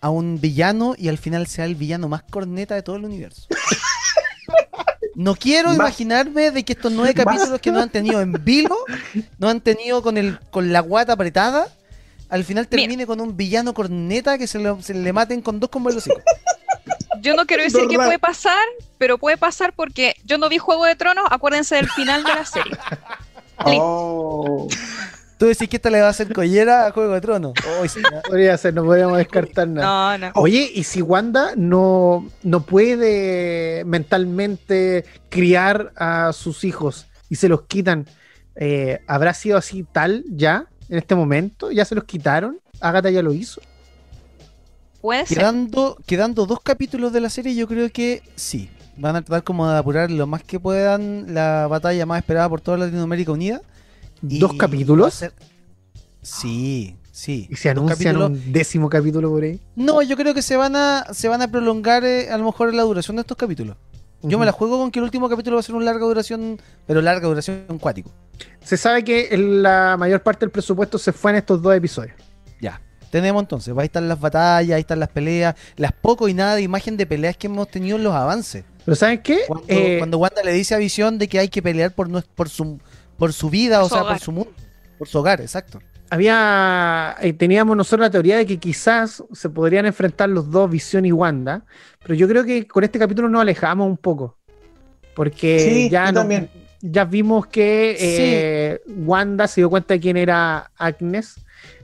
a 0.00 0.10
un 0.10 0.38
villano 0.40 0.94
y 0.96 1.08
al 1.08 1.18
final 1.18 1.46
sea 1.48 1.64
el 1.64 1.74
villano 1.74 2.08
más 2.08 2.22
corneta 2.30 2.74
de 2.76 2.82
todo 2.82 2.94
el 2.96 3.04
universo? 3.06 3.48
No 5.14 5.34
quiero 5.36 5.68
Más- 5.68 5.76
imaginarme 5.76 6.50
de 6.50 6.64
que 6.64 6.72
estos 6.72 6.90
nueve 6.92 7.14
más- 7.24 7.24
capítulos 7.36 7.60
que 7.60 7.70
no 7.72 7.80
han 7.80 7.90
tenido 7.90 8.20
en 8.20 8.32
vilo, 8.44 8.76
no 9.38 9.48
han 9.48 9.60
tenido 9.60 10.02
con 10.02 10.16
el 10.18 10.38
con 10.50 10.72
la 10.72 10.80
guata 10.80 11.12
apretada, 11.14 11.68
al 12.28 12.44
final 12.44 12.66
Mira. 12.70 12.80
termine 12.82 13.06
con 13.06 13.20
un 13.20 13.36
villano 13.36 13.74
corneta 13.74 14.38
que 14.38 14.46
se, 14.46 14.58
lo- 14.58 14.80
se 14.82 14.94
le 14.94 15.12
maten 15.12 15.40
con 15.42 15.60
dos 15.60 15.70
combos 15.70 15.92
de 15.92 15.94
los 15.96 16.06
hijos. 16.08 16.22
Yo 17.20 17.34
no 17.36 17.46
quiero 17.46 17.62
decir 17.62 17.86
que 17.88 17.96
puede 17.96 18.18
pasar, 18.18 18.60
pero 18.98 19.16
puede 19.16 19.38
pasar 19.38 19.72
porque 19.72 20.14
yo 20.24 20.36
no 20.36 20.50
vi 20.50 20.58
Juego 20.58 20.84
de 20.84 20.94
Tronos, 20.94 21.24
acuérdense 21.30 21.76
del 21.76 21.88
final 21.88 22.22
de 22.24 22.34
la 22.34 22.44
serie. 22.44 22.76
Oh. 23.66 24.68
Tú 25.38 25.46
decís 25.46 25.68
que 25.68 25.76
esta 25.76 25.90
le 25.90 26.00
va 26.00 26.06
a 26.06 26.10
hacer 26.10 26.32
collera 26.32 26.86
a 26.86 26.92
Juego 26.92 27.14
de 27.14 27.20
Tronos. 27.20 27.52
Ay, 27.80 27.88
sí, 27.88 28.00
ya. 28.02 28.22
Podría 28.22 28.56
ser, 28.56 28.74
no 28.74 28.84
podríamos 28.84 29.18
descartar 29.18 29.68
nada. 29.68 30.18
No, 30.18 30.26
no. 30.26 30.32
Oye, 30.36 30.70
¿y 30.74 30.84
si 30.84 31.02
Wanda 31.02 31.52
no, 31.56 32.28
no 32.42 32.62
puede 32.62 33.84
mentalmente 33.84 35.04
criar 35.28 35.92
a 35.96 36.32
sus 36.32 36.64
hijos 36.64 37.06
y 37.28 37.36
se 37.36 37.48
los 37.48 37.62
quitan, 37.62 38.06
eh, 38.56 39.00
¿habrá 39.06 39.34
sido 39.34 39.58
así 39.58 39.84
tal 39.90 40.24
ya 40.30 40.66
en 40.88 40.98
este 40.98 41.14
momento? 41.14 41.70
¿Ya 41.70 41.84
se 41.84 41.94
los 41.94 42.04
quitaron? 42.04 42.60
Agatha 42.80 43.10
ya 43.10 43.22
lo 43.22 43.32
hizo. 43.32 43.60
Puede 45.00 45.26
ser. 45.26 45.38
Quedando, 45.38 45.98
quedando 46.06 46.46
dos 46.46 46.60
capítulos 46.60 47.12
de 47.12 47.20
la 47.20 47.30
serie, 47.30 47.54
yo 47.54 47.66
creo 47.66 47.90
que 47.90 48.22
sí. 48.36 48.70
Van 48.96 49.16
a 49.16 49.22
tratar 49.22 49.42
como 49.42 49.68
de 49.68 49.76
apurar 49.76 50.10
lo 50.10 50.26
más 50.26 50.44
que 50.44 50.60
puedan 50.60 51.34
la 51.34 51.66
batalla 51.66 52.06
más 52.06 52.18
esperada 52.18 52.48
por 52.48 52.60
toda 52.60 52.78
Latinoamérica 52.78 53.32
Unida. 53.32 53.60
¿Dos 54.26 54.54
capítulos? 54.54 55.14
ser- 55.14 55.32
Sí, 56.22 56.96
sí. 57.12 57.46
¿Y 57.50 57.56
se 57.56 57.70
anuncian 57.70 58.16
un 58.16 58.52
décimo 58.52 58.88
capítulo 58.88 59.30
por 59.30 59.42
ahí? 59.42 59.60
No, 59.76 60.00
yo 60.02 60.16
creo 60.16 60.32
que 60.34 60.42
se 60.42 60.56
van 60.56 60.74
a, 60.76 61.06
se 61.12 61.28
van 61.28 61.42
a 61.42 61.48
prolongar 61.48 62.04
eh, 62.04 62.30
a 62.30 62.38
lo 62.38 62.44
mejor 62.44 62.72
la 62.74 62.82
duración 62.82 63.16
de 63.16 63.20
estos 63.22 63.36
capítulos. 63.36 63.76
Yo 64.22 64.38
me 64.38 64.46
la 64.46 64.52
juego 64.52 64.78
con 64.78 64.90
que 64.90 65.00
el 65.00 65.04
último 65.04 65.28
capítulo 65.28 65.56
va 65.56 65.60
a 65.60 65.62
ser 65.62 65.74
una 65.74 65.84
larga 65.84 66.06
duración, 66.06 66.58
pero 66.86 67.02
larga 67.02 67.28
duración 67.28 67.66
cuático. 67.78 68.10
Se 68.64 68.78
sabe 68.78 69.04
que 69.04 69.36
la 69.36 69.96
mayor 69.98 70.22
parte 70.22 70.46
del 70.46 70.50
presupuesto 70.50 70.96
se 70.96 71.12
fue 71.12 71.32
en 71.32 71.36
estos 71.36 71.60
dos 71.60 71.74
episodios. 71.76 72.14
Ya. 72.58 72.80
Tenemos 73.10 73.42
entonces, 73.42 73.74
ahí 73.76 73.84
están 73.84 74.08
las 74.08 74.18
batallas, 74.18 74.76
ahí 74.76 74.80
están 74.80 74.98
las 74.98 75.10
peleas, 75.10 75.54
las 75.76 75.92
poco 75.92 76.26
y 76.26 76.32
nada 76.34 76.54
de 76.54 76.62
imagen 76.62 76.96
de 76.96 77.04
peleas 77.06 77.36
que 77.36 77.48
hemos 77.48 77.68
tenido 77.68 77.98
en 77.98 78.02
los 78.02 78.14
avances. 78.14 78.64
Pero 78.86 78.94
¿saben 78.96 79.20
qué? 79.22 79.40
Cuando, 79.46 79.66
Eh, 79.68 79.98
cuando 79.98 80.16
Wanda 80.16 80.42
le 80.42 80.52
dice 80.52 80.74
a 80.74 80.78
Visión 80.78 81.18
de 81.18 81.28
que 81.28 81.38
hay 81.38 81.48
que 81.48 81.60
pelear 81.60 81.94
por, 81.94 82.08
por, 82.24 82.48
su, 82.48 82.80
por 83.18 83.32
su 83.32 83.50
vida, 83.50 83.76
Por 83.78 83.84
o 83.86 83.88
su 83.88 83.94
sea, 83.94 84.02
hogar. 84.02 84.14
por 84.16 84.22
su 84.24 84.32
mundo, 84.32 84.52
por 84.98 85.08
su 85.08 85.18
hogar, 85.18 85.40
exacto. 85.40 85.80
había 86.10 87.16
eh, 87.20 87.32
teníamos 87.32 87.76
nosotros 87.76 88.06
la 88.06 88.10
teoría 88.10 88.36
de 88.36 88.46
que 88.46 88.58
quizás 88.58 89.22
se 89.32 89.48
podrían 89.50 89.86
enfrentar 89.86 90.28
los 90.28 90.50
dos 90.50 90.70
Visión 90.70 91.04
y 91.04 91.12
Wanda, 91.12 91.64
pero 92.02 92.14
yo 92.14 92.28
creo 92.28 92.44
que 92.44 92.66
con 92.66 92.84
este 92.84 92.98
capítulo 92.98 93.28
nos 93.28 93.40
alejamos 93.42 93.86
un 93.88 93.96
poco. 93.96 94.36
Porque 95.14 95.60
Sí, 95.60 95.88
ya, 95.90 96.10
no- 96.12 96.26
ya 96.80 97.04
vimos 97.04 97.46
que 97.46 97.96
eh, 97.98 98.80
Wanda 98.88 99.46
se 99.46 99.60
dio 99.60 99.70
cuenta 99.70 99.94
de 99.94 100.00
quién 100.00 100.16
era 100.16 100.70
Agnes 100.76 101.36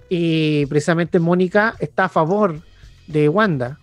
y 0.08 0.66
precisamente 0.66 1.18
Mónica 1.20 1.76
está 1.78 2.06
a 2.06 2.08
favor 2.08 2.60
de 3.06 3.28
Wanda. 3.28 3.78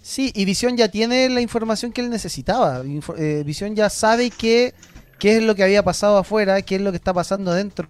Sí, 0.00 0.30
y 0.34 0.44
Visión 0.44 0.76
ya 0.76 0.88
tiene 0.88 1.28
la 1.30 1.40
información 1.40 1.90
que 1.92 2.00
él 2.02 2.10
necesitaba. 2.10 2.84
Info- 2.84 3.16
eh, 3.16 3.42
Visión 3.44 3.74
ya 3.74 3.88
sabe 3.90 4.30
qué, 4.30 4.74
qué 5.18 5.36
es 5.36 5.42
lo 5.42 5.54
que 5.54 5.62
había 5.64 5.82
pasado 5.82 6.18
afuera, 6.18 6.60
qué 6.62 6.76
es 6.76 6.80
lo 6.80 6.90
que 6.90 6.96
está 6.96 7.12
pasando 7.14 7.50
adentro. 7.50 7.88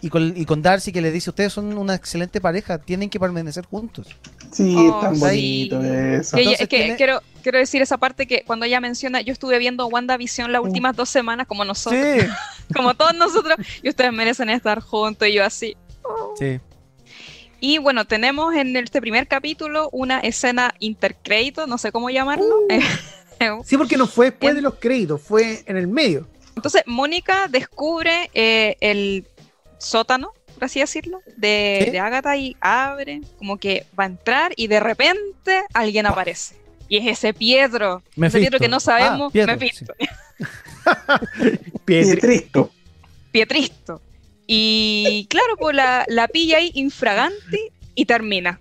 Y 0.00 0.10
con, 0.10 0.36
y 0.36 0.44
con 0.44 0.60
Darcy 0.60 0.92
que 0.92 1.00
le 1.00 1.10
dice, 1.10 1.30
ustedes 1.30 1.52
son 1.52 1.78
una 1.78 1.94
excelente 1.94 2.38
pareja, 2.40 2.76
tienen 2.78 3.08
que 3.08 3.18
permanecer 3.18 3.64
juntos. 3.64 4.08
Sí, 4.52 4.74
Oh, 4.76 4.96
es 4.96 5.00
tan 5.00 5.14
sí. 5.14 5.20
bonito 5.20 5.82
eso. 5.82 6.36
Que- 6.36 6.42
Entonces 6.42 6.60
es 6.60 6.68
que 6.68 6.76
tiene- 6.76 6.96
quiero, 6.96 7.22
quiero 7.42 7.58
decir 7.58 7.80
esa 7.80 7.96
parte 7.96 8.26
que 8.26 8.44
cuando 8.46 8.66
ella 8.66 8.80
menciona, 8.80 9.22
yo 9.22 9.32
estuve 9.32 9.58
viendo 9.58 9.86
WandaVision 9.86 10.52
las 10.52 10.60
últimas 10.62 10.94
dos 10.94 11.08
semanas 11.08 11.46
como 11.46 11.64
nosotros, 11.64 12.00
como 12.76 12.92
todos 12.94 13.14
nosotros, 13.14 13.56
y 13.82 13.88
ustedes 13.88 14.12
merecen 14.12 14.50
estar 14.50 14.80
juntos, 14.80 15.26
y 15.28 15.32
yo 15.32 15.44
así. 15.44 15.74
sí. 16.38 16.60
Y 17.60 17.78
bueno, 17.78 18.04
tenemos 18.04 18.54
en 18.54 18.76
este 18.76 19.00
primer 19.00 19.26
capítulo 19.26 19.88
una 19.90 20.20
escena 20.20 20.74
intercrédito, 20.80 21.66
no 21.66 21.78
sé 21.78 21.92
cómo 21.92 22.10
llamarlo. 22.10 22.44
Sí, 23.64 23.76
porque 23.76 23.96
no 23.98 24.06
fue 24.06 24.26
después 24.30 24.50
En- 24.50 24.56
de 24.56 24.62
los 24.62 24.74
créditos, 24.76 25.20
fue 25.20 25.64
en 25.66 25.76
el 25.76 25.86
medio. 25.86 26.26
Entonces, 26.56 26.82
Mónica 26.86 27.46
descubre 27.48 28.30
eh, 28.34 28.76
el 28.80 29.26
sótano, 29.78 30.32
por 30.54 30.64
así 30.64 30.80
decirlo, 30.80 31.20
de, 31.36 31.88
de 31.92 31.98
Agatha 31.98 32.36
y 32.36 32.56
abre, 32.60 33.20
como 33.38 33.58
que 33.58 33.86
va 33.98 34.04
a 34.04 34.06
entrar 34.08 34.52
y 34.56 34.66
de 34.68 34.80
repente 34.80 35.62
alguien 35.72 36.06
aparece. 36.06 36.56
Y 36.88 36.98
es 36.98 37.06
ese 37.18 37.34
Pietro, 37.34 38.02
ese. 38.16 38.40
Pietro 38.40 38.58
que 38.58 38.68
no 38.68 38.78
sabemos, 38.80 39.28
Ah, 39.28 39.32
Pietro, 39.32 39.52
Mephisto, 39.54 39.94
Pietri- 41.38 41.80
Pietristo. 41.84 42.70
Pietristo. 43.32 44.00
Y 44.46 45.26
claro, 45.30 45.56
pues 45.58 45.74
la, 45.74 46.04
la 46.08 46.28
pilla 46.28 46.58
ahí 46.58 46.70
infraganti 46.74 47.58
y 47.94 48.04
termina. 48.04 48.60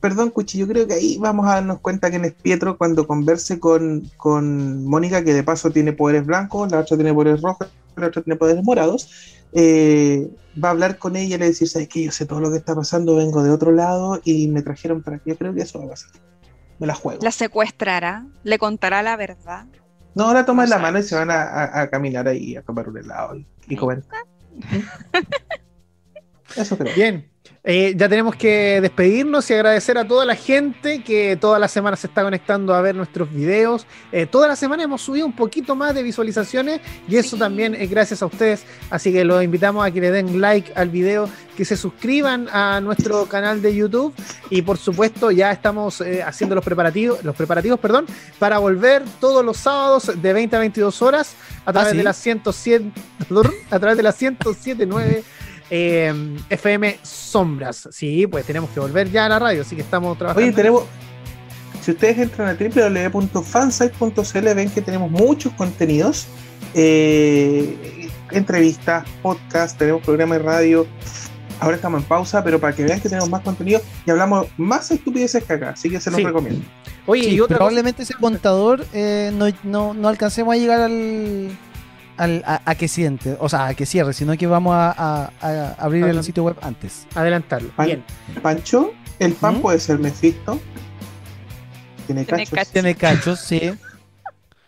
Perdón, 0.00 0.30
Cuchi, 0.30 0.58
yo 0.58 0.68
creo 0.68 0.86
que 0.86 0.94
ahí 0.94 1.16
vamos 1.18 1.46
a 1.46 1.54
darnos 1.54 1.80
cuenta 1.80 2.10
que 2.10 2.16
es 2.18 2.34
Pietro 2.34 2.76
cuando 2.78 3.06
converse 3.06 3.58
con, 3.58 4.10
con 4.16 4.84
Mónica, 4.84 5.24
que 5.24 5.34
de 5.34 5.42
paso 5.42 5.70
tiene 5.72 5.92
poderes 5.92 6.24
blancos, 6.26 6.70
la 6.70 6.80
otra 6.80 6.96
tiene 6.96 7.12
poderes 7.14 7.40
rojos, 7.42 7.68
la 7.96 8.06
otra 8.08 8.22
tiene 8.22 8.36
poderes 8.38 8.62
morados. 8.62 9.08
eh, 9.52 10.28
va 10.62 10.68
a 10.68 10.72
hablar 10.72 10.98
con 10.98 11.16
ella 11.16 11.36
y 11.36 11.38
le 11.38 11.38
va 11.38 11.44
a 11.44 11.48
decir, 11.48 11.68
¿sabes 11.68 11.88
qué? 11.88 12.04
Yo 12.04 12.12
sé 12.12 12.26
todo 12.26 12.40
lo 12.40 12.50
que 12.50 12.58
está 12.58 12.74
pasando, 12.74 13.16
vengo 13.16 13.42
de 13.42 13.50
otro 13.50 13.72
lado 13.72 14.20
y 14.24 14.48
me 14.48 14.62
trajeron 14.62 15.02
para 15.02 15.16
aquí. 15.16 15.30
Yo 15.30 15.36
creo 15.36 15.54
que 15.54 15.62
eso 15.62 15.78
va 15.80 15.86
a 15.86 15.88
pasar. 15.90 16.10
Me 16.78 16.86
la 16.86 16.94
juego. 16.94 17.20
La 17.22 17.30
secuestrará, 17.32 18.26
le 18.42 18.58
contará 18.58 19.02
la 19.02 19.16
verdad. 19.16 19.66
No, 20.14 20.24
ahora 20.24 20.44
toman 20.46 20.68
la 20.70 20.78
mano 20.78 20.98
y 20.98 21.02
se 21.02 21.14
van 21.14 21.30
a, 21.30 21.42
a- 21.42 21.80
a 21.82 21.90
caminar 21.90 22.28
ahí 22.28 22.56
a 22.56 22.62
tomar 22.62 22.88
un 22.88 22.98
helado 22.98 23.36
y, 23.36 23.46
y 23.68 23.76
comer. 23.76 24.02
Eso 26.56 26.76
creo. 26.78 26.94
Bien, 26.94 27.30
eh, 27.68 27.94
ya 27.96 28.08
tenemos 28.08 28.36
que 28.36 28.80
despedirnos 28.80 29.50
y 29.50 29.54
agradecer 29.54 29.98
a 29.98 30.06
toda 30.06 30.24
la 30.24 30.36
gente 30.36 31.02
que 31.02 31.36
toda 31.36 31.58
la 31.58 31.66
semana 31.66 31.96
se 31.96 32.06
está 32.06 32.22
conectando 32.22 32.72
a 32.72 32.80
ver 32.80 32.94
nuestros 32.94 33.28
videos. 33.28 33.88
Eh, 34.12 34.24
toda 34.26 34.46
la 34.46 34.54
semana 34.54 34.84
hemos 34.84 35.02
subido 35.02 35.26
un 35.26 35.34
poquito 35.34 35.74
más 35.74 35.92
de 35.92 36.04
visualizaciones 36.04 36.80
y 37.08 37.16
eso 37.16 37.36
también 37.36 37.74
es 37.74 37.90
gracias 37.90 38.22
a 38.22 38.26
ustedes. 38.26 38.64
Así 38.88 39.12
que 39.12 39.24
los 39.24 39.42
invitamos 39.42 39.84
a 39.84 39.90
que 39.90 40.00
le 40.00 40.12
den 40.12 40.40
like 40.40 40.74
al 40.76 40.90
video, 40.90 41.28
que 41.56 41.64
se 41.64 41.76
suscriban 41.76 42.48
a 42.52 42.80
nuestro 42.80 43.26
canal 43.26 43.60
de 43.60 43.74
YouTube 43.74 44.14
y 44.48 44.62
por 44.62 44.78
supuesto 44.78 45.32
ya 45.32 45.50
estamos 45.50 46.00
eh, 46.02 46.22
haciendo 46.22 46.54
los 46.54 46.64
preparativos, 46.64 47.24
los 47.24 47.34
preparativos, 47.34 47.80
perdón, 47.80 48.06
para 48.38 48.58
volver 48.58 49.02
todos 49.18 49.44
los 49.44 49.56
sábados 49.56 50.12
de 50.14 50.32
20 50.32 50.54
a 50.54 50.60
22 50.60 51.02
horas 51.02 51.34
a 51.64 51.72
través 51.72 51.90
¿sí? 51.90 51.96
de 51.98 52.04
las 52.04 52.16
107, 52.16 52.92
a 53.72 53.78
través 53.80 53.96
de 53.96 54.04
las 54.04 54.22
107.9 54.22 55.24
eh, 55.70 56.12
FM 56.50 56.98
Sombras. 57.02 57.88
Sí, 57.92 58.26
pues 58.26 58.44
tenemos 58.46 58.70
que 58.70 58.80
volver 58.80 59.10
ya 59.10 59.26
a 59.26 59.28
la 59.28 59.38
radio, 59.38 59.62
así 59.62 59.76
que 59.76 59.82
estamos 59.82 60.16
trabajando. 60.18 60.46
Oye, 60.46 60.54
tenemos. 60.54 60.84
Si 61.82 61.90
ustedes 61.92 62.18
entran 62.18 62.48
a 62.48 62.54
www.fansite.cl 62.54 64.54
ven 64.54 64.70
que 64.70 64.80
tenemos 64.82 65.10
muchos 65.10 65.52
contenidos. 65.54 66.26
eh, 66.78 68.08
entrevistas, 68.32 69.04
podcast, 69.22 69.78
tenemos 69.78 70.02
programa 70.02 70.36
de 70.36 70.42
radio. 70.42 70.86
Ahora 71.60 71.76
estamos 71.76 72.02
en 72.02 72.06
pausa, 72.08 72.44
pero 72.44 72.60
para 72.60 72.74
que 72.76 72.82
vean 72.84 73.00
que 73.00 73.08
tenemos 73.08 73.30
más 73.30 73.40
contenido 73.40 73.80
y 74.04 74.10
hablamos 74.10 74.48
más 74.58 74.90
estupideces 74.90 75.42
que 75.44 75.52
acá, 75.54 75.70
así 75.70 75.88
que 75.88 76.00
se 76.00 76.10
los 76.10 76.18
Sí. 76.18 76.24
recomiendo. 76.26 76.60
Oye, 77.06 77.22
Sí, 77.24 77.30
y 77.30 77.40
otra 77.40 77.54
cosa- 77.54 77.58
probablemente 77.58 78.02
ese 78.02 78.12
contador 78.14 78.84
eh, 78.92 79.30
no, 79.32 79.46
no, 79.62 79.94
no 79.94 80.08
alcancemos 80.08 80.52
a 80.54 80.58
llegar 80.58 80.80
al, 80.82 81.56
al- 82.16 82.42
a, 82.46 82.62
a 82.64 82.74
que 82.74 82.88
siente, 82.88 83.36
o 83.40 83.48
sea, 83.48 83.66
a 83.66 83.74
que 83.74 83.86
cierre, 83.86 84.12
sino 84.12 84.36
que 84.36 84.46
vamos 84.46 84.74
a, 84.74 84.90
a- 84.90 85.30
a 85.40 85.72
abrir 85.78 86.04
el 86.04 86.22
sitio 86.24 86.44
web 86.44 86.56
antes. 86.62 87.06
adelantarlo. 87.14 87.70
Pan- 87.76 87.86
Bien. 87.86 88.04
Pancho, 88.42 88.92
el 89.18 89.32
pan 89.34 89.58
¿Mm? 89.58 89.60
puede 89.62 89.80
ser 89.80 89.98
Mephisto. 89.98 90.60
Tiene 92.06 92.24
Tiene 92.24 92.44
cachos. 92.44 92.54
cachos. 92.58 92.72
Tiene 92.72 92.94
cachos, 92.94 93.40
sí. 93.40 93.72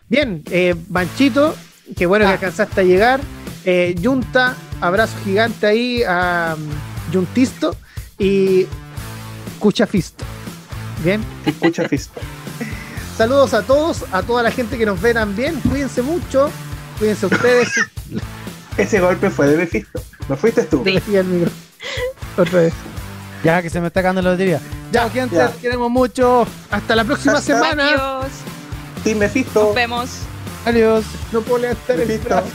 Bien, 0.09 0.43
eh, 0.51 0.75
Banchito, 0.87 1.55
qué 1.95 2.05
bueno 2.05 2.25
que 2.25 2.31
Ah. 2.31 2.33
alcanzaste 2.33 2.81
a 2.81 2.83
llegar. 2.83 3.21
Eh, 3.65 3.95
Junta, 4.01 4.55
abrazo 4.81 5.15
gigante 5.23 5.67
ahí 5.67 6.01
a 6.03 6.55
um, 6.57 7.13
Juntisto 7.13 7.75
y 8.17 8.65
Cuchafisto. 9.59 10.25
Bien, 11.03 11.21
Escucha 11.45 11.87
Fisto. 11.87 12.19
saludos 13.17 13.53
a 13.53 13.61
todos, 13.63 14.03
a 14.11 14.21
toda 14.23 14.43
la 14.43 14.51
gente 14.51 14.77
que 14.77 14.85
nos 14.85 14.99
ve 14.99 15.13
también. 15.13 15.55
Cuídense 15.61 16.01
mucho, 16.01 16.49
cuídense 16.99 17.25
ustedes. 17.25 17.69
Ese 18.77 18.99
golpe 18.99 19.29
fue 19.29 19.47
de 19.47 19.57
Mephisto. 19.57 20.01
¿No 20.27 20.35
fuiste 20.37 20.63
tú? 20.63 20.83
Sí. 20.85 21.01
Y 21.11 21.15
el. 21.15 21.49
Otra 22.37 22.61
vez. 22.61 22.73
Ya 23.43 23.61
que 23.61 23.69
se 23.69 23.79
me 23.81 23.87
está 23.87 24.01
cagando 24.01 24.21
la 24.21 24.31
lotería. 24.31 24.61
Ya, 24.91 25.09
gente, 25.09 25.35
Ya. 25.35 25.51
queremos 25.53 25.89
mucho. 25.89 26.45
Hasta 26.69 26.95
la 26.95 27.03
próxima 27.05 27.33
Hasta- 27.37 27.53
semana. 27.55 27.89
Adiós, 27.93 28.31
Team 29.03 29.17
Mephisto. 29.19 29.63
nos 29.65 29.75
vemos. 29.75 30.09
Adiós. 30.65 31.05
No 31.31 31.41
puedo 31.41 31.59
levantar 31.59 31.99
el 31.99 32.07
Listo. 32.07 32.27
brazo. 32.29 32.47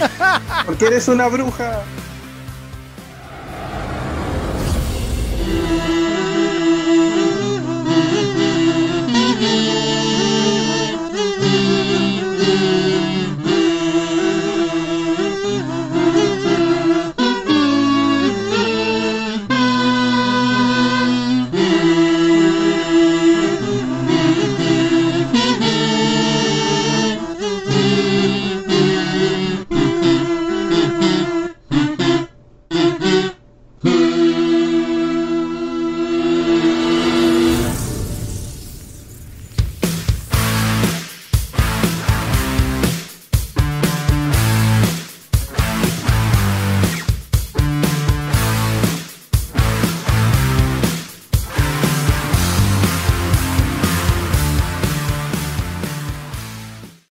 Porque 0.66 0.86
eres 0.86 1.08
una 1.08 1.26
bruja. 1.28 1.82